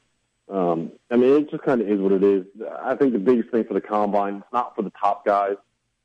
um, 0.49 0.91
I 1.11 1.15
mean, 1.15 1.43
it 1.43 1.51
just 1.51 1.63
kind 1.63 1.81
of 1.81 1.87
is 1.87 1.99
what 1.99 2.11
it 2.11 2.23
is. 2.23 2.45
I 2.81 2.95
think 2.95 3.13
the 3.13 3.19
biggest 3.19 3.49
thing 3.49 3.65
for 3.65 3.75
the 3.75 3.81
combine, 3.81 4.37
it's 4.37 4.53
not 4.53 4.75
for 4.75 4.81
the 4.81 4.91
top 4.91 5.25
guys, 5.25 5.57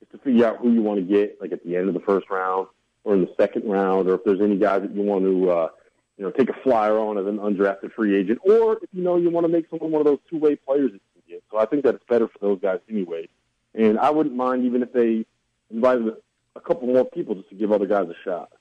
is 0.02 0.08
to 0.12 0.18
figure 0.18 0.46
out 0.46 0.58
who 0.58 0.72
you 0.72 0.82
want 0.82 0.98
to 0.98 1.04
get, 1.04 1.40
like 1.40 1.52
at 1.52 1.64
the 1.64 1.76
end 1.76 1.88
of 1.88 1.94
the 1.94 2.00
first 2.00 2.28
round 2.28 2.66
or 3.04 3.14
in 3.14 3.22
the 3.22 3.34
second 3.38 3.68
round, 3.68 4.08
or 4.08 4.14
if 4.14 4.24
there's 4.24 4.40
any 4.40 4.56
guys 4.56 4.82
that 4.82 4.94
you 4.94 5.02
want 5.02 5.24
to, 5.24 5.50
uh, 5.50 5.68
you 6.16 6.24
know, 6.24 6.30
take 6.30 6.48
a 6.48 6.54
flyer 6.62 6.98
on 6.98 7.18
as 7.18 7.26
an 7.26 7.38
undrafted 7.38 7.92
free 7.92 8.16
agent, 8.16 8.38
or 8.44 8.74
if 8.82 8.88
you 8.92 9.02
know 9.02 9.16
you 9.16 9.30
want 9.30 9.44
to 9.44 9.52
make 9.52 9.68
someone 9.68 9.90
one 9.90 10.00
of 10.00 10.06
those 10.06 10.20
two-way 10.30 10.56
players 10.56 10.92
that 10.92 11.00
you 11.14 11.22
can 11.22 11.22
get. 11.28 11.44
So 11.50 11.58
I 11.58 11.66
think 11.66 11.84
that's 11.84 12.02
better 12.08 12.28
for 12.28 12.38
those 12.40 12.60
guys 12.60 12.80
anyway. 12.88 13.28
And 13.74 13.98
I 13.98 14.10
wouldn't 14.10 14.36
mind 14.36 14.64
even 14.64 14.82
if 14.82 14.92
they 14.92 15.26
invited 15.70 16.14
a 16.54 16.60
couple 16.60 16.86
more 16.86 17.04
people 17.04 17.34
just 17.34 17.48
to 17.48 17.54
give 17.56 17.72
other 17.72 17.86
guys 17.86 18.08
a 18.08 18.14
shot. 18.24 18.52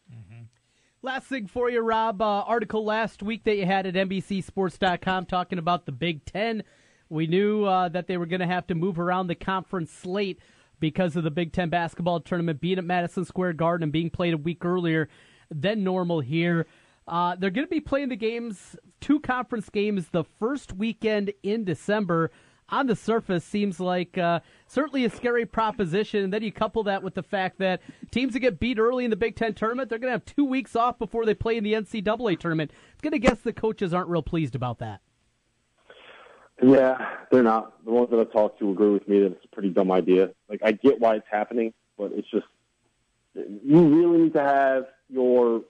Last 1.06 1.28
thing 1.28 1.48
for 1.48 1.70
you, 1.70 1.82
Rob. 1.82 2.22
Uh, 2.22 2.44
article 2.44 2.86
last 2.86 3.22
week 3.22 3.44
that 3.44 3.58
you 3.58 3.66
had 3.66 3.86
at 3.86 3.94
NBCSports.com 3.94 5.26
talking 5.26 5.60
about 5.60 5.86
the 5.86 5.92
Big 5.92 6.24
Ten. 6.24 6.64
We 7.10 7.28
knew 7.28 7.66
uh, 7.66 7.90
that 7.90 8.08
they 8.08 8.18
were 8.18 8.26
going 8.26 8.40
to 8.40 8.48
have 8.48 8.68
to 8.68 8.76
move 8.76 8.98
around 8.98 9.28
the 9.28 9.36
conference 9.36 9.92
slate 9.92 10.40
because 10.80 11.18
of 11.18 11.26
the 11.26 11.30
Big 11.30 11.52
Ten 11.52 11.68
basketball 11.68 12.22
tournament 12.22 12.62
being 12.62 12.78
at 12.78 12.86
Madison 12.86 13.26
Square 13.26 13.54
Garden 13.54 13.84
and 13.84 13.92
being 13.92 14.10
played 14.10 14.34
a 14.34 14.38
week 14.38 14.64
earlier 14.64 15.10
than 15.52 15.84
normal 15.84 16.22
here. 16.22 16.68
Uh, 17.08 17.36
they're 17.36 17.50
going 17.50 17.68
to 17.68 17.72
be 17.72 17.82
playing 17.82 18.10
the 18.10 18.16
games, 18.16 18.76
two 19.02 19.20
conference 19.20 19.70
games, 19.70 20.10
the 20.10 20.24
first 20.24 20.74
weekend 20.74 21.34
in 21.44 21.64
December 21.66 22.32
on 22.70 22.88
the 22.88 22.96
surface 22.96 23.44
seems 23.44 23.80
like 23.80 24.18
uh, 24.18 24.40
certainly 24.68 25.06
a 25.06 25.10
scary 25.10 25.46
proposition. 25.46 26.24
And 26.24 26.34
then 26.34 26.42
you 26.44 26.52
couple 26.52 26.84
that 26.84 27.04
with 27.04 27.14
the 27.14 27.24
fact 27.24 27.60
that 27.60 27.82
teams 28.12 28.34
that 28.34 28.40
get 28.40 28.60
beat 28.60 28.80
early 28.80 29.04
in 29.04 29.10
the 29.10 29.16
Big 29.16 29.36
Ten 29.36 29.54
tournament, 29.54 29.90
they're 29.90 30.00
going 30.00 30.10
to 30.10 30.14
have 30.14 30.26
two 30.26 30.46
weeks 30.46 30.76
off 30.76 30.98
before 30.98 31.26
they 31.26 31.34
play 31.34 31.58
in 31.58 31.64
the 31.64 31.74
NCAA 31.74 32.40
tournament. 32.40 32.72
I'm 32.74 33.10
going 33.10 33.22
to 33.22 33.28
guess 33.28 33.40
the 33.40 33.54
coaches 33.54 33.94
aren't 33.94 34.10
real 34.10 34.24
pleased 34.24 34.56
about 34.56 34.80
that. 34.80 35.02
Yeah, 36.62 36.98
they're 37.32 37.44
not. 37.44 37.84
The 37.84 37.92
ones 37.92 38.10
that 38.12 38.20
I 38.20 38.24
talked 38.26 38.60
to 38.60 38.72
agree 38.72 38.92
with 38.92 39.08
me 39.08 39.20
that 39.20 39.34
it's 39.34 39.46
a 39.46 39.54
pretty 39.54 39.70
dumb 39.70 39.92
idea. 39.92 40.30
Like, 40.50 40.62
I 40.64 40.72
get 40.72 41.00
why 41.00 41.16
it's 41.16 41.28
happening, 41.30 41.74
but 41.98 42.12
it's 42.14 42.30
just, 42.30 42.46
you 43.36 43.82
really 43.82 44.24
need 44.24 44.34
to 44.34 44.44
have 44.44 44.86
your 45.10 45.64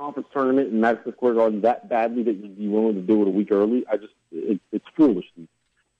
conference 0.00 0.28
tournament 0.32 0.72
in 0.72 0.80
Madison 0.80 1.12
Square 1.12 1.34
Garden 1.34 1.60
that 1.60 1.88
badly 1.88 2.22
that 2.22 2.36
you'd 2.36 2.58
be 2.58 2.68
willing 2.68 2.94
to 2.94 3.02
do 3.02 3.20
it 3.20 3.28
a 3.28 3.30
week 3.30 3.48
early. 3.50 3.84
I 3.86 3.98
just, 3.98 4.14
it, 4.32 4.58
it's 4.72 4.86
foolish 4.96 5.26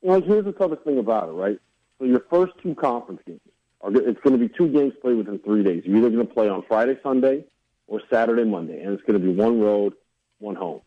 like 0.03 0.25
here's 0.25 0.47
the 0.47 0.53
toughest 0.53 0.83
thing 0.83 0.99
about 0.99 1.29
it, 1.29 1.33
right? 1.33 1.59
So 1.99 2.07
your 2.07 2.25
first 2.31 2.53
two 2.63 2.75
conference 2.75 3.21
games 3.27 3.41
are 3.83 3.95
it's 3.95 4.21
going 4.21 4.39
to 4.39 4.39
be 4.39 4.49
two 4.49 4.69
games 4.69 4.95
played 5.03 5.17
within 5.17 5.39
three 5.41 5.63
days. 5.63 5.83
You're 5.85 5.99
either 5.99 6.09
going 6.09 6.27
to 6.27 6.33
play 6.33 6.49
on 6.49 6.63
Friday, 6.67 6.99
Sunday, 7.03 7.45
or 7.87 8.01
Saturday, 8.11 8.45
Monday, 8.45 8.81
and 8.81 8.95
it's 8.95 9.03
going 9.03 9.21
to 9.21 9.27
be 9.27 9.33
one 9.33 9.61
road, 9.61 9.93
one 10.39 10.55
home. 10.55 10.81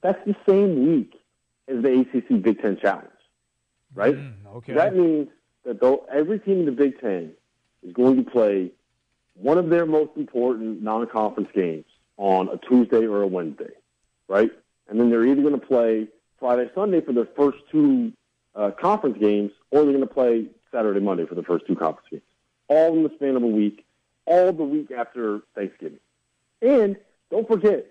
That's 0.00 0.24
the 0.24 0.36
same 0.48 0.86
week 0.86 1.14
as 1.66 1.82
the 1.82 2.00
ACC 2.00 2.40
Big 2.40 2.62
Ten 2.62 2.78
Challenge, 2.80 3.08
right? 3.94 4.14
Mm, 4.14 4.34
okay. 4.56 4.74
That 4.74 4.94
means 4.94 5.28
that 5.64 5.80
though 5.80 6.06
every 6.12 6.38
team 6.38 6.60
in 6.60 6.66
the 6.66 6.72
Big 6.72 7.00
Ten 7.00 7.32
is 7.82 7.92
going 7.92 8.22
to 8.24 8.30
play 8.30 8.70
one 9.34 9.58
of 9.58 9.70
their 9.70 9.86
most 9.86 10.12
important 10.16 10.82
non-conference 10.82 11.48
games 11.52 11.86
on 12.16 12.48
a 12.48 12.58
Tuesday 12.58 13.06
or 13.06 13.22
a 13.22 13.26
Wednesday, 13.26 13.72
right? 14.28 14.50
And 14.88 15.00
then 15.00 15.10
they're 15.10 15.26
either 15.26 15.42
going 15.42 15.58
to 15.58 15.66
play 15.66 16.08
Friday, 16.38 16.70
Sunday 16.74 17.00
for 17.00 17.12
their 17.12 17.28
first 17.36 17.58
two 17.70 18.12
uh, 18.54 18.70
conference 18.72 19.18
games, 19.18 19.50
or 19.70 19.82
they're 19.82 19.92
going 19.92 20.06
to 20.06 20.14
play 20.14 20.46
Saturday, 20.72 21.00
Monday 21.00 21.26
for 21.26 21.34
the 21.34 21.42
first 21.42 21.66
two 21.66 21.74
conference 21.74 22.08
games. 22.10 22.22
All 22.68 22.96
in 22.96 23.02
the 23.02 23.10
span 23.16 23.36
of 23.36 23.42
a 23.42 23.46
week, 23.46 23.84
all 24.26 24.52
the 24.52 24.64
week 24.64 24.90
after 24.90 25.40
Thanksgiving. 25.54 26.00
And 26.62 26.96
don't 27.30 27.46
forget, 27.46 27.86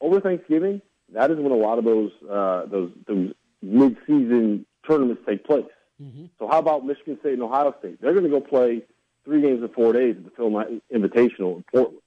over 0.00 0.20
Thanksgiving, 0.20 0.82
that 1.12 1.30
is 1.30 1.38
when 1.38 1.52
a 1.52 1.56
lot 1.56 1.78
of 1.78 1.84
those 1.84 2.12
uh, 2.30 2.66
those, 2.66 2.90
those 3.06 3.32
mid-season 3.62 4.66
tournaments 4.86 5.22
take 5.26 5.44
place. 5.44 5.64
Mm-hmm. 6.02 6.26
So 6.38 6.48
how 6.48 6.58
about 6.58 6.84
Michigan 6.84 7.18
State 7.20 7.34
and 7.34 7.42
Ohio 7.42 7.74
State? 7.78 8.00
They're 8.00 8.12
going 8.12 8.24
to 8.24 8.30
go 8.30 8.40
play 8.40 8.82
three 9.24 9.40
games 9.40 9.62
in 9.62 9.68
four 9.68 9.92
days 9.92 10.16
at 10.16 10.24
the 10.24 10.30
Phil 10.30 10.50
Knight 10.50 10.82
Invitational 10.92 11.56
in 11.56 11.64
Portland. 11.72 11.98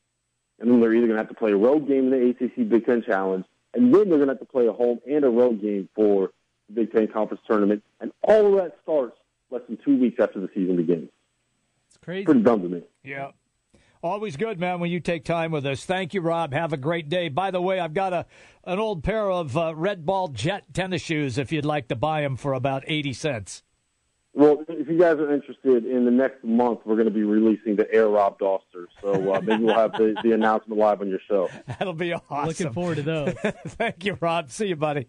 And 0.59 0.71
then 0.71 0.79
they're 0.81 0.93
either 0.93 1.07
going 1.07 1.17
to 1.17 1.23
have 1.23 1.29
to 1.29 1.35
play 1.35 1.51
a 1.51 1.57
road 1.57 1.87
game 1.87 2.11
in 2.11 2.35
the 2.39 2.45
ACC 2.45 2.67
Big 2.67 2.85
Ten 2.85 3.03
Challenge 3.03 3.45
and 3.77 3.93
then 3.93 4.09
they're 4.09 4.17
going 4.17 4.27
to 4.27 4.33
have 4.33 4.39
to 4.39 4.45
play 4.45 4.67
a 4.67 4.73
home 4.73 4.99
and 5.07 5.23
a 5.23 5.29
road 5.29 5.61
game 5.61 5.87
for 5.95 6.31
the 6.67 6.73
Big 6.73 6.91
Ten 6.91 7.07
Conference 7.07 7.41
Tournament. 7.47 7.83
And 8.01 8.11
all 8.23 8.47
of 8.47 8.55
that 8.63 8.77
starts 8.81 9.15
less 9.51 9.61
than 9.67 9.77
two 9.85 9.97
weeks 9.99 10.19
after 10.19 10.39
the 10.39 10.49
season 10.53 10.77
begins. 10.77 11.09
It's 11.89 11.97
crazy. 11.97 12.25
Pretty 12.25 12.41
dumb 12.41 12.61
to 12.63 12.69
me. 12.69 12.81
Yeah. 13.03 13.31
Always 14.03 14.35
good, 14.35 14.59
man, 14.59 14.79
when 14.79 14.91
you 14.91 14.99
take 14.99 15.25
time 15.25 15.51
with 15.51 15.65
us. 15.65 15.85
Thank 15.85 16.13
you, 16.13 16.21
Rob. 16.21 16.53
Have 16.53 16.73
a 16.73 16.77
great 16.77 17.09
day. 17.09 17.29
By 17.29 17.51
the 17.51 17.61
way, 17.61 17.79
I've 17.79 17.93
got 17.93 18.13
a 18.13 18.25
an 18.63 18.79
old 18.79 19.03
pair 19.03 19.29
of 19.29 19.55
uh, 19.55 19.75
Red 19.75 20.05
Ball 20.05 20.27
Jet 20.29 20.65
tennis 20.73 21.01
shoes 21.01 21.37
if 21.37 21.51
you'd 21.51 21.65
like 21.65 21.87
to 21.87 21.95
buy 21.95 22.21
them 22.21 22.35
for 22.35 22.53
about 22.53 22.83
80 22.85 23.13
cents. 23.13 23.63
Well, 24.37 24.63
if 24.69 24.87
you 24.87 24.99
guys 24.99 25.17
are 25.17 25.33
interested, 25.33 25.83
in 25.83 26.05
the 26.05 26.11
next 26.11 26.43
month 26.43 26.81
we're 26.85 26.93
going 26.93 27.07
to 27.07 27.13
be 27.13 27.23
releasing 27.23 27.75
the 27.75 27.91
Air 27.91 28.07
Rob 28.07 28.37
Dauster. 28.37 28.85
So 29.01 29.33
uh, 29.33 29.41
maybe 29.43 29.63
we'll 29.63 29.73
have 29.73 29.93
the, 29.93 30.15
the 30.23 30.33
announcement 30.33 30.79
live 30.79 31.01
on 31.01 31.09
your 31.09 31.19
show. 31.27 31.49
That'll 31.65 31.93
be 31.93 32.13
awesome. 32.13 32.47
Looking 32.47 32.71
forward 32.71 32.97
to 32.97 33.01
those. 33.01 33.33
Thank 33.67 34.05
you, 34.05 34.15
Rob. 34.21 34.51
See 34.51 34.67
you, 34.67 34.75
buddy. 34.75 35.07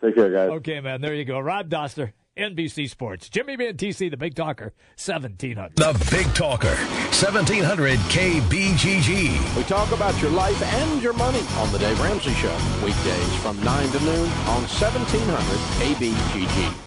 Take 0.00 0.14
care, 0.14 0.30
guys. 0.30 0.50
Okay, 0.58 0.80
man. 0.80 1.00
There 1.00 1.12
you 1.12 1.24
go. 1.24 1.40
Rob 1.40 1.68
Dauster, 1.68 2.12
NBC 2.36 2.88
Sports. 2.88 3.28
Jimmy 3.28 3.56
B 3.56 3.66
and 3.66 3.76
TC, 3.76 4.12
the 4.12 4.16
Big 4.16 4.36
Talker, 4.36 4.72
1700. 4.96 5.74
The 5.74 6.06
Big 6.12 6.32
Talker, 6.32 6.68
1700 6.68 7.98
KBGG. 7.98 9.56
We 9.56 9.62
talk 9.64 9.90
about 9.90 10.22
your 10.22 10.30
life 10.30 10.62
and 10.62 11.02
your 11.02 11.14
money 11.14 11.42
on 11.56 11.72
The 11.72 11.78
Dave 11.78 11.98
Ramsey 11.98 12.34
Show. 12.34 12.56
Weekdays 12.84 13.34
from 13.38 13.60
9 13.64 13.88
to 13.88 14.00
noon 14.04 14.28
on 14.46 14.62
1700 14.68 15.42
KBGG. 15.80 16.86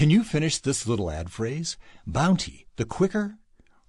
Can 0.00 0.08
you 0.08 0.24
finish 0.24 0.56
this 0.56 0.86
little 0.86 1.10
ad 1.10 1.30
phrase? 1.30 1.76
Bounty, 2.06 2.66
the 2.76 2.86
quicker? 2.86 3.36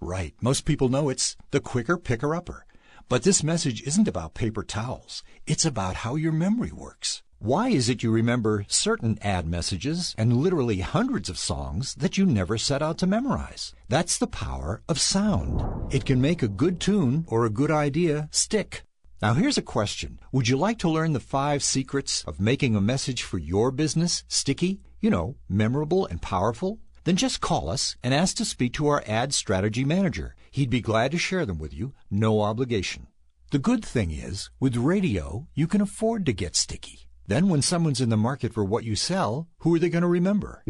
Right, 0.01 0.33
most 0.41 0.65
people 0.65 0.89
know 0.89 1.07
it's 1.07 1.37
the 1.51 1.61
quicker 1.61 1.97
picker 1.97 2.35
upper. 2.35 2.65
But 3.07 3.23
this 3.23 3.43
message 3.43 3.81
isn't 3.83 4.09
about 4.09 4.33
paper 4.33 4.61
towels. 4.61 5.23
It's 5.47 5.63
about 5.63 6.03
how 6.03 6.15
your 6.15 6.33
memory 6.33 6.73
works. 6.73 7.23
Why 7.39 7.69
is 7.69 7.87
it 7.87 8.03
you 8.03 8.11
remember 8.11 8.65
certain 8.67 9.19
ad 9.21 9.47
messages 9.47 10.13
and 10.17 10.35
literally 10.35 10.81
hundreds 10.81 11.29
of 11.29 11.37
songs 11.37 11.95
that 11.95 12.17
you 12.17 12.25
never 12.25 12.57
set 12.57 12.81
out 12.81 12.97
to 12.97 13.07
memorize? 13.07 13.73
That's 13.87 14.17
the 14.17 14.27
power 14.27 14.81
of 14.89 14.99
sound. 14.99 15.63
It 15.93 16.03
can 16.03 16.19
make 16.19 16.43
a 16.43 16.49
good 16.49 16.81
tune 16.81 17.23
or 17.29 17.45
a 17.45 17.49
good 17.49 17.71
idea 17.71 18.27
stick. 18.33 18.83
Now 19.21 19.33
here's 19.35 19.57
a 19.57 19.61
question. 19.61 20.19
Would 20.33 20.49
you 20.49 20.57
like 20.57 20.79
to 20.79 20.89
learn 20.89 21.13
the 21.13 21.21
five 21.21 21.63
secrets 21.63 22.25
of 22.27 22.41
making 22.41 22.75
a 22.75 22.81
message 22.81 23.23
for 23.23 23.37
your 23.37 23.71
business 23.71 24.25
sticky? 24.27 24.81
You 25.01 25.09
know, 25.09 25.35
memorable 25.49 26.05
and 26.05 26.21
powerful? 26.21 26.79
Then 27.03 27.15
just 27.15 27.41
call 27.41 27.69
us 27.69 27.95
and 28.03 28.13
ask 28.13 28.37
to 28.37 28.45
speak 28.45 28.73
to 28.73 28.87
our 28.87 29.03
ad 29.07 29.33
strategy 29.33 29.83
manager. 29.83 30.35
He'd 30.51 30.69
be 30.69 30.81
glad 30.81 31.11
to 31.11 31.17
share 31.17 31.45
them 31.45 31.57
with 31.57 31.73
you, 31.73 31.93
no 32.09 32.41
obligation. 32.41 33.07
The 33.51 33.59
good 33.59 33.83
thing 33.83 34.11
is, 34.11 34.49
with 34.59 34.77
radio, 34.77 35.47
you 35.55 35.67
can 35.67 35.81
afford 35.81 36.25
to 36.27 36.33
get 36.33 36.55
sticky. 36.55 37.07
Then 37.27 37.49
when 37.49 37.61
someone's 37.61 38.01
in 38.01 38.09
the 38.09 38.17
market 38.17 38.53
for 38.53 38.63
what 38.63 38.83
you 38.83 38.95
sell, 38.95 39.47
who 39.59 39.73
are 39.75 39.79
they 39.79 39.89
going 39.89 40.01
to 40.03 40.07
remember? 40.07 40.63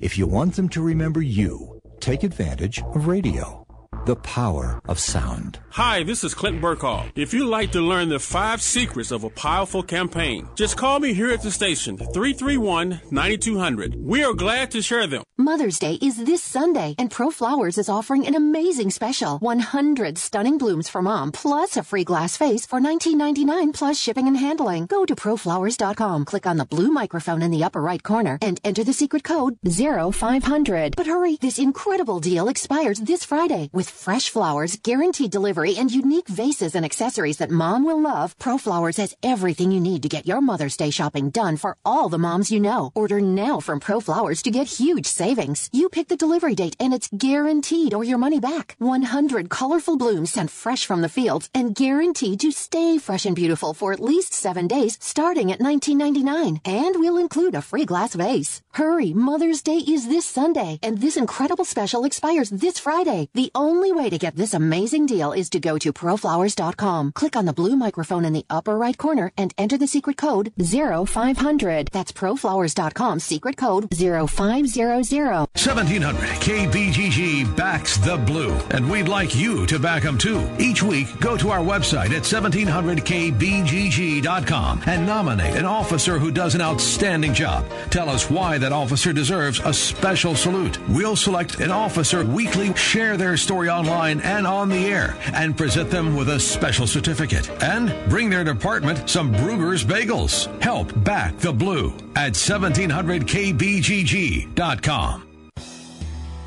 If 0.00 0.18
you 0.18 0.26
want 0.26 0.56
them 0.56 0.68
to 0.70 0.82
remember 0.82 1.22
you, 1.22 1.80
take 2.00 2.22
advantage 2.22 2.82
of 2.82 3.06
radio. 3.06 3.67
The 4.06 4.16
power 4.16 4.80
of 4.86 4.98
sound. 4.98 5.58
Hi, 5.70 6.02
this 6.02 6.24
is 6.24 6.34
Clint 6.34 6.60
Burkall. 6.60 7.10
If 7.14 7.32
you'd 7.32 7.46
like 7.46 7.72
to 7.72 7.80
learn 7.80 8.08
the 8.08 8.18
five 8.18 8.60
secrets 8.62 9.10
of 9.10 9.24
a 9.24 9.30
powerful 9.30 9.82
campaign, 9.82 10.48
just 10.54 10.76
call 10.76 10.98
me 10.98 11.14
here 11.14 11.30
at 11.30 11.42
the 11.42 11.50
station, 11.50 11.96
331 11.96 13.00
9200. 13.10 13.94
We 13.96 14.24
are 14.24 14.34
glad 14.34 14.70
to 14.72 14.82
share 14.82 15.06
them. 15.06 15.22
Mother's 15.36 15.78
Day 15.78 15.94
is 16.02 16.24
this 16.24 16.42
Sunday, 16.42 16.96
and 16.98 17.10
Pro 17.12 17.30
Flowers 17.30 17.78
is 17.78 17.88
offering 17.88 18.26
an 18.26 18.34
amazing 18.34 18.90
special 18.90 19.38
100 19.38 20.18
stunning 20.18 20.58
blooms 20.58 20.88
for 20.88 21.00
mom, 21.00 21.30
plus 21.30 21.76
a 21.76 21.82
free 21.84 22.02
glass 22.02 22.36
vase 22.36 22.66
for 22.66 22.80
$19.99 22.80 23.72
plus 23.72 24.00
shipping 24.00 24.26
and 24.26 24.36
handling. 24.36 24.86
Go 24.86 25.04
to 25.04 25.14
proflowers.com, 25.14 26.24
click 26.24 26.46
on 26.46 26.56
the 26.56 26.64
blue 26.64 26.90
microphone 26.90 27.42
in 27.42 27.52
the 27.52 27.62
upper 27.62 27.80
right 27.80 28.02
corner, 28.02 28.38
and 28.42 28.60
enter 28.64 28.82
the 28.82 28.92
secret 28.92 29.22
code 29.22 29.56
0500. 29.64 30.96
But 30.96 31.06
hurry, 31.06 31.36
this 31.40 31.58
incredible 31.58 32.18
deal 32.18 32.48
expires 32.48 32.98
this 32.98 33.24
Friday. 33.24 33.70
With 33.72 33.87
fresh 33.88 34.28
flowers, 34.28 34.76
guaranteed 34.76 35.30
delivery, 35.30 35.76
and 35.76 35.90
unique 35.90 36.28
vases 36.28 36.74
and 36.74 36.84
accessories 36.84 37.38
that 37.38 37.50
mom 37.50 37.84
will 37.84 38.00
love, 38.00 38.38
Pro 38.38 38.58
Flowers 38.58 38.96
has 38.98 39.16
everything 39.22 39.70
you 39.70 39.80
need 39.80 40.02
to 40.02 40.08
get 40.08 40.26
your 40.26 40.40
Mother's 40.40 40.76
Day 40.76 40.90
shopping 40.90 41.30
done 41.30 41.56
for 41.56 41.76
all 41.84 42.08
the 42.08 42.18
moms 42.18 42.50
you 42.50 42.60
know. 42.60 42.92
Order 42.94 43.20
now 43.20 43.60
from 43.60 43.80
Pro 43.80 44.00
Flowers 44.00 44.42
to 44.42 44.50
get 44.50 44.78
huge 44.80 45.06
savings. 45.06 45.70
You 45.72 45.88
pick 45.88 46.08
the 46.08 46.16
delivery 46.16 46.54
date 46.54 46.76
and 46.80 46.92
it's 46.92 47.08
guaranteed 47.16 47.94
or 47.94 48.04
your 48.04 48.18
money 48.18 48.40
back. 48.40 48.74
100 48.78 49.48
colorful 49.48 49.96
blooms 49.96 50.32
sent 50.32 50.50
fresh 50.50 50.84
from 50.84 51.00
the 51.00 51.08
fields 51.08 51.48
and 51.54 51.74
guaranteed 51.74 52.40
to 52.40 52.52
stay 52.52 52.98
fresh 52.98 53.24
and 53.24 53.36
beautiful 53.36 53.74
for 53.74 53.92
at 53.92 54.00
least 54.00 54.34
seven 54.34 54.66
days 54.66 54.98
starting 55.00 55.52
at 55.52 55.60
$19.99. 55.60 56.60
And 56.64 56.96
we'll 56.98 57.18
include 57.18 57.54
a 57.54 57.62
free 57.62 57.84
glass 57.84 58.14
vase. 58.14 58.62
Hurry, 58.72 59.12
Mother's 59.12 59.62
Day 59.62 59.78
is 59.78 60.08
this 60.08 60.26
Sunday 60.26 60.78
and 60.82 60.98
this 60.98 61.16
incredible 61.16 61.64
special 61.64 62.04
expires 62.04 62.50
this 62.50 62.78
Friday. 62.78 63.28
The 63.34 63.50
only 63.54 63.77
way 63.80 64.10
to 64.10 64.18
get 64.18 64.36
this 64.36 64.54
amazing 64.54 65.06
deal 65.06 65.32
is 65.32 65.48
to 65.50 65.60
go 65.60 65.78
to 65.78 65.92
proflowers.com. 65.92 67.12
Click 67.12 67.36
on 67.36 67.44
the 67.44 67.52
blue 67.52 67.76
microphone 67.76 68.24
in 68.24 68.32
the 68.32 68.44
upper 68.50 68.76
right 68.76 68.98
corner 68.98 69.30
and 69.36 69.54
enter 69.56 69.78
the 69.78 69.86
secret 69.86 70.16
code 70.16 70.52
0500. 70.58 71.90
That's 71.92 72.10
proflowers.com 72.12 73.20
secret 73.20 73.56
code 73.56 73.88
0500. 73.94 74.68
1700 74.68 76.20
KBGG 76.40 77.56
backs 77.56 77.96
the 77.98 78.16
blue, 78.16 78.54
and 78.70 78.90
we'd 78.90 79.08
like 79.08 79.36
you 79.36 79.66
to 79.66 79.78
back 79.78 80.02
them 80.02 80.18
too. 80.18 80.48
Each 80.58 80.82
week, 80.82 81.06
go 81.20 81.36
to 81.36 81.50
our 81.50 81.60
website 81.60 82.10
at 82.10 82.22
1700kbgg.com 82.22 84.82
and 84.86 85.06
nominate 85.06 85.56
an 85.56 85.64
officer 85.64 86.18
who 86.18 86.32
does 86.32 86.54
an 86.54 86.60
outstanding 86.60 87.32
job. 87.32 87.64
Tell 87.90 88.08
us 88.08 88.28
why 88.28 88.58
that 88.58 88.72
officer 88.72 89.12
deserves 89.12 89.60
a 89.60 89.72
special 89.72 90.34
salute. 90.34 90.78
We'll 90.88 91.16
select 91.16 91.60
an 91.60 91.70
officer 91.70 92.24
weekly, 92.24 92.74
share 92.74 93.16
their 93.16 93.36
story 93.36 93.67
online 93.68 94.20
and 94.20 94.46
on 94.46 94.68
the 94.68 94.86
air, 94.86 95.16
and 95.34 95.56
present 95.56 95.90
them 95.90 96.14
with 96.16 96.28
a 96.28 96.40
special 96.40 96.86
certificate. 96.86 97.50
And 97.62 97.94
bring 98.08 98.30
their 98.30 98.44
department 98.44 99.08
some 99.08 99.32
Bruegger's 99.32 99.84
Bagels. 99.84 100.48
Help 100.62 100.92
back 101.04 101.38
the 101.38 101.52
blue 101.52 101.92
at 102.16 102.32
1700kbgg.com. 102.32 105.27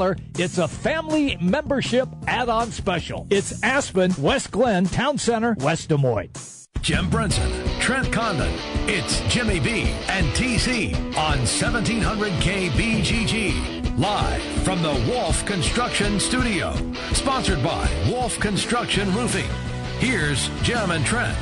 it's 0.00 0.58
a 0.58 0.68
family 0.68 1.36
membership 1.40 2.08
add 2.28 2.48
on 2.48 2.70
special. 2.70 3.26
It's 3.30 3.62
Aspen, 3.64 4.12
West 4.18 4.52
Glen, 4.52 4.84
Town 4.84 5.18
Center, 5.18 5.56
West 5.58 5.88
Des 5.88 5.96
Moines. 5.96 6.68
Jim 6.82 7.10
Brenson, 7.10 7.50
Trent 7.80 8.12
Condon. 8.12 8.52
It's 8.86 9.20
Jimmy 9.22 9.58
B 9.58 9.92
and 10.08 10.26
TC 10.28 10.94
on 11.16 11.38
1700 11.38 12.32
KBGG. 12.34 13.98
Live 13.98 14.42
from 14.62 14.82
the 14.82 14.94
Wolf 15.10 15.44
Construction 15.44 16.20
Studio. 16.20 16.72
Sponsored 17.12 17.62
by 17.64 17.90
Wolf 18.08 18.38
Construction 18.38 19.12
Roofing. 19.16 19.50
Here's 19.98 20.48
Jim 20.62 20.92
and 20.92 21.04
Trent. 21.04 21.36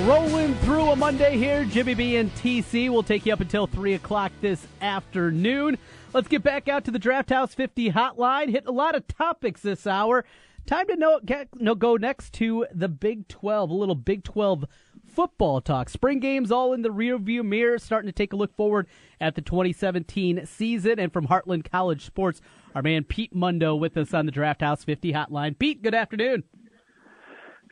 Rolling 0.00 0.54
through 0.56 0.90
a 0.90 0.96
Monday 0.96 1.38
here, 1.38 1.64
Jimmy 1.64 1.94
B 1.94 2.16
and 2.16 2.34
TC 2.34 2.90
will 2.90 3.02
take 3.02 3.24
you 3.24 3.32
up 3.32 3.40
until 3.40 3.66
3 3.66 3.94
o'clock 3.94 4.32
this 4.42 4.66
afternoon. 4.82 5.78
Let's 6.14 6.28
get 6.28 6.44
back 6.44 6.68
out 6.68 6.84
to 6.84 6.92
the 6.92 7.00
Draft 7.00 7.30
House 7.30 7.54
50 7.54 7.90
hotline. 7.90 8.48
Hit 8.48 8.66
a 8.66 8.70
lot 8.70 8.94
of 8.94 9.08
topics 9.08 9.62
this 9.62 9.84
hour. 9.84 10.24
Time 10.64 10.86
to 10.86 10.94
know, 10.94 11.18
get, 11.18 11.48
no, 11.56 11.74
go 11.74 11.96
next 11.96 12.32
to 12.34 12.66
the 12.72 12.88
Big 12.88 13.26
12, 13.26 13.68
a 13.68 13.74
little 13.74 13.96
Big 13.96 14.22
12 14.22 14.64
football 15.04 15.60
talk. 15.60 15.88
Spring 15.88 16.20
games 16.20 16.52
all 16.52 16.72
in 16.72 16.82
the 16.82 16.88
rearview 16.88 17.44
mirror, 17.44 17.80
starting 17.80 18.06
to 18.06 18.12
take 18.12 18.32
a 18.32 18.36
look 18.36 18.54
forward 18.54 18.86
at 19.20 19.34
the 19.34 19.42
2017 19.42 20.46
season. 20.46 21.00
And 21.00 21.12
from 21.12 21.26
Heartland 21.26 21.68
College 21.68 22.04
Sports, 22.04 22.40
our 22.76 22.82
man 22.82 23.02
Pete 23.02 23.34
Mundo 23.34 23.74
with 23.74 23.96
us 23.96 24.14
on 24.14 24.24
the 24.24 24.32
Draft 24.32 24.60
House 24.60 24.84
50 24.84 25.12
hotline. 25.12 25.58
Pete, 25.58 25.82
good 25.82 25.96
afternoon. 25.96 26.44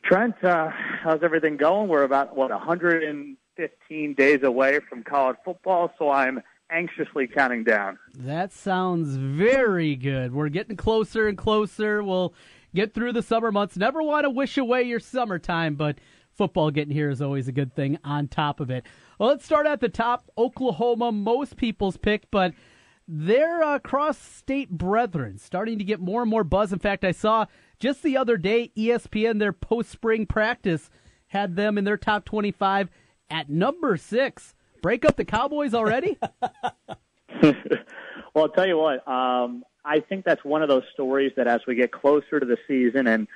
Trent, 0.04 0.34
uh, 0.42 0.68
how's 1.04 1.22
everything 1.22 1.56
going? 1.56 1.88
We're 1.88 2.02
about, 2.02 2.34
what, 2.34 2.50
115 2.50 4.14
days 4.14 4.42
away 4.42 4.80
from 4.90 5.04
college 5.04 5.36
football, 5.44 5.92
so 5.96 6.10
I'm 6.10 6.42
anxiously 6.72 7.26
counting 7.26 7.64
down. 7.64 7.98
That 8.18 8.52
sounds 8.52 9.16
very 9.16 9.94
good. 9.96 10.32
We're 10.32 10.48
getting 10.48 10.76
closer 10.76 11.28
and 11.28 11.36
closer. 11.36 12.02
We'll 12.02 12.34
get 12.74 12.94
through 12.94 13.12
the 13.12 13.22
summer 13.22 13.52
months. 13.52 13.76
Never 13.76 14.02
want 14.02 14.24
to 14.24 14.30
wish 14.30 14.56
away 14.56 14.82
your 14.82 15.00
summertime, 15.00 15.74
but 15.74 15.98
football 16.32 16.70
getting 16.70 16.94
here 16.94 17.10
is 17.10 17.20
always 17.20 17.48
a 17.48 17.52
good 17.52 17.74
thing 17.74 17.98
on 18.04 18.28
top 18.28 18.60
of 18.60 18.70
it. 18.70 18.84
Well, 19.18 19.28
let's 19.28 19.44
start 19.44 19.66
at 19.66 19.80
the 19.80 19.88
top. 19.88 20.30
Oklahoma, 20.38 21.12
most 21.12 21.56
people's 21.56 21.96
pick, 21.96 22.30
but 22.30 22.54
their 23.06 23.62
uh, 23.62 23.78
cross 23.78 24.18
state 24.18 24.70
brethren 24.70 25.38
starting 25.38 25.78
to 25.78 25.84
get 25.84 26.00
more 26.00 26.22
and 26.22 26.30
more 26.30 26.44
buzz. 26.44 26.72
In 26.72 26.78
fact, 26.78 27.04
I 27.04 27.12
saw 27.12 27.46
just 27.78 28.02
the 28.02 28.16
other 28.16 28.36
day 28.36 28.72
ESPN, 28.76 29.38
their 29.38 29.52
post 29.52 29.90
spring 29.90 30.24
practice, 30.24 30.88
had 31.28 31.56
them 31.56 31.76
in 31.76 31.84
their 31.84 31.96
top 31.96 32.24
25 32.24 32.88
at 33.28 33.48
number 33.48 33.96
six 33.96 34.54
break 34.82 35.04
up 35.04 35.16
the 35.16 35.24
Cowboys 35.24 35.72
already? 35.72 36.18
well, 37.42 37.54
I'll 38.36 38.48
tell 38.48 38.66
you 38.66 38.76
what. 38.76 39.06
Um, 39.08 39.64
I 39.84 40.00
think 40.00 40.24
that's 40.24 40.44
one 40.44 40.62
of 40.62 40.68
those 40.68 40.84
stories 40.92 41.32
that 41.36 41.46
as 41.46 41.60
we 41.66 41.74
get 41.74 41.92
closer 41.92 42.38
to 42.38 42.46
the 42.46 42.58
season 42.68 43.06
and 43.06 43.26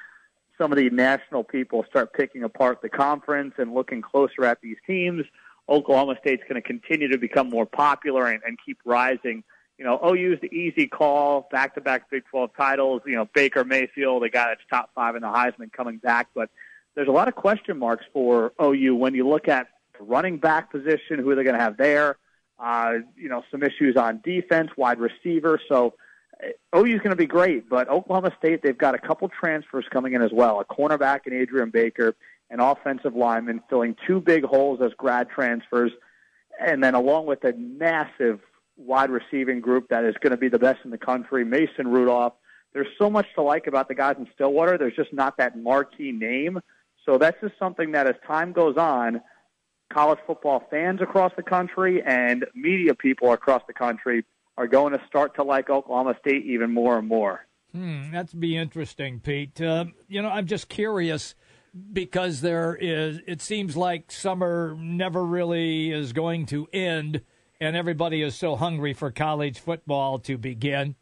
some 0.59 0.73
of 0.73 0.79
the 0.79 0.91
national 0.91 1.45
people 1.45 1.85
start 1.89 2.13
picking 2.13 2.43
apart 2.43 2.83
the 2.83 2.89
conference 2.89 3.55
and 3.59 3.75
looking 3.75 4.03
closer 4.03 4.45
at 4.45 4.61
these 4.61 4.77
teams, 4.87 5.25
Oklahoma 5.69 6.17
State's 6.21 6.43
going 6.49 6.61
to 6.61 6.67
continue 6.67 7.09
to 7.09 7.19
become 7.19 7.51
more 7.51 7.67
popular 7.67 8.27
and, 8.29 8.43
and 8.47 8.59
keep 8.65 8.79
rising. 8.85 9.43
You 9.79 9.85
know, 9.85 10.01
OU's 10.03 10.41
the 10.41 10.53
easy 10.55 10.87
call, 10.87 11.49
back-to-back 11.51 12.09
Big 12.11 12.25
12 12.31 12.51
titles. 12.57 13.03
You 13.05 13.17
know, 13.17 13.29
Baker 13.35 13.65
Mayfield, 13.65 14.23
the 14.23 14.31
guy 14.31 14.47
that's 14.49 14.63
top 14.71 14.91
five 14.95 15.17
in 15.17 15.23
the 15.23 15.29
Heisman, 15.29 15.71
coming 15.73 15.99
back. 15.99 16.29
But 16.35 16.49
there's 16.95 17.09
a 17.09 17.13
lot 17.13 17.29
of 17.29 17.35
question 17.35 17.79
marks 17.79 18.05
for 18.13 18.53
OU 18.63 18.95
when 18.97 19.15
you 19.15 19.29
look 19.29 19.49
at 19.49 19.69
running 20.01 20.39
back 20.39 20.71
position, 20.71 21.19
who 21.19 21.31
are 21.31 21.35
they 21.35 21.45
going 21.45 21.57
to 21.57 21.63
have 21.63 21.77
there? 21.77 22.19
Uh, 22.59 22.95
you 23.17 23.29
know, 23.29 23.43
some 23.51 23.63
issues 23.63 23.97
on 23.97 24.21
defense, 24.25 24.71
wide 24.77 24.99
receiver. 24.99 25.61
So 25.69 25.95
OU's 26.75 26.99
going 26.99 27.11
to 27.11 27.17
be 27.17 27.27
great, 27.27 27.69
but 27.69 27.89
Oklahoma 27.89 28.33
State, 28.39 28.63
they've 28.63 28.77
got 28.77 28.95
a 28.95 28.99
couple 28.99 29.29
transfers 29.29 29.85
coming 29.91 30.15
in 30.15 30.23
as 30.23 30.31
well 30.33 30.61
a 30.61 30.65
cornerback 30.65 31.21
in 31.27 31.33
Adrian 31.33 31.71
Baker, 31.71 32.15
an 32.51 32.61
offensive 32.61 33.15
lineman 33.15 33.61
filling 33.69 33.97
two 34.07 34.21
big 34.21 34.45
holes 34.45 34.81
as 34.83 34.93
grad 34.97 35.29
transfers, 35.31 35.93
and 36.61 36.83
then 36.83 36.95
along 36.95 37.27
with 37.27 37.45
a 37.45 37.53
massive 37.55 38.41
wide 38.77 39.11
receiving 39.11 39.61
group 39.61 39.89
that 39.89 40.05
is 40.05 40.15
going 40.21 40.31
to 40.31 40.37
be 40.37 40.49
the 40.49 40.59
best 40.59 40.79
in 40.85 40.91
the 40.91 40.99
country, 40.99 41.45
Mason 41.45 41.89
Rudolph. 41.89 42.35
There's 42.75 42.89
so 42.99 43.09
much 43.09 43.27
to 43.37 43.43
like 43.43 43.67
about 43.67 43.89
the 43.89 43.95
guys 43.95 44.17
in 44.19 44.29
Stillwater. 44.35 44.77
There's 44.77 44.97
just 44.97 45.13
not 45.13 45.39
that 45.39 45.59
marquee 45.59 46.13
name. 46.13 46.61
So 47.07 47.17
that's 47.17 47.41
just 47.41 47.55
something 47.59 47.93
that 47.93 48.07
as 48.07 48.17
time 48.27 48.53
goes 48.53 48.77
on, 48.77 49.23
college 49.93 50.19
football 50.27 50.63
fans 50.71 51.01
across 51.01 51.33
the 51.37 51.43
country 51.43 52.03
and 52.05 52.45
media 52.55 52.95
people 52.95 53.33
across 53.33 53.63
the 53.67 53.73
country 53.73 54.25
are 54.57 54.67
going 54.67 54.93
to 54.93 55.01
start 55.07 55.35
to 55.37 55.43
like 55.43 55.71
Oklahoma 55.71 56.17
State 56.21 56.45
even 56.47 56.73
more 56.73 56.99
and 56.99 57.07
more. 57.07 57.47
Hmm, 57.73 58.11
that's 58.11 58.33
be 58.33 58.57
interesting, 58.57 59.21
Pete. 59.21 59.61
Uh, 59.61 59.87
you 60.09 60.23
know, 60.23 60.31
I'm 60.31 60.47
just 60.47 60.69
curious 60.69 61.35
because 61.93 62.41
there 62.41 62.75
is. 62.75 63.21
It 63.27 63.43
seems 63.43 63.77
like 63.77 64.11
summer 64.11 64.75
never 64.79 65.25
really 65.25 65.91
is 65.91 66.13
going 66.13 66.47
to 66.47 66.67
end, 66.73 67.21
and 67.61 67.77
everybody 67.77 68.23
is 68.23 68.35
so 68.35 68.57
hungry 68.57 68.95
for 68.95 69.11
college 69.11 69.59
football 69.59 70.19
to 70.21 70.39
begin. 70.39 70.95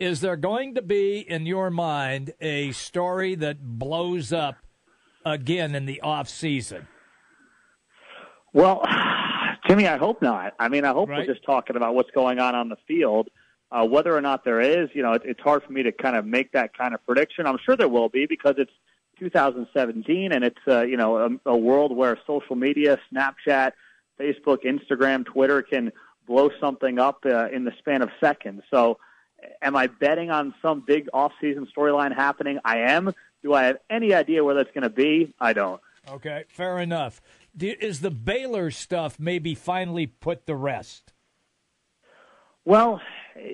Is 0.00 0.20
there 0.20 0.36
going 0.36 0.74
to 0.74 0.82
be, 0.82 1.20
in 1.20 1.46
your 1.46 1.70
mind, 1.70 2.34
a 2.40 2.72
story 2.72 3.34
that 3.36 3.78
blows 3.78 4.32
up 4.32 4.56
again 5.24 5.74
in 5.74 5.86
the 5.86 6.00
off 6.00 6.28
season? 6.28 6.88
Well, 8.56 8.82
Jimmy, 9.68 9.86
I 9.86 9.98
hope 9.98 10.22
not. 10.22 10.54
I 10.58 10.68
mean, 10.68 10.86
I 10.86 10.92
hope 10.92 11.10
Right. 11.10 11.18
we're 11.18 11.34
just 11.34 11.44
talking 11.44 11.76
about 11.76 11.94
what's 11.94 12.10
going 12.12 12.38
on 12.38 12.54
on 12.54 12.70
the 12.70 12.78
field. 12.88 13.28
Uh, 13.70 13.86
whether 13.86 14.16
or 14.16 14.22
not 14.22 14.44
there 14.44 14.60
is, 14.60 14.88
you 14.94 15.02
know, 15.02 15.12
it, 15.12 15.22
it's 15.26 15.40
hard 15.40 15.62
for 15.62 15.72
me 15.72 15.82
to 15.82 15.92
kind 15.92 16.16
of 16.16 16.24
make 16.24 16.52
that 16.52 16.76
kind 16.76 16.94
of 16.94 17.04
prediction. 17.04 17.46
I'm 17.46 17.58
sure 17.66 17.76
there 17.76 17.88
will 17.88 18.08
be 18.08 18.24
because 18.24 18.54
it's 18.56 18.70
2017 19.18 20.32
and 20.32 20.42
it's, 20.42 20.56
uh, 20.66 20.82
you 20.84 20.96
know, 20.96 21.16
a, 21.44 21.50
a 21.50 21.56
world 21.56 21.94
where 21.94 22.18
social 22.26 22.56
media, 22.56 22.98
Snapchat, 23.12 23.72
Facebook, 24.18 24.58
Instagram, 24.64 25.26
Twitter 25.26 25.60
can 25.60 25.92
blow 26.26 26.48
something 26.58 26.98
up 26.98 27.26
uh, 27.26 27.48
in 27.50 27.64
the 27.64 27.72
span 27.78 28.00
of 28.00 28.08
seconds. 28.20 28.62
So, 28.70 28.98
am 29.60 29.76
I 29.76 29.88
betting 29.88 30.30
on 30.30 30.54
some 30.62 30.82
big 30.86 31.08
off-season 31.12 31.68
storyline 31.76 32.14
happening? 32.14 32.58
I 32.64 32.78
am. 32.78 33.12
Do 33.42 33.52
I 33.52 33.64
have 33.64 33.76
any 33.90 34.14
idea 34.14 34.42
where 34.44 34.54
that's 34.54 34.70
going 34.72 34.82
to 34.84 34.90
be? 34.90 35.34
I 35.38 35.52
don't. 35.52 35.80
Okay, 36.08 36.44
fair 36.48 36.78
enough. 36.78 37.20
Is 37.58 38.00
the 38.00 38.10
Baylor 38.10 38.70
stuff 38.70 39.18
maybe 39.18 39.54
finally 39.54 40.06
put 40.06 40.46
to 40.46 40.54
rest? 40.54 41.12
Well, 42.64 43.00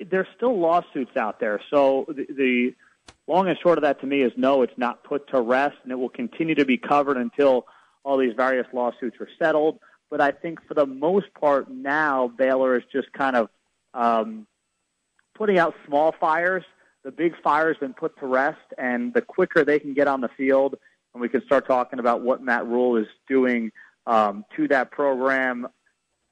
there's 0.09 0.27
still 0.35 0.59
lawsuits 0.59 1.15
out 1.15 1.39
there. 1.39 1.61
So 1.69 2.05
the, 2.07 2.25
the 2.33 2.75
long 3.27 3.47
and 3.47 3.57
short 3.61 3.77
of 3.77 3.83
that 3.83 4.01
to 4.01 4.07
me 4.07 4.21
is 4.21 4.31
no, 4.35 4.61
it's 4.61 4.77
not 4.77 5.03
put 5.03 5.29
to 5.29 5.41
rest, 5.41 5.77
and 5.83 5.91
it 5.91 5.95
will 5.95 6.09
continue 6.09 6.55
to 6.55 6.65
be 6.65 6.77
covered 6.77 7.17
until 7.17 7.65
all 8.03 8.17
these 8.17 8.33
various 8.35 8.67
lawsuits 8.73 9.17
are 9.19 9.29
settled. 9.39 9.79
But 10.09 10.19
I 10.19 10.31
think 10.31 10.59
for 10.67 10.73
the 10.73 10.85
most 10.85 11.33
part 11.39 11.69
now, 11.71 12.27
Baylor 12.27 12.77
is 12.77 12.83
just 12.91 13.11
kind 13.13 13.35
of 13.35 13.49
um, 13.93 14.47
putting 15.35 15.57
out 15.57 15.75
small 15.87 16.13
fires. 16.19 16.63
The 17.03 17.11
big 17.11 17.33
fire's 17.43 17.77
been 17.77 17.93
put 17.93 18.17
to 18.19 18.25
rest, 18.25 18.59
and 18.77 19.13
the 19.13 19.21
quicker 19.21 19.63
they 19.63 19.79
can 19.79 19.93
get 19.93 20.07
on 20.07 20.21
the 20.21 20.29
field, 20.37 20.75
and 21.13 21.21
we 21.21 21.29
can 21.29 21.43
start 21.45 21.67
talking 21.67 21.99
about 21.99 22.21
what 22.21 22.41
Matt 22.41 22.65
Rhule 22.65 22.97
is 22.97 23.07
doing 23.27 23.71
um, 24.05 24.45
to 24.55 24.67
that 24.69 24.91
program, 24.91 25.67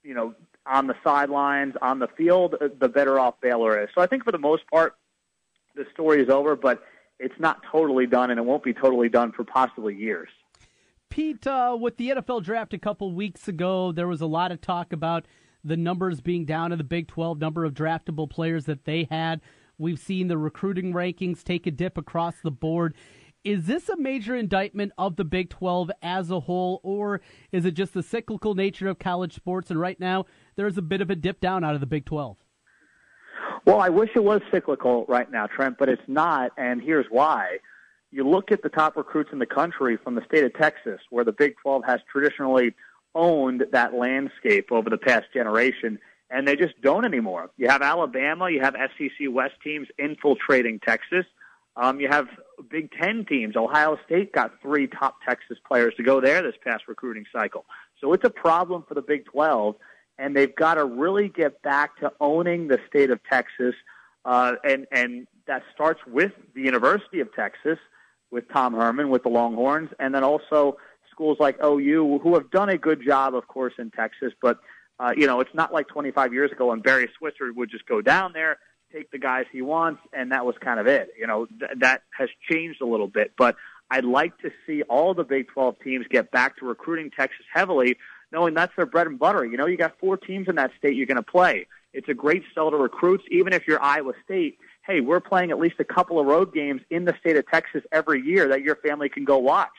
you 0.04 0.14
know, 0.14 0.36
on 0.66 0.88
the 0.88 0.96
sidelines, 1.04 1.76
on 1.82 2.00
the 2.00 2.08
field, 2.18 2.56
uh, 2.62 2.68
the 2.80 2.90
better 2.90 3.20
off 3.20 3.36
Baylor 3.42 3.82
is. 3.82 3.90
So 3.96 4.02
I 4.02 4.08
think 4.08 4.24
for 4.24 4.32
the 4.32 4.38
most 4.38 4.64
part, 4.68 4.96
the 5.76 5.86
story 5.94 6.22
is 6.22 6.30
over, 6.30 6.56
but 6.56 6.84
it's 7.20 7.40
not 7.40 7.62
totally 7.72 8.06
done, 8.08 8.32
and 8.32 8.40
it 8.40 8.44
won't 8.44 8.64
be 8.64 8.74
totally 8.74 9.10
done 9.10 9.32
for 9.32 9.44
possibly 9.44 9.96
years. 9.96 10.30
Pete, 11.10 11.46
uh, 11.46 11.78
with 11.80 11.98
the 11.98 12.10
NFL 12.10 12.44
draft 12.44 12.74
a 12.74 12.78
couple 12.78 13.12
weeks 13.12 13.48
ago, 13.48 13.92
there 13.92 14.08
was 14.08 14.22
a 14.22 14.26
lot 14.26 14.52
of 14.52 14.62
talk 14.62 14.94
about 14.94 15.26
the 15.64 15.78
numbers 15.78 16.22
being 16.22 16.46
down 16.46 16.72
in 16.72 16.78
the 16.78 16.84
Big 16.84 17.08
12, 17.08 17.40
number 17.40 17.66
of 17.66 17.74
draftable 17.74 18.30
players 18.30 18.66
that 18.66 18.86
they 18.86 19.08
had. 19.10 19.42
We've 19.78 20.00
seen 20.00 20.28
the 20.28 20.38
recruiting 20.38 20.94
rankings 20.94 21.44
take 21.44 21.68
a 21.68 21.72
dip 21.72 21.98
across 21.98 22.36
the 22.42 22.52
board. 22.52 22.96
Is 23.44 23.66
this 23.66 23.90
a 23.90 23.98
major 23.98 24.36
indictment 24.36 24.92
of 25.00 25.16
the 25.16 25.24
Big 25.24 25.50
12 25.50 25.90
as 26.04 26.30
a 26.30 26.42
whole, 26.42 26.80
or 26.84 27.22
is 27.52 27.66
it 27.66 27.72
just 27.72 27.94
the 27.96 28.04
cyclical 28.04 28.54
nature 28.54 28.88
of 28.88 29.00
college 29.00 29.34
sports? 29.34 29.72
And 29.72 29.80
right 29.80 30.00
now, 30.00 30.26
there's 30.56 30.78
a 30.78 30.82
bit 30.82 31.02
of 31.02 31.10
a 31.10 31.16
dip 31.16 31.40
down 31.40 31.64
out 31.64 31.74
of 31.74 31.80
the 31.80 31.88
Big 31.88 32.06
12. 32.06 32.38
Well, 33.66 33.80
I 33.80 33.90
wish 33.90 34.12
it 34.16 34.24
was 34.24 34.42
cyclical 34.52 35.06
right 35.08 35.32
now, 35.32 35.48
Trent, 35.48 35.78
but 35.80 35.90
it's 35.90 36.02
not, 36.08 36.52
and 36.56 36.82
here's 36.82 37.08
why. 37.10 37.58
You 38.12 38.28
look 38.30 38.52
at 38.52 38.62
the 38.62 38.70
top 38.70 38.96
recruits 38.96 39.32
in 39.34 39.40
the 39.40 39.48
country 39.48 39.98
from 39.98 40.14
the 40.14 40.26
state 40.26 40.44
of 40.44 40.54
Texas, 40.54 41.00
where 41.10 41.26
the 41.26 41.32
Big 41.32 41.56
12 41.64 41.84
has 41.86 42.00
traditionally 42.12 42.76
owned 43.16 43.64
that 43.72 43.96
landscape 43.96 44.72
over 44.72 44.90
the 44.90 44.98
past 44.98 45.26
generation, 45.34 45.98
and 46.30 46.48
they 46.48 46.56
just 46.56 46.80
don't 46.84 47.06
anymore. 47.06 47.50
You 47.58 47.70
have 47.70 47.82
Alabama, 47.82 48.52
you 48.52 48.62
have 48.62 48.76
SEC 48.76 49.28
West 49.32 49.56
teams 49.64 49.88
infiltrating 49.98 50.80
Texas. 50.80 51.26
Um, 51.76 52.00
you 52.00 52.08
have 52.10 52.28
Big 52.70 52.92
Ten 52.92 53.26
teams. 53.26 53.56
Ohio 53.56 53.98
State 54.06 54.34
got 54.34 54.62
three 54.62 54.88
top 54.88 55.18
Texas 55.28 55.58
players 55.66 55.94
to 55.98 56.04
go 56.04 56.20
there 56.20 56.42
this 56.42 56.56
past 56.64 56.84
recruiting 56.88 57.26
cycle. 57.32 57.66
So 58.00 58.14
it's 58.14 58.26
a 58.26 58.30
problem 58.30 58.84
for 58.88 58.94
the 58.94 59.02
Big 59.02 59.26
12, 59.26 59.76
and 60.18 60.36
they've 60.36 60.56
got 60.56 60.76
to 60.76 60.86
really 60.86 61.30
get 61.30 61.62
back 61.62 61.98
to 62.00 62.12
owning 62.20 62.68
the 62.68 62.80
state 62.88 63.10
of 63.10 63.20
Texas, 63.24 63.76
uh, 64.26 64.54
and 64.64 64.86
and 64.92 65.28
that 65.48 65.64
starts 65.74 66.02
with 66.06 66.32
the 66.54 66.62
University 66.62 67.20
of 67.20 67.34
Texas, 67.34 67.80
with 68.32 68.48
Tom 68.50 68.74
Herman, 68.74 69.10
with 69.10 69.24
the 69.24 69.30
Longhorns, 69.30 69.90
and 70.00 70.14
then 70.14 70.24
also 70.24 70.78
schools 71.10 71.38
like 71.40 71.58
OU, 71.64 72.20
who 72.22 72.34
have 72.36 72.52
done 72.52 72.70
a 72.70 72.78
good 72.78 73.02
job, 73.06 73.34
of 73.36 73.48
course, 73.48 73.74
in 73.78 73.92
Texas. 73.92 74.34
But 74.42 74.60
uh, 75.00 75.14
you 75.16 75.26
know, 75.26 75.40
it's 75.40 75.54
not 75.54 75.74
like 75.74 75.88
25 75.88 76.34
years 76.34 76.52
ago 76.52 76.68
when 76.68 76.82
Barry 76.82 77.10
Switzer 77.18 77.52
would 77.54 77.72
just 77.72 77.86
go 77.88 78.02
down 78.02 78.34
there, 78.34 78.60
take 78.92 79.12
the 79.12 79.18
guys 79.18 79.46
he 79.52 79.62
wants, 79.62 80.02
and 80.14 80.32
that 80.32 80.46
was 80.46 80.56
kind 80.60 80.80
of 80.80 80.88
it. 80.88 81.10
You 81.20 81.28
know, 81.28 81.46
th- 81.46 81.72
that 81.80 82.04
has 82.18 82.30
changed 82.50 82.82
a 82.82 82.86
little 82.86 83.08
bit. 83.08 83.34
But 83.38 83.56
I'd 83.90 84.06
like 84.06 84.38
to 84.40 84.52
see 84.66 84.84
all 84.84 85.14
the 85.14 85.24
Big 85.24 85.48
12 85.50 85.76
teams 85.84 86.06
get 86.10 86.32
back 86.32 86.58
to 86.58 86.66
recruiting 86.66 87.12
Texas 87.12 87.46
heavily, 87.54 87.98
knowing 88.32 88.54
that's 88.54 88.74
their 88.76 88.86
bread 88.86 89.08
and 89.08 89.20
butter. 89.20 89.46
You 89.46 89.58
know, 89.58 89.66
you 89.66 89.78
got 89.78 90.00
four 90.00 90.18
teams 90.18 90.48
in 90.48 90.56
that 90.56 90.72
state 90.78 90.96
you're 90.96 91.08
going 91.08 91.18
to 91.18 91.24
play. 91.24 91.68
It's 91.94 92.08
a 92.08 92.14
great 92.14 92.44
sell 92.56 92.72
to 92.72 92.78
recruits, 92.78 93.24
even 93.30 93.54
if 93.54 93.68
you're 93.68 93.82
Iowa 93.82 94.14
State. 94.24 94.58
Hey, 94.86 95.02
we're 95.02 95.20
playing 95.20 95.52
at 95.52 95.60
least 95.60 95.76
a 95.80 95.84
couple 95.84 96.20
of 96.20 96.26
road 96.26 96.54
games 96.54 96.82
in 96.90 97.06
the 97.06 97.14
state 97.20 97.36
of 97.36 97.46
Texas 97.48 97.84
every 97.92 98.22
year 98.22 98.48
that 98.48 98.62
your 98.62 98.78
family 98.78 99.10
can 99.10 99.26
go 99.26 99.38
watch. 99.38 99.70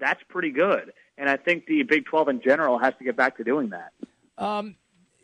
That's 0.00 0.20
pretty 0.28 0.50
good. 0.50 0.92
And 1.18 1.28
I 1.28 1.36
think 1.36 1.66
the 1.66 1.82
Big 1.82 2.06
12 2.06 2.28
in 2.28 2.40
general 2.40 2.78
has 2.78 2.94
to 2.98 3.04
get 3.04 3.16
back 3.16 3.36
to 3.36 3.44
doing 3.44 3.70
that. 3.70 3.92
Um, 4.38 4.76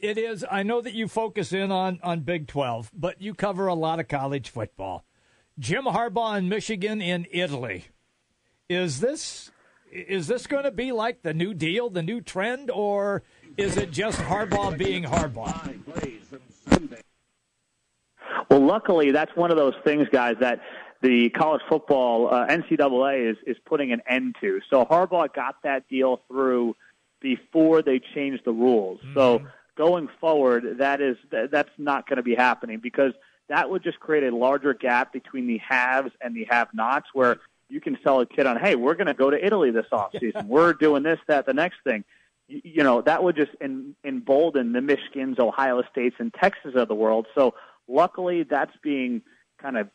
it 0.04 0.18
is. 0.18 0.44
I 0.50 0.62
know 0.62 0.80
that 0.82 0.92
you 0.92 1.08
focus 1.08 1.52
in 1.52 1.72
on, 1.72 1.98
on 2.02 2.20
Big 2.20 2.46
12, 2.46 2.90
but 2.94 3.22
you 3.22 3.34
cover 3.34 3.66
a 3.66 3.74
lot 3.74 4.00
of 4.00 4.08
college 4.08 4.50
football. 4.50 5.04
Jim 5.58 5.84
Harbaugh 5.84 6.36
in 6.38 6.48
Michigan 6.48 7.00
in 7.00 7.26
Italy. 7.30 7.86
Is 8.68 9.00
this 9.00 9.50
is 9.92 10.26
this 10.26 10.48
going 10.48 10.64
to 10.64 10.72
be 10.72 10.90
like 10.90 11.22
the 11.22 11.32
new 11.32 11.54
deal, 11.54 11.88
the 11.88 12.02
new 12.02 12.20
trend, 12.20 12.68
or 12.70 13.22
is 13.56 13.76
it 13.76 13.92
just 13.92 14.18
Harbaugh 14.18 14.76
being 14.76 15.04
Harbaugh? 15.04 15.78
Well, 18.50 18.60
luckily, 18.60 19.12
that's 19.12 19.30
one 19.36 19.52
of 19.52 19.56
those 19.56 19.74
things, 19.84 20.08
guys, 20.10 20.34
that 20.40 20.60
the 21.02 21.30
college 21.30 21.62
football 21.68 22.34
uh, 22.34 22.46
NCAA 22.48 23.30
is 23.30 23.36
is 23.46 23.56
putting 23.64 23.92
an 23.92 24.00
end 24.08 24.34
to. 24.40 24.60
So 24.70 24.84
Harbaugh 24.84 25.32
got 25.32 25.62
that 25.62 25.88
deal 25.88 26.20
through 26.26 26.74
before 27.20 27.82
they 27.82 28.00
changed 28.14 28.42
the 28.44 28.52
rules. 28.52 29.00
So 29.14 29.42
going 29.76 30.08
forward, 30.20 30.78
that 30.78 31.00
is 31.00 31.16
that, 31.30 31.50
that's 31.50 31.70
not 31.78 32.08
going 32.08 32.16
to 32.16 32.22
be 32.22 32.34
happening 32.34 32.78
because 32.82 33.12
that 33.48 33.68
would 33.70 33.82
just 33.82 34.00
create 34.00 34.24
a 34.24 34.34
larger 34.34 34.74
gap 34.74 35.12
between 35.12 35.46
the 35.46 35.58
haves 35.58 36.10
and 36.20 36.34
the 36.34 36.46
have-nots, 36.48 37.08
where 37.12 37.38
you 37.68 37.80
can 37.80 37.98
sell 38.02 38.20
a 38.20 38.26
kid 38.26 38.46
on, 38.46 38.58
hey, 38.58 38.74
we're 38.74 38.94
going 38.94 39.06
to 39.06 39.14
go 39.14 39.30
to 39.30 39.44
Italy 39.44 39.70
this 39.70 39.86
off 39.92 40.12
season. 40.18 40.48
we're 40.48 40.72
doing 40.72 41.02
this, 41.02 41.18
that, 41.28 41.46
the 41.46 41.54
next 41.54 41.76
thing. 41.84 42.04
You, 42.48 42.60
you 42.64 42.82
know, 42.82 43.02
that 43.02 43.22
would 43.22 43.36
just 43.36 43.52
en- 43.60 43.94
embolden 44.04 44.72
the 44.72 44.80
Michigans, 44.80 45.38
Ohio 45.38 45.82
States, 45.90 46.16
and 46.18 46.32
Texas 46.32 46.72
of 46.74 46.88
the 46.88 46.94
world. 46.94 47.26
So 47.34 47.54
luckily, 47.88 48.44
that's 48.44 48.74
being 48.82 49.22
kind 49.60 49.76
of 49.76 49.88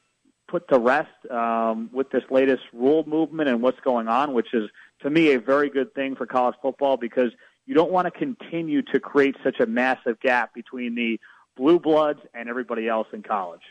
put 0.47 0.67
to 0.69 0.79
rest 0.79 1.09
um, 1.29 1.89
with 1.93 2.09
this 2.09 2.23
latest 2.29 2.63
rule 2.73 3.03
movement 3.07 3.49
and 3.49 3.61
what's 3.61 3.79
going 3.81 4.07
on, 4.07 4.33
which 4.33 4.53
is 4.53 4.69
to 5.01 5.09
me 5.09 5.33
a 5.33 5.39
very 5.39 5.69
good 5.69 5.93
thing 5.93 6.15
for 6.15 6.25
college 6.25 6.55
football 6.61 6.97
because 6.97 7.31
you 7.69 7.75
don't 7.75 7.91
want 7.91 8.11
to 8.11 8.11
continue 8.11 8.81
to 8.81 8.99
create 8.99 9.35
such 9.43 9.59
a 9.59 9.65
massive 9.67 10.19
gap 10.21 10.55
between 10.55 10.95
the 10.95 11.19
blue 11.55 11.79
bloods 11.79 12.19
and 12.33 12.49
everybody 12.49 12.87
else 12.87 13.05
in 13.13 13.21
college. 13.21 13.61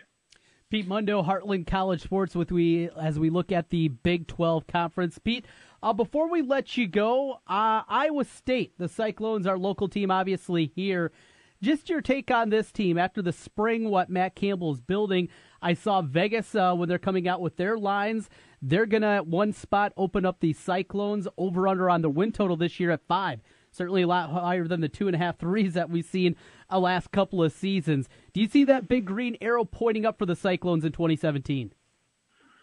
Pete 0.70 0.86
Mundo, 0.86 1.20
Heartland 1.20 1.66
College 1.66 2.02
Sports, 2.02 2.36
with 2.36 2.52
we 2.52 2.88
as 2.90 3.18
we 3.18 3.28
look 3.28 3.50
at 3.50 3.70
the 3.70 3.88
Big 3.88 4.28
12 4.28 4.68
Conference. 4.68 5.18
Pete, 5.18 5.46
uh, 5.82 5.92
before 5.92 6.30
we 6.30 6.42
let 6.42 6.76
you 6.76 6.86
go, 6.86 7.40
uh, 7.48 7.82
Iowa 7.88 8.24
State, 8.24 8.74
the 8.78 8.88
Cyclones, 8.88 9.48
our 9.48 9.58
local 9.58 9.88
team, 9.88 10.12
obviously 10.12 10.70
here. 10.76 11.10
Just 11.60 11.90
your 11.90 12.00
take 12.00 12.30
on 12.30 12.50
this 12.50 12.70
team 12.70 12.98
after 12.98 13.20
the 13.20 13.32
spring, 13.32 13.90
what 13.90 14.08
Matt 14.08 14.36
Campbell 14.36 14.74
is 14.74 14.80
building. 14.80 15.28
I 15.60 15.74
saw 15.74 16.02
Vegas 16.02 16.54
uh, 16.54 16.72
when 16.76 16.88
they're 16.88 17.00
coming 17.00 17.26
out 17.26 17.40
with 17.40 17.56
their 17.56 17.76
lines. 17.76 18.30
They're 18.62 18.86
going 18.86 19.02
to, 19.02 19.08
at 19.08 19.26
one 19.26 19.52
spot, 19.52 19.92
open 19.96 20.24
up 20.24 20.38
the 20.38 20.52
Cyclones 20.52 21.26
over 21.36 21.66
under 21.66 21.90
on 21.90 22.02
the 22.02 22.08
win 22.08 22.30
total 22.30 22.56
this 22.56 22.78
year 22.78 22.92
at 22.92 23.00
five. 23.08 23.40
Certainly 23.78 24.02
a 24.02 24.08
lot 24.08 24.30
higher 24.30 24.66
than 24.66 24.80
the 24.80 24.88
two 24.88 25.06
and 25.06 25.14
a 25.14 25.18
half 25.18 25.38
threes 25.38 25.74
that 25.74 25.88
we've 25.88 26.04
seen 26.04 26.34
the 26.68 26.80
last 26.80 27.12
couple 27.12 27.44
of 27.44 27.52
seasons. 27.52 28.08
Do 28.32 28.40
you 28.40 28.48
see 28.48 28.64
that 28.64 28.88
big 28.88 29.04
green 29.04 29.36
arrow 29.40 29.64
pointing 29.64 30.04
up 30.04 30.18
for 30.18 30.26
the 30.26 30.34
Cyclones 30.34 30.84
in 30.84 30.90
2017? 30.90 31.72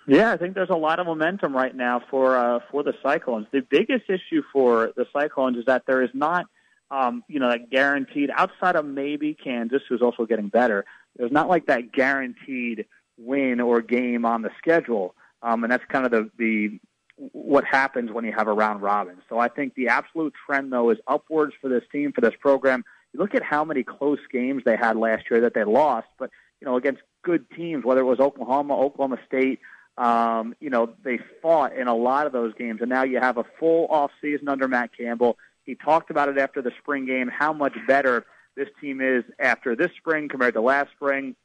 Yeah, 0.08 0.34
I 0.34 0.38
think 0.38 0.56
there's 0.56 0.70
a 0.70 0.76
lot 0.76 1.00
of 1.00 1.08
momentum 1.08 1.56
right 1.56 1.74
now 1.74 2.02
for 2.12 2.36
uh, 2.36 2.60
for 2.70 2.84
the 2.84 2.94
Cyclones. 3.02 3.48
The 3.52 3.62
biggest 3.62 4.10
issue 4.10 4.44
for 4.52 4.92
the 4.98 5.06
Cyclones 5.14 5.58
is 5.58 5.66
that 5.68 5.84
there 5.88 6.04
is 6.04 6.12
not, 6.14 6.48
um, 6.92 7.24
you 7.30 7.40
know, 7.40 7.50
that 7.50 7.72
guaranteed 7.72 8.30
outside 8.36 8.76
of 8.76 8.86
maybe 8.86 9.34
Kansas, 9.34 9.82
who's 9.88 10.02
also 10.02 10.26
getting 10.26 10.50
better. 10.50 10.84
There's 11.16 11.32
not 11.32 11.48
like 11.48 11.68
that 11.68 11.94
guaranteed 11.94 12.86
win 13.18 13.62
or 13.62 13.82
game 13.82 14.26
on 14.26 14.42
the 14.42 14.52
schedule, 14.58 15.16
um, 15.42 15.64
and 15.64 15.72
that's 15.72 15.86
kind 15.86 16.06
of 16.06 16.12
the 16.12 16.30
the 16.38 16.80
what 17.18 17.64
happens 17.64 18.12
when 18.12 18.26
you 18.26 18.34
have 18.34 18.48
a 18.48 18.54
round 18.54 18.82
robin. 18.82 19.18
So 19.30 19.40
I 19.40 19.48
think 19.48 19.76
the 19.76 19.88
absolute 19.88 20.34
trend 20.46 20.72
though 20.72 20.90
is 20.90 20.98
upwards 21.08 21.54
for 21.62 21.70
this 21.70 21.84
team 21.92 22.12
for 22.12 22.22
this 22.22 22.34
program. 22.40 22.84
You 23.14 23.20
look 23.20 23.36
at 23.36 23.44
how 23.44 23.64
many 23.64 23.84
close 23.84 24.20
games 24.32 24.64
they 24.66 24.76
had 24.76 24.98
last 24.98 25.26
year 25.32 25.42
that 25.42 25.54
they 25.54 25.64
lost, 25.64 26.08
but 26.20 26.30
you 26.60 26.66
know 26.66 26.76
against 26.76 27.02
good 27.24 27.50
teams, 27.52 27.86
whether 27.86 28.02
it 28.02 28.06
was 28.06 28.20
Oklahoma, 28.20 28.78
Oklahoma 28.78 29.18
State. 29.26 29.60
Um, 29.98 30.56
you 30.60 30.70
know, 30.70 30.94
they 31.06 31.20
fought 31.42 31.74
in 31.74 31.88
a 31.88 31.96
lot 31.96 32.28
of 32.28 32.34
those 32.34 32.54
games, 32.56 32.82
and 32.82 32.90
now 32.90 33.04
you 33.04 33.20
have 33.20 33.38
a 33.38 33.46
full 33.58 33.88
off 33.88 34.12
season 34.22 34.50
under 34.50 34.68
Matt 34.68 34.92
Campbell. 34.96 35.38
He 35.64 35.76
talked 35.76 36.10
about 36.12 36.28
it 36.28 36.38
after 36.38 36.62
the 36.62 36.72
spring 36.80 37.06
game, 37.06 37.30
how 37.30 37.54
much 37.54 37.74
better 37.88 38.26
this 38.56 38.68
team 38.82 39.02
is 39.02 39.24
after 39.40 39.76
this 39.76 39.92
spring 39.98 40.28
compared 40.28 40.54
to 40.56 40.62
last 40.62 40.92
spring. 40.92 41.36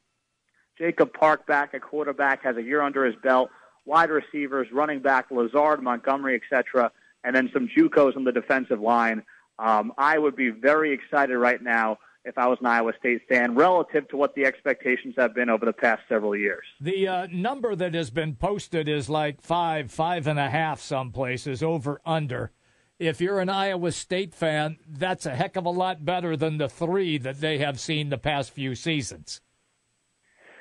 Jacob 0.79 1.13
Park 1.13 1.47
back 1.47 1.75
at 1.75 1.83
quarterback 1.83 2.43
has 2.43 2.57
a 2.57 2.63
year 2.63 2.81
under 2.81 3.05
his 3.05 3.15
belt. 3.23 3.51
Wide 3.91 4.11
receivers, 4.11 4.69
running 4.73 5.01
back 5.01 5.33
Lazard, 5.33 5.83
Montgomery, 5.83 6.41
etc., 6.41 6.93
and 7.25 7.35
then 7.35 7.51
some 7.53 7.69
JUCOs 7.77 8.17
on 8.17 8.23
the 8.23 8.31
defensive 8.31 8.81
line. 8.81 9.25
Um, 9.59 9.93
I 9.99 10.17
would 10.17 10.37
be 10.37 10.51
very 10.51 10.93
excited 10.93 11.37
right 11.37 11.61
now 11.61 11.99
if 12.25 12.39
I 12.39 12.47
was 12.47 12.59
an 12.61 12.67
Iowa 12.67 12.93
State 13.01 13.23
fan 13.29 13.57
relative 13.57 14.07
to 14.11 14.17
what 14.17 14.37
the 14.37 14.45
expectations 14.45 15.17
have 15.19 15.35
been 15.35 15.51
over 15.51 15.67
the 15.67 15.73
past 15.73 16.03
several 16.09 16.37
years. 16.37 16.63
The 16.81 17.09
uh, 17.09 17.27
number 17.33 17.75
that 17.75 17.95
has 17.95 18.11
been 18.11 18.37
posted 18.37 18.89
is 18.89 19.11
like 19.11 19.41
five, 19.41 19.91
five 19.91 20.29
and 20.29 20.39
a 20.39 20.49
half, 20.49 20.81
some 20.81 21.11
places, 21.11 21.61
over 21.61 22.01
under. 22.07 22.53
If 23.01 23.21
you're 23.21 23.41
an 23.41 23.49
Iowa 23.49 23.91
State 23.91 24.35
fan, 24.37 24.79
that's 24.89 25.27
a 25.27 25.35
heck 25.35 25.57
of 25.57 25.67
a 25.67 25.71
lot 25.71 26.05
better 26.05 26.37
than 26.37 26.59
the 26.59 26.69
three 26.69 27.19
that 27.19 27.41
they 27.41 27.59
have 27.59 27.81
seen 27.81 28.11
the 28.11 28.19
past 28.19 28.53
few 28.53 28.77
seasons. 28.77 29.41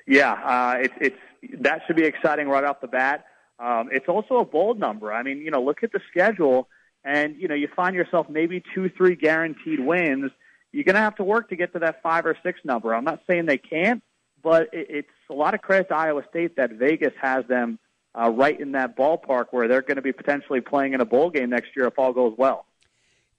Yeah, 0.07 0.31
uh, 0.33 0.79
it, 0.79 0.91
it's 0.99 1.19
that 1.61 1.81
should 1.87 1.95
be 1.95 2.05
exciting 2.05 2.47
right 2.47 2.63
off 2.63 2.81
the 2.81 2.87
bat. 2.87 3.25
Um, 3.59 3.89
it's 3.91 4.07
also 4.07 4.37
a 4.37 4.45
bold 4.45 4.79
number. 4.79 5.11
I 5.11 5.23
mean, 5.23 5.39
you 5.39 5.51
know, 5.51 5.61
look 5.61 5.83
at 5.83 5.91
the 5.91 5.99
schedule, 6.09 6.69
and 7.03 7.35
you 7.35 7.47
know, 7.47 7.55
you 7.55 7.67
find 7.75 7.95
yourself 7.95 8.27
maybe 8.29 8.63
two, 8.73 8.89
three 8.89 9.15
guaranteed 9.15 9.79
wins 9.79 10.31
you're 10.71 10.83
going 10.83 10.95
to 10.95 11.01
have 11.01 11.15
to 11.15 11.23
work 11.23 11.49
to 11.49 11.55
get 11.55 11.73
to 11.73 11.79
that 11.79 12.01
five 12.01 12.25
or 12.25 12.37
six 12.43 12.59
number. 12.63 12.93
I'm 12.93 13.03
not 13.03 13.21
saying 13.27 13.45
they 13.45 13.57
can't, 13.57 14.03
but 14.43 14.69
it's 14.71 15.07
a 15.29 15.33
lot 15.33 15.53
of 15.53 15.61
credit 15.61 15.89
to 15.89 15.95
Iowa 15.95 16.23
State 16.29 16.55
that 16.57 16.71
Vegas 16.71 17.13
has 17.21 17.45
them 17.47 17.79
uh, 18.15 18.29
right 18.29 18.59
in 18.59 18.73
that 18.73 18.97
ballpark 18.97 19.45
where 19.51 19.67
they're 19.67 19.81
going 19.81 19.95
to 19.95 20.01
be 20.01 20.11
potentially 20.11 20.61
playing 20.61 20.93
in 20.93 21.01
a 21.01 21.05
bowl 21.05 21.29
game 21.29 21.49
next 21.49 21.69
year 21.75 21.87
if 21.87 21.97
all 21.97 22.13
goes 22.13 22.33
well. 22.37 22.65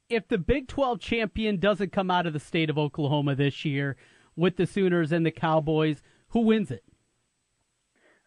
If 0.09 0.27
the 0.27 0.39
Big 0.39 0.67
12 0.67 0.99
champion 1.01 1.59
doesn't 1.59 1.93
come 1.93 2.11
out 2.11 2.27
of 2.27 2.33
the 2.33 2.41
state 2.41 2.69
of 2.69 2.77
Oklahoma 2.77 3.37
this 3.37 3.65
year 3.65 3.97
with 4.35 4.57
the 4.57 4.67
Sooners 4.67 5.13
and 5.13 5.25
the 5.25 5.31
Cowboys, 5.31 6.03
who 6.29 6.41
wins 6.41 6.71
it? 6.71 6.83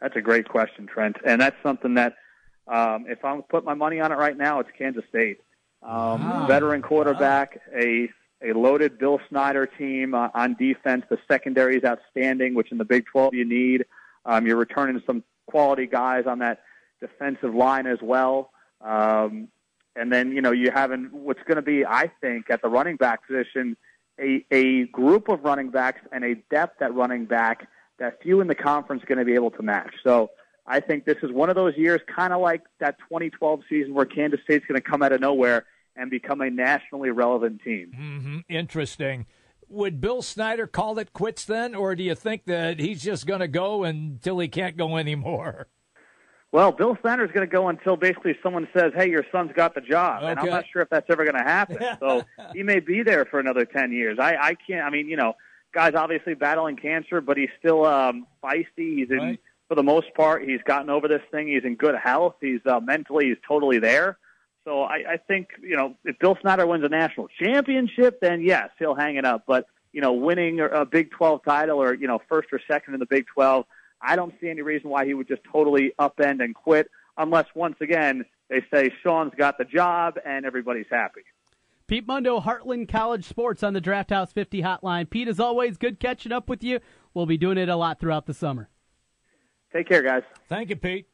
That's 0.03 0.17
a 0.17 0.21
great 0.21 0.49
question, 0.49 0.85
Trent. 0.85 1.15
And 1.25 1.39
that's 1.39 1.55
something 1.63 1.93
that, 1.93 2.17
um, 2.67 3.05
if 3.07 3.23
I'm 3.23 3.41
put 3.43 3.63
my 3.63 3.73
money 3.73 4.01
on 4.01 4.11
it 4.11 4.15
right 4.15 4.37
now, 4.37 4.59
it's 4.59 4.69
Kansas 4.77 5.05
State. 5.07 5.39
Um, 5.81 6.29
wow. 6.29 6.45
Veteran 6.45 6.81
quarterback, 6.81 7.61
a 7.73 8.09
a 8.43 8.51
loaded 8.51 8.99
Bill 8.99 9.21
Snyder 9.29 9.65
team 9.65 10.13
uh, 10.13 10.27
on 10.33 10.55
defense. 10.55 11.05
The 11.09 11.17
secondary 11.29 11.77
is 11.77 11.85
outstanding, 11.85 12.53
which 12.53 12.73
in 12.73 12.77
the 12.77 12.83
Big 12.83 13.05
12 13.05 13.33
you 13.33 13.45
need. 13.45 13.85
Um, 14.25 14.45
you're 14.45 14.57
returning 14.57 15.01
some 15.07 15.23
quality 15.47 15.87
guys 15.87 16.25
on 16.27 16.39
that 16.39 16.59
defensive 16.99 17.55
line 17.55 17.87
as 17.87 17.99
well. 18.01 18.51
Um, 18.81 19.47
and 19.95 20.11
then, 20.11 20.33
you 20.33 20.41
know, 20.41 20.51
you 20.51 20.69
having 20.73 21.05
what's 21.11 21.43
going 21.43 21.55
to 21.55 21.61
be, 21.61 21.85
I 21.85 22.11
think, 22.19 22.49
at 22.49 22.61
the 22.61 22.67
running 22.67 22.97
back 22.97 23.25
position, 23.25 23.77
a, 24.19 24.45
a 24.51 24.87
group 24.87 25.29
of 25.29 25.45
running 25.45 25.69
backs 25.69 26.01
and 26.11 26.25
a 26.25 26.35
depth 26.51 26.81
at 26.81 26.93
running 26.93 27.23
back 27.23 27.69
that 28.03 28.21
few 28.21 28.41
in 28.41 28.47
the 28.47 28.55
conference 28.55 29.01
are 29.01 29.07
going 29.07 29.17
to 29.17 29.25
be 29.25 29.33
able 29.33 29.51
to 29.51 29.63
match. 29.63 29.93
So 30.03 30.31
I 30.67 30.81
think 30.81 31.05
this 31.05 31.17
is 31.23 31.31
one 31.31 31.49
of 31.49 31.55
those 31.55 31.75
years, 31.77 32.01
kind 32.13 32.33
of 32.33 32.41
like 32.41 32.61
that 32.79 32.97
2012 33.09 33.61
season 33.69 33.93
where 33.93 34.05
Kansas 34.05 34.41
State's 34.43 34.65
going 34.65 34.79
to 34.79 34.87
come 34.87 35.01
out 35.01 35.13
of 35.13 35.21
nowhere 35.21 35.65
and 35.95 36.11
become 36.11 36.41
a 36.41 36.49
nationally 36.49 37.11
relevant 37.11 37.61
team. 37.63 37.91
Mm-hmm. 37.97 38.37
Interesting. 38.49 39.25
Would 39.69 40.01
Bill 40.01 40.21
Snyder 40.21 40.67
call 40.67 40.99
it 40.99 41.13
quits 41.13 41.45
then, 41.45 41.73
or 41.73 41.95
do 41.95 42.03
you 42.03 42.13
think 42.13 42.45
that 42.45 42.79
he's 42.79 43.01
just 43.01 43.25
going 43.25 43.39
to 43.39 43.47
go 43.47 43.83
until 43.83 44.37
he 44.39 44.47
can't 44.47 44.75
go 44.77 44.97
anymore? 44.97 45.67
Well, 46.51 46.71
Bill 46.71 46.95
Snyder's 47.01 47.31
going 47.31 47.47
to 47.47 47.51
go 47.51 47.69
until 47.69 47.95
basically 47.95 48.35
someone 48.43 48.67
says, 48.77 48.91
"Hey, 48.95 49.09
your 49.09 49.25
son's 49.31 49.51
got 49.53 49.73
the 49.73 49.81
job," 49.81 50.21
okay. 50.21 50.31
and 50.31 50.39
I'm 50.39 50.45
not 50.45 50.65
sure 50.71 50.83
if 50.83 50.89
that's 50.89 51.07
ever 51.09 51.23
going 51.23 51.37
to 51.37 51.43
happen. 51.43 51.79
so 51.99 52.23
he 52.53 52.61
may 52.61 52.79
be 52.79 53.01
there 53.01 53.25
for 53.25 53.39
another 53.39 53.65
ten 53.65 53.91
years. 53.91 54.19
I, 54.19 54.35
I 54.35 54.53
can't. 54.55 54.85
I 54.85 54.91
mean, 54.91 55.07
you 55.07 55.17
know, 55.17 55.33
guy's 55.73 55.95
obviously 55.95 56.33
battling 56.35 56.75
cancer, 56.77 57.21
but 57.21 57.37
he's 57.37 57.49
still 57.59 57.85
um, 57.85 58.27
feisty. 58.43 58.97
He's 58.97 59.09
in, 59.09 59.17
right. 59.17 59.39
for 59.67 59.75
the 59.75 59.83
most 59.83 60.13
part, 60.15 60.43
he's 60.43 60.61
gotten 60.65 60.89
over 60.89 61.07
this 61.07 61.21
thing. 61.31 61.47
He's 61.47 61.63
in 61.63 61.75
good 61.75 61.95
health. 61.95 62.35
He's 62.41 62.61
uh, 62.65 62.79
mentally, 62.79 63.27
he's 63.27 63.37
totally 63.47 63.79
there. 63.79 64.17
So 64.65 64.83
I, 64.83 65.03
I 65.13 65.17
think 65.17 65.49
you 65.61 65.75
know 65.75 65.95
if 66.05 66.17
Bill 66.19 66.37
Snyder 66.41 66.65
wins 66.65 66.85
a 66.85 66.89
national 66.89 67.27
championship, 67.41 68.19
then 68.21 68.41
yes, 68.41 68.69
he'll 68.79 68.95
hang 68.95 69.17
it 69.17 69.25
up. 69.25 69.43
But 69.45 69.65
you 69.91 70.01
know, 70.01 70.13
winning 70.13 70.59
a 70.59 70.85
Big 70.85 71.11
12 71.11 71.43
title 71.43 71.81
or 71.81 71.93
you 71.93 72.07
know 72.07 72.19
first 72.29 72.49
or 72.51 72.59
second 72.67 72.93
in 72.93 72.99
the 72.99 73.05
Big 73.05 73.25
12, 73.33 73.65
I 74.01 74.15
don't 74.15 74.33
see 74.39 74.49
any 74.49 74.61
reason 74.61 74.89
why 74.89 75.05
he 75.05 75.13
would 75.13 75.27
just 75.27 75.41
totally 75.51 75.93
upend 75.99 76.43
and 76.43 76.55
quit, 76.55 76.89
unless 77.17 77.45
once 77.55 77.75
again 77.81 78.25
they 78.49 78.63
say 78.73 78.89
Sean's 79.03 79.33
got 79.37 79.57
the 79.57 79.65
job 79.65 80.15
and 80.25 80.45
everybody's 80.45 80.87
happy. 80.89 81.21
Pete 81.87 82.07
Mundo, 82.07 82.39
Heartland 82.39 82.87
College 82.87 83.25
Sports 83.25 83.61
on 83.63 83.73
the 83.73 83.81
Draft 83.81 84.09
House 84.09 84.31
50 84.31 84.61
hotline. 84.61 85.09
Pete, 85.09 85.27
as 85.27 85.39
always, 85.39 85.77
good 85.77 85.99
catching 85.99 86.31
up 86.31 86.47
with 86.47 86.63
you. 86.63 86.79
We'll 87.13 87.25
be 87.25 87.37
doing 87.37 87.57
it 87.57 87.69
a 87.69 87.75
lot 87.75 87.99
throughout 87.99 88.25
the 88.25 88.33
summer. 88.33 88.69
Take 89.71 89.87
care, 89.87 90.01
guys. 90.01 90.23
Thank 90.47 90.69
you, 90.69 90.75
Pete. 90.75 91.07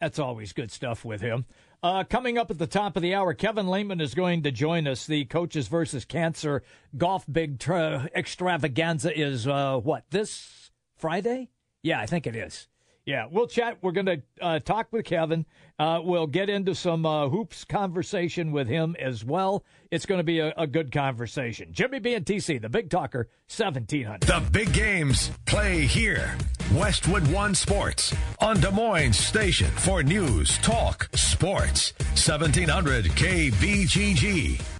That's 0.00 0.18
always 0.18 0.52
good 0.52 0.70
stuff 0.70 1.04
with 1.04 1.20
him. 1.20 1.46
Uh, 1.82 2.04
coming 2.04 2.36
up 2.36 2.50
at 2.50 2.58
the 2.58 2.66
top 2.66 2.96
of 2.96 3.02
the 3.02 3.14
hour, 3.14 3.32
Kevin 3.34 3.68
Lehman 3.68 4.00
is 4.00 4.14
going 4.14 4.42
to 4.42 4.50
join 4.50 4.86
us. 4.86 5.06
The 5.06 5.24
Coaches 5.26 5.68
versus 5.68 6.04
Cancer 6.04 6.62
Golf 6.96 7.24
Big 7.30 7.58
tra- 7.58 8.08
Extravaganza 8.14 9.18
is 9.18 9.46
uh, 9.46 9.78
what 9.78 10.04
this 10.10 10.70
Friday? 10.96 11.50
Yeah, 11.82 12.00
I 12.00 12.06
think 12.06 12.26
it 12.26 12.36
is. 12.36 12.68
Yeah, 13.10 13.26
we'll 13.28 13.48
chat. 13.48 13.78
We're 13.82 13.90
going 13.90 14.06
to 14.06 14.22
uh, 14.40 14.60
talk 14.60 14.86
with 14.92 15.04
Kevin. 15.04 15.44
Uh, 15.80 15.98
we'll 16.00 16.28
get 16.28 16.48
into 16.48 16.76
some 16.76 17.04
uh, 17.04 17.28
hoops 17.28 17.64
conversation 17.64 18.52
with 18.52 18.68
him 18.68 18.94
as 19.00 19.24
well. 19.24 19.64
It's 19.90 20.06
going 20.06 20.20
to 20.20 20.24
be 20.24 20.38
a, 20.38 20.54
a, 20.56 20.68
good 20.68 20.92
conversation. 20.92 21.72
Jimmy 21.72 21.98
B 21.98 22.14
and 22.14 22.24
TC, 22.24 22.62
the 22.62 22.68
Big 22.68 22.88
Talker, 22.88 23.28
1700. 23.48 24.20
The 24.20 24.48
big 24.52 24.72
games 24.72 25.32
play 25.44 25.86
here. 25.86 26.36
Westwood 26.72 27.26
One 27.32 27.56
Sports 27.56 28.14
on 28.38 28.60
Des 28.60 28.70
Moines 28.70 29.18
Station 29.18 29.72
for 29.72 30.04
news, 30.04 30.56
talk, 30.58 31.10
sports. 31.12 31.92
1700 32.14 33.06
KBGG. 33.06 34.79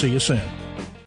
See 0.01 0.09
you 0.09 0.19
soon. 0.19 0.60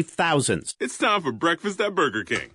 Save 0.00 0.08
thousands. 0.08 0.76
It's 0.80 0.96
time 0.96 1.20
for 1.20 1.30
breakfast 1.30 1.78
at 1.78 1.94
Burger 1.94 2.24
King. 2.24 2.48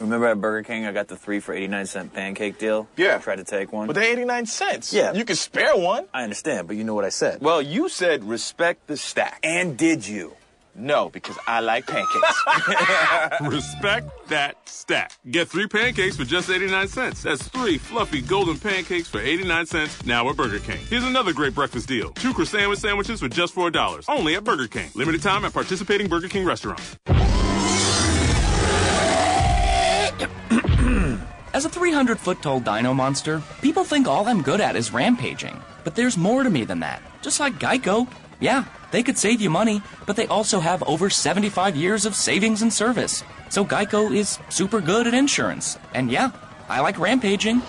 Remember 0.00 0.26
at 0.26 0.38
Burger 0.38 0.62
King, 0.66 0.84
I 0.84 0.92
got 0.92 1.08
the 1.08 1.16
three 1.16 1.40
for 1.40 1.54
89 1.54 1.86
cent 1.86 2.12
pancake 2.12 2.58
deal? 2.58 2.88
Yeah. 2.94 3.16
I 3.16 3.18
tried 3.20 3.36
to 3.36 3.44
take 3.44 3.72
one. 3.72 3.86
But 3.86 3.96
they 3.96 4.12
89 4.12 4.44
cents. 4.44 4.92
Yeah. 4.92 5.14
You 5.14 5.24
can 5.24 5.36
spare 5.36 5.74
one. 5.78 6.04
I 6.12 6.22
understand, 6.24 6.68
but 6.68 6.76
you 6.76 6.84
know 6.84 6.94
what 6.94 7.06
I 7.06 7.08
said. 7.08 7.40
Well, 7.40 7.62
you 7.62 7.88
said 7.88 8.24
respect 8.24 8.86
the 8.86 8.98
stack. 8.98 9.40
And 9.42 9.78
did 9.78 10.06
you? 10.06 10.34
No, 10.74 11.08
because 11.10 11.38
I 11.46 11.60
like 11.60 11.86
pancakes. 11.86 12.42
respect 13.42 14.10
that 14.28 14.56
stack. 14.68 15.12
Get 15.30 15.48
three 15.48 15.66
pancakes 15.66 16.16
for 16.16 16.24
just 16.24 16.48
89 16.48 16.88
cents. 16.88 17.22
That's 17.22 17.46
three 17.48 17.78
fluffy 17.78 18.20
golden 18.20 18.58
pancakes 18.58 19.08
for 19.08 19.20
89 19.20 19.66
cents 19.66 20.04
now 20.04 20.28
at 20.30 20.36
Burger 20.36 20.60
King. 20.60 20.78
Here's 20.88 21.04
another 21.04 21.32
great 21.32 21.54
breakfast 21.54 21.88
deal. 21.88 22.10
Two 22.10 22.32
croissant 22.32 22.78
sandwiches 22.78 23.20
for 23.20 23.28
just 23.28 23.54
$4. 23.54 24.04
Only 24.08 24.36
at 24.36 24.44
Burger 24.44 24.68
King. 24.68 24.90
Limited 24.94 25.22
time 25.22 25.44
at 25.44 25.52
participating 25.52 26.08
Burger 26.08 26.28
King 26.28 26.44
restaurants. 26.44 26.96
As 31.52 31.64
a 31.64 31.68
300 31.68 32.18
foot 32.18 32.42
tall 32.42 32.60
dino 32.60 32.94
monster, 32.94 33.42
people 33.60 33.84
think 33.84 34.06
all 34.06 34.28
I'm 34.28 34.42
good 34.42 34.60
at 34.60 34.76
is 34.76 34.92
rampaging. 34.92 35.60
But 35.82 35.96
there's 35.96 36.16
more 36.16 36.42
to 36.42 36.50
me 36.50 36.64
than 36.64 36.80
that. 36.80 37.02
Just 37.22 37.40
like 37.40 37.58
Geico. 37.58 38.06
Yeah, 38.40 38.64
they 38.90 39.02
could 39.02 39.18
save 39.18 39.40
you 39.40 39.50
money, 39.50 39.82
but 40.06 40.16
they 40.16 40.26
also 40.26 40.60
have 40.60 40.82
over 40.84 41.10
75 41.10 41.76
years 41.76 42.06
of 42.06 42.14
savings 42.14 42.62
and 42.62 42.72
service. 42.72 43.22
So 43.50 43.64
Geico 43.64 44.14
is 44.14 44.38
super 44.48 44.80
good 44.80 45.06
at 45.06 45.14
insurance. 45.14 45.78
And 45.94 46.10
yeah, 46.10 46.30
I 46.68 46.80
like 46.80 46.98
rampaging. 46.98 47.62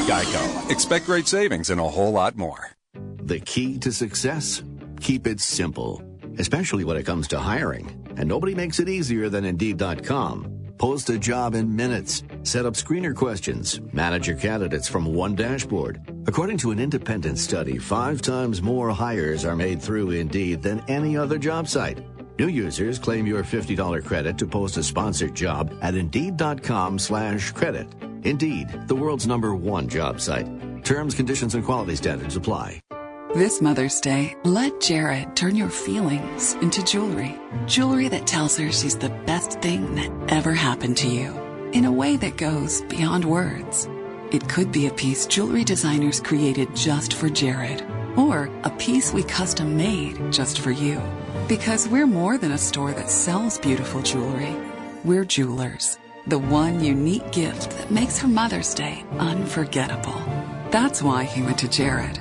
Geico. 0.07 0.71
Expect 0.71 1.07
great 1.07 1.27
savings 1.27 1.71
and 1.71 1.81
a 1.81 1.89
whole 1.89 2.13
lot 2.13 2.37
more. 2.37 2.71
The 3.25 3.41
key 3.41 3.79
to 3.79 3.91
success? 3.91 4.63
Keep 5.01 5.27
it 5.27 5.41
simple, 5.41 6.03
especially 6.39 6.85
when 6.85 6.97
it 6.97 7.05
comes 7.05 7.27
to 7.29 7.39
hiring. 7.39 7.91
And 8.17 8.29
nobody 8.29 8.55
makes 8.55 8.79
it 8.79 8.89
easier 8.89 9.29
than 9.29 9.45
Indeed.com. 9.45 10.62
Post 10.83 11.11
a 11.11 11.17
job 11.17 11.55
in 11.55 11.77
minutes. 11.77 12.25
Set 12.43 12.67
up 12.67 12.75
screener 12.75 13.15
questions. 13.15 13.81
Manage 13.93 14.27
your 14.27 14.37
candidates 14.37 14.89
from 14.89 15.05
one 15.05 15.37
dashboard. 15.37 16.01
According 16.27 16.59
to 16.59 16.73
an 16.73 16.81
independent 16.81 17.39
study, 17.39 17.79
five 17.79 18.21
times 18.21 18.61
more 18.61 18.91
hires 18.91 19.45
are 19.45 19.55
made 19.55 19.81
through 19.81 20.11
Indeed 20.11 20.61
than 20.61 20.83
any 20.89 21.17
other 21.17 21.39
job 21.39 21.69
site. 21.69 22.01
New 22.37 22.49
users 22.49 22.99
claim 22.99 23.29
your 23.29 23.45
$50 23.45 24.05
credit 24.05 24.37
to 24.39 24.45
post 24.45 24.77
a 24.77 24.83
sponsored 24.83 25.37
job 25.37 25.73
at 25.83 25.95
Indeed.com 25.95 26.99
slash 26.99 27.53
credit. 27.53 27.87
Indeed, 28.25 28.67
the 28.89 28.97
world's 28.97 29.29
number 29.29 29.55
one 29.55 29.87
job 29.87 30.21
site. 30.21 30.49
Terms, 30.83 31.15
conditions, 31.15 31.55
and 31.55 31.65
quality 31.65 31.95
standards 31.95 32.35
apply. 32.35 32.82
This 33.35 33.63
Mother's 33.63 33.99
Day, 33.99 34.37
let 34.45 34.79
Jared 34.79 35.35
turn 35.35 35.57
your 35.57 35.71
feelings 35.71 36.53
into 36.61 36.85
jewelry. 36.85 37.41
Jewelry 37.67 38.09
that 38.09 38.27
tells 38.27 38.59
her 38.59 38.71
she's 38.71 38.99
the 38.99 39.09
best 39.25 39.59
thing 39.63 39.95
that 39.95 40.13
ever 40.29 40.53
happened 40.53 40.99
to 40.99 41.09
you. 41.09 41.33
In 41.73 41.87
a 41.87 41.93
way 41.93 42.17
that 42.19 42.37
goes 42.37 42.83
beyond 42.83 43.25
words. 43.25 43.89
It 44.33 44.47
could 44.51 44.71
be 44.71 44.87
a 44.87 44.93
piece 44.93 45.25
jewelry 45.25 45.65
designers 45.65 46.21
created 46.21 46.77
just 46.77 47.15
for 47.15 47.31
Jared. 47.31 47.83
Or 48.19 48.51
a 48.65 48.71
piece 48.77 49.15
we 49.15 49.23
custom 49.23 49.79
made 49.79 50.31
just 50.31 50.59
for 50.59 50.71
you. 50.71 51.01
Because 51.49 51.89
we're 51.89 52.07
more 52.07 52.37
than 52.37 52.53
a 52.53 52.59
store 52.59 52.93
that 52.93 53.09
sells 53.09 53.57
beautiful 53.57 54.03
jewelry. 54.03 54.55
We're 55.05 55.25
jewelers. 55.25 55.97
The 56.27 56.39
one 56.39 56.85
unique 56.85 57.33
gift 57.33 57.71
that 57.79 57.91
makes 57.91 58.19
her 58.19 58.29
Mother's 58.29 58.75
Day 58.75 59.07
unforgettable. 59.13 60.23
That's 60.71 61.01
why 61.01 61.25
he 61.25 61.41
went 61.41 61.57
to 61.61 61.69
Jared. 61.69 62.21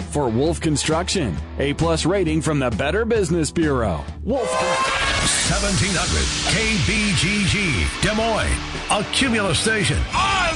for 0.11 0.29
Wolf 0.29 0.59
Construction. 0.59 1.35
A 1.57 1.73
plus 1.73 2.05
rating 2.05 2.41
from 2.41 2.59
the 2.59 2.69
Better 2.71 3.05
Business 3.05 3.49
Bureau. 3.51 4.03
Wolf 4.23 4.49
1700 5.49 6.23
KBGG, 6.51 8.01
Des 8.01 8.15
Moines, 8.15 8.57
a 8.89 9.03
Cumulus 9.13 9.59
station. 9.59 9.97
I 10.13 10.51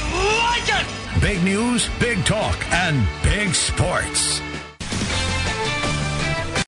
like 0.52 0.82
it! 0.82 1.22
Big 1.22 1.44
news, 1.44 1.90
big 2.00 2.24
talk, 2.26 2.58
and 2.72 3.08
big 3.24 3.54
sports. 3.56 4.42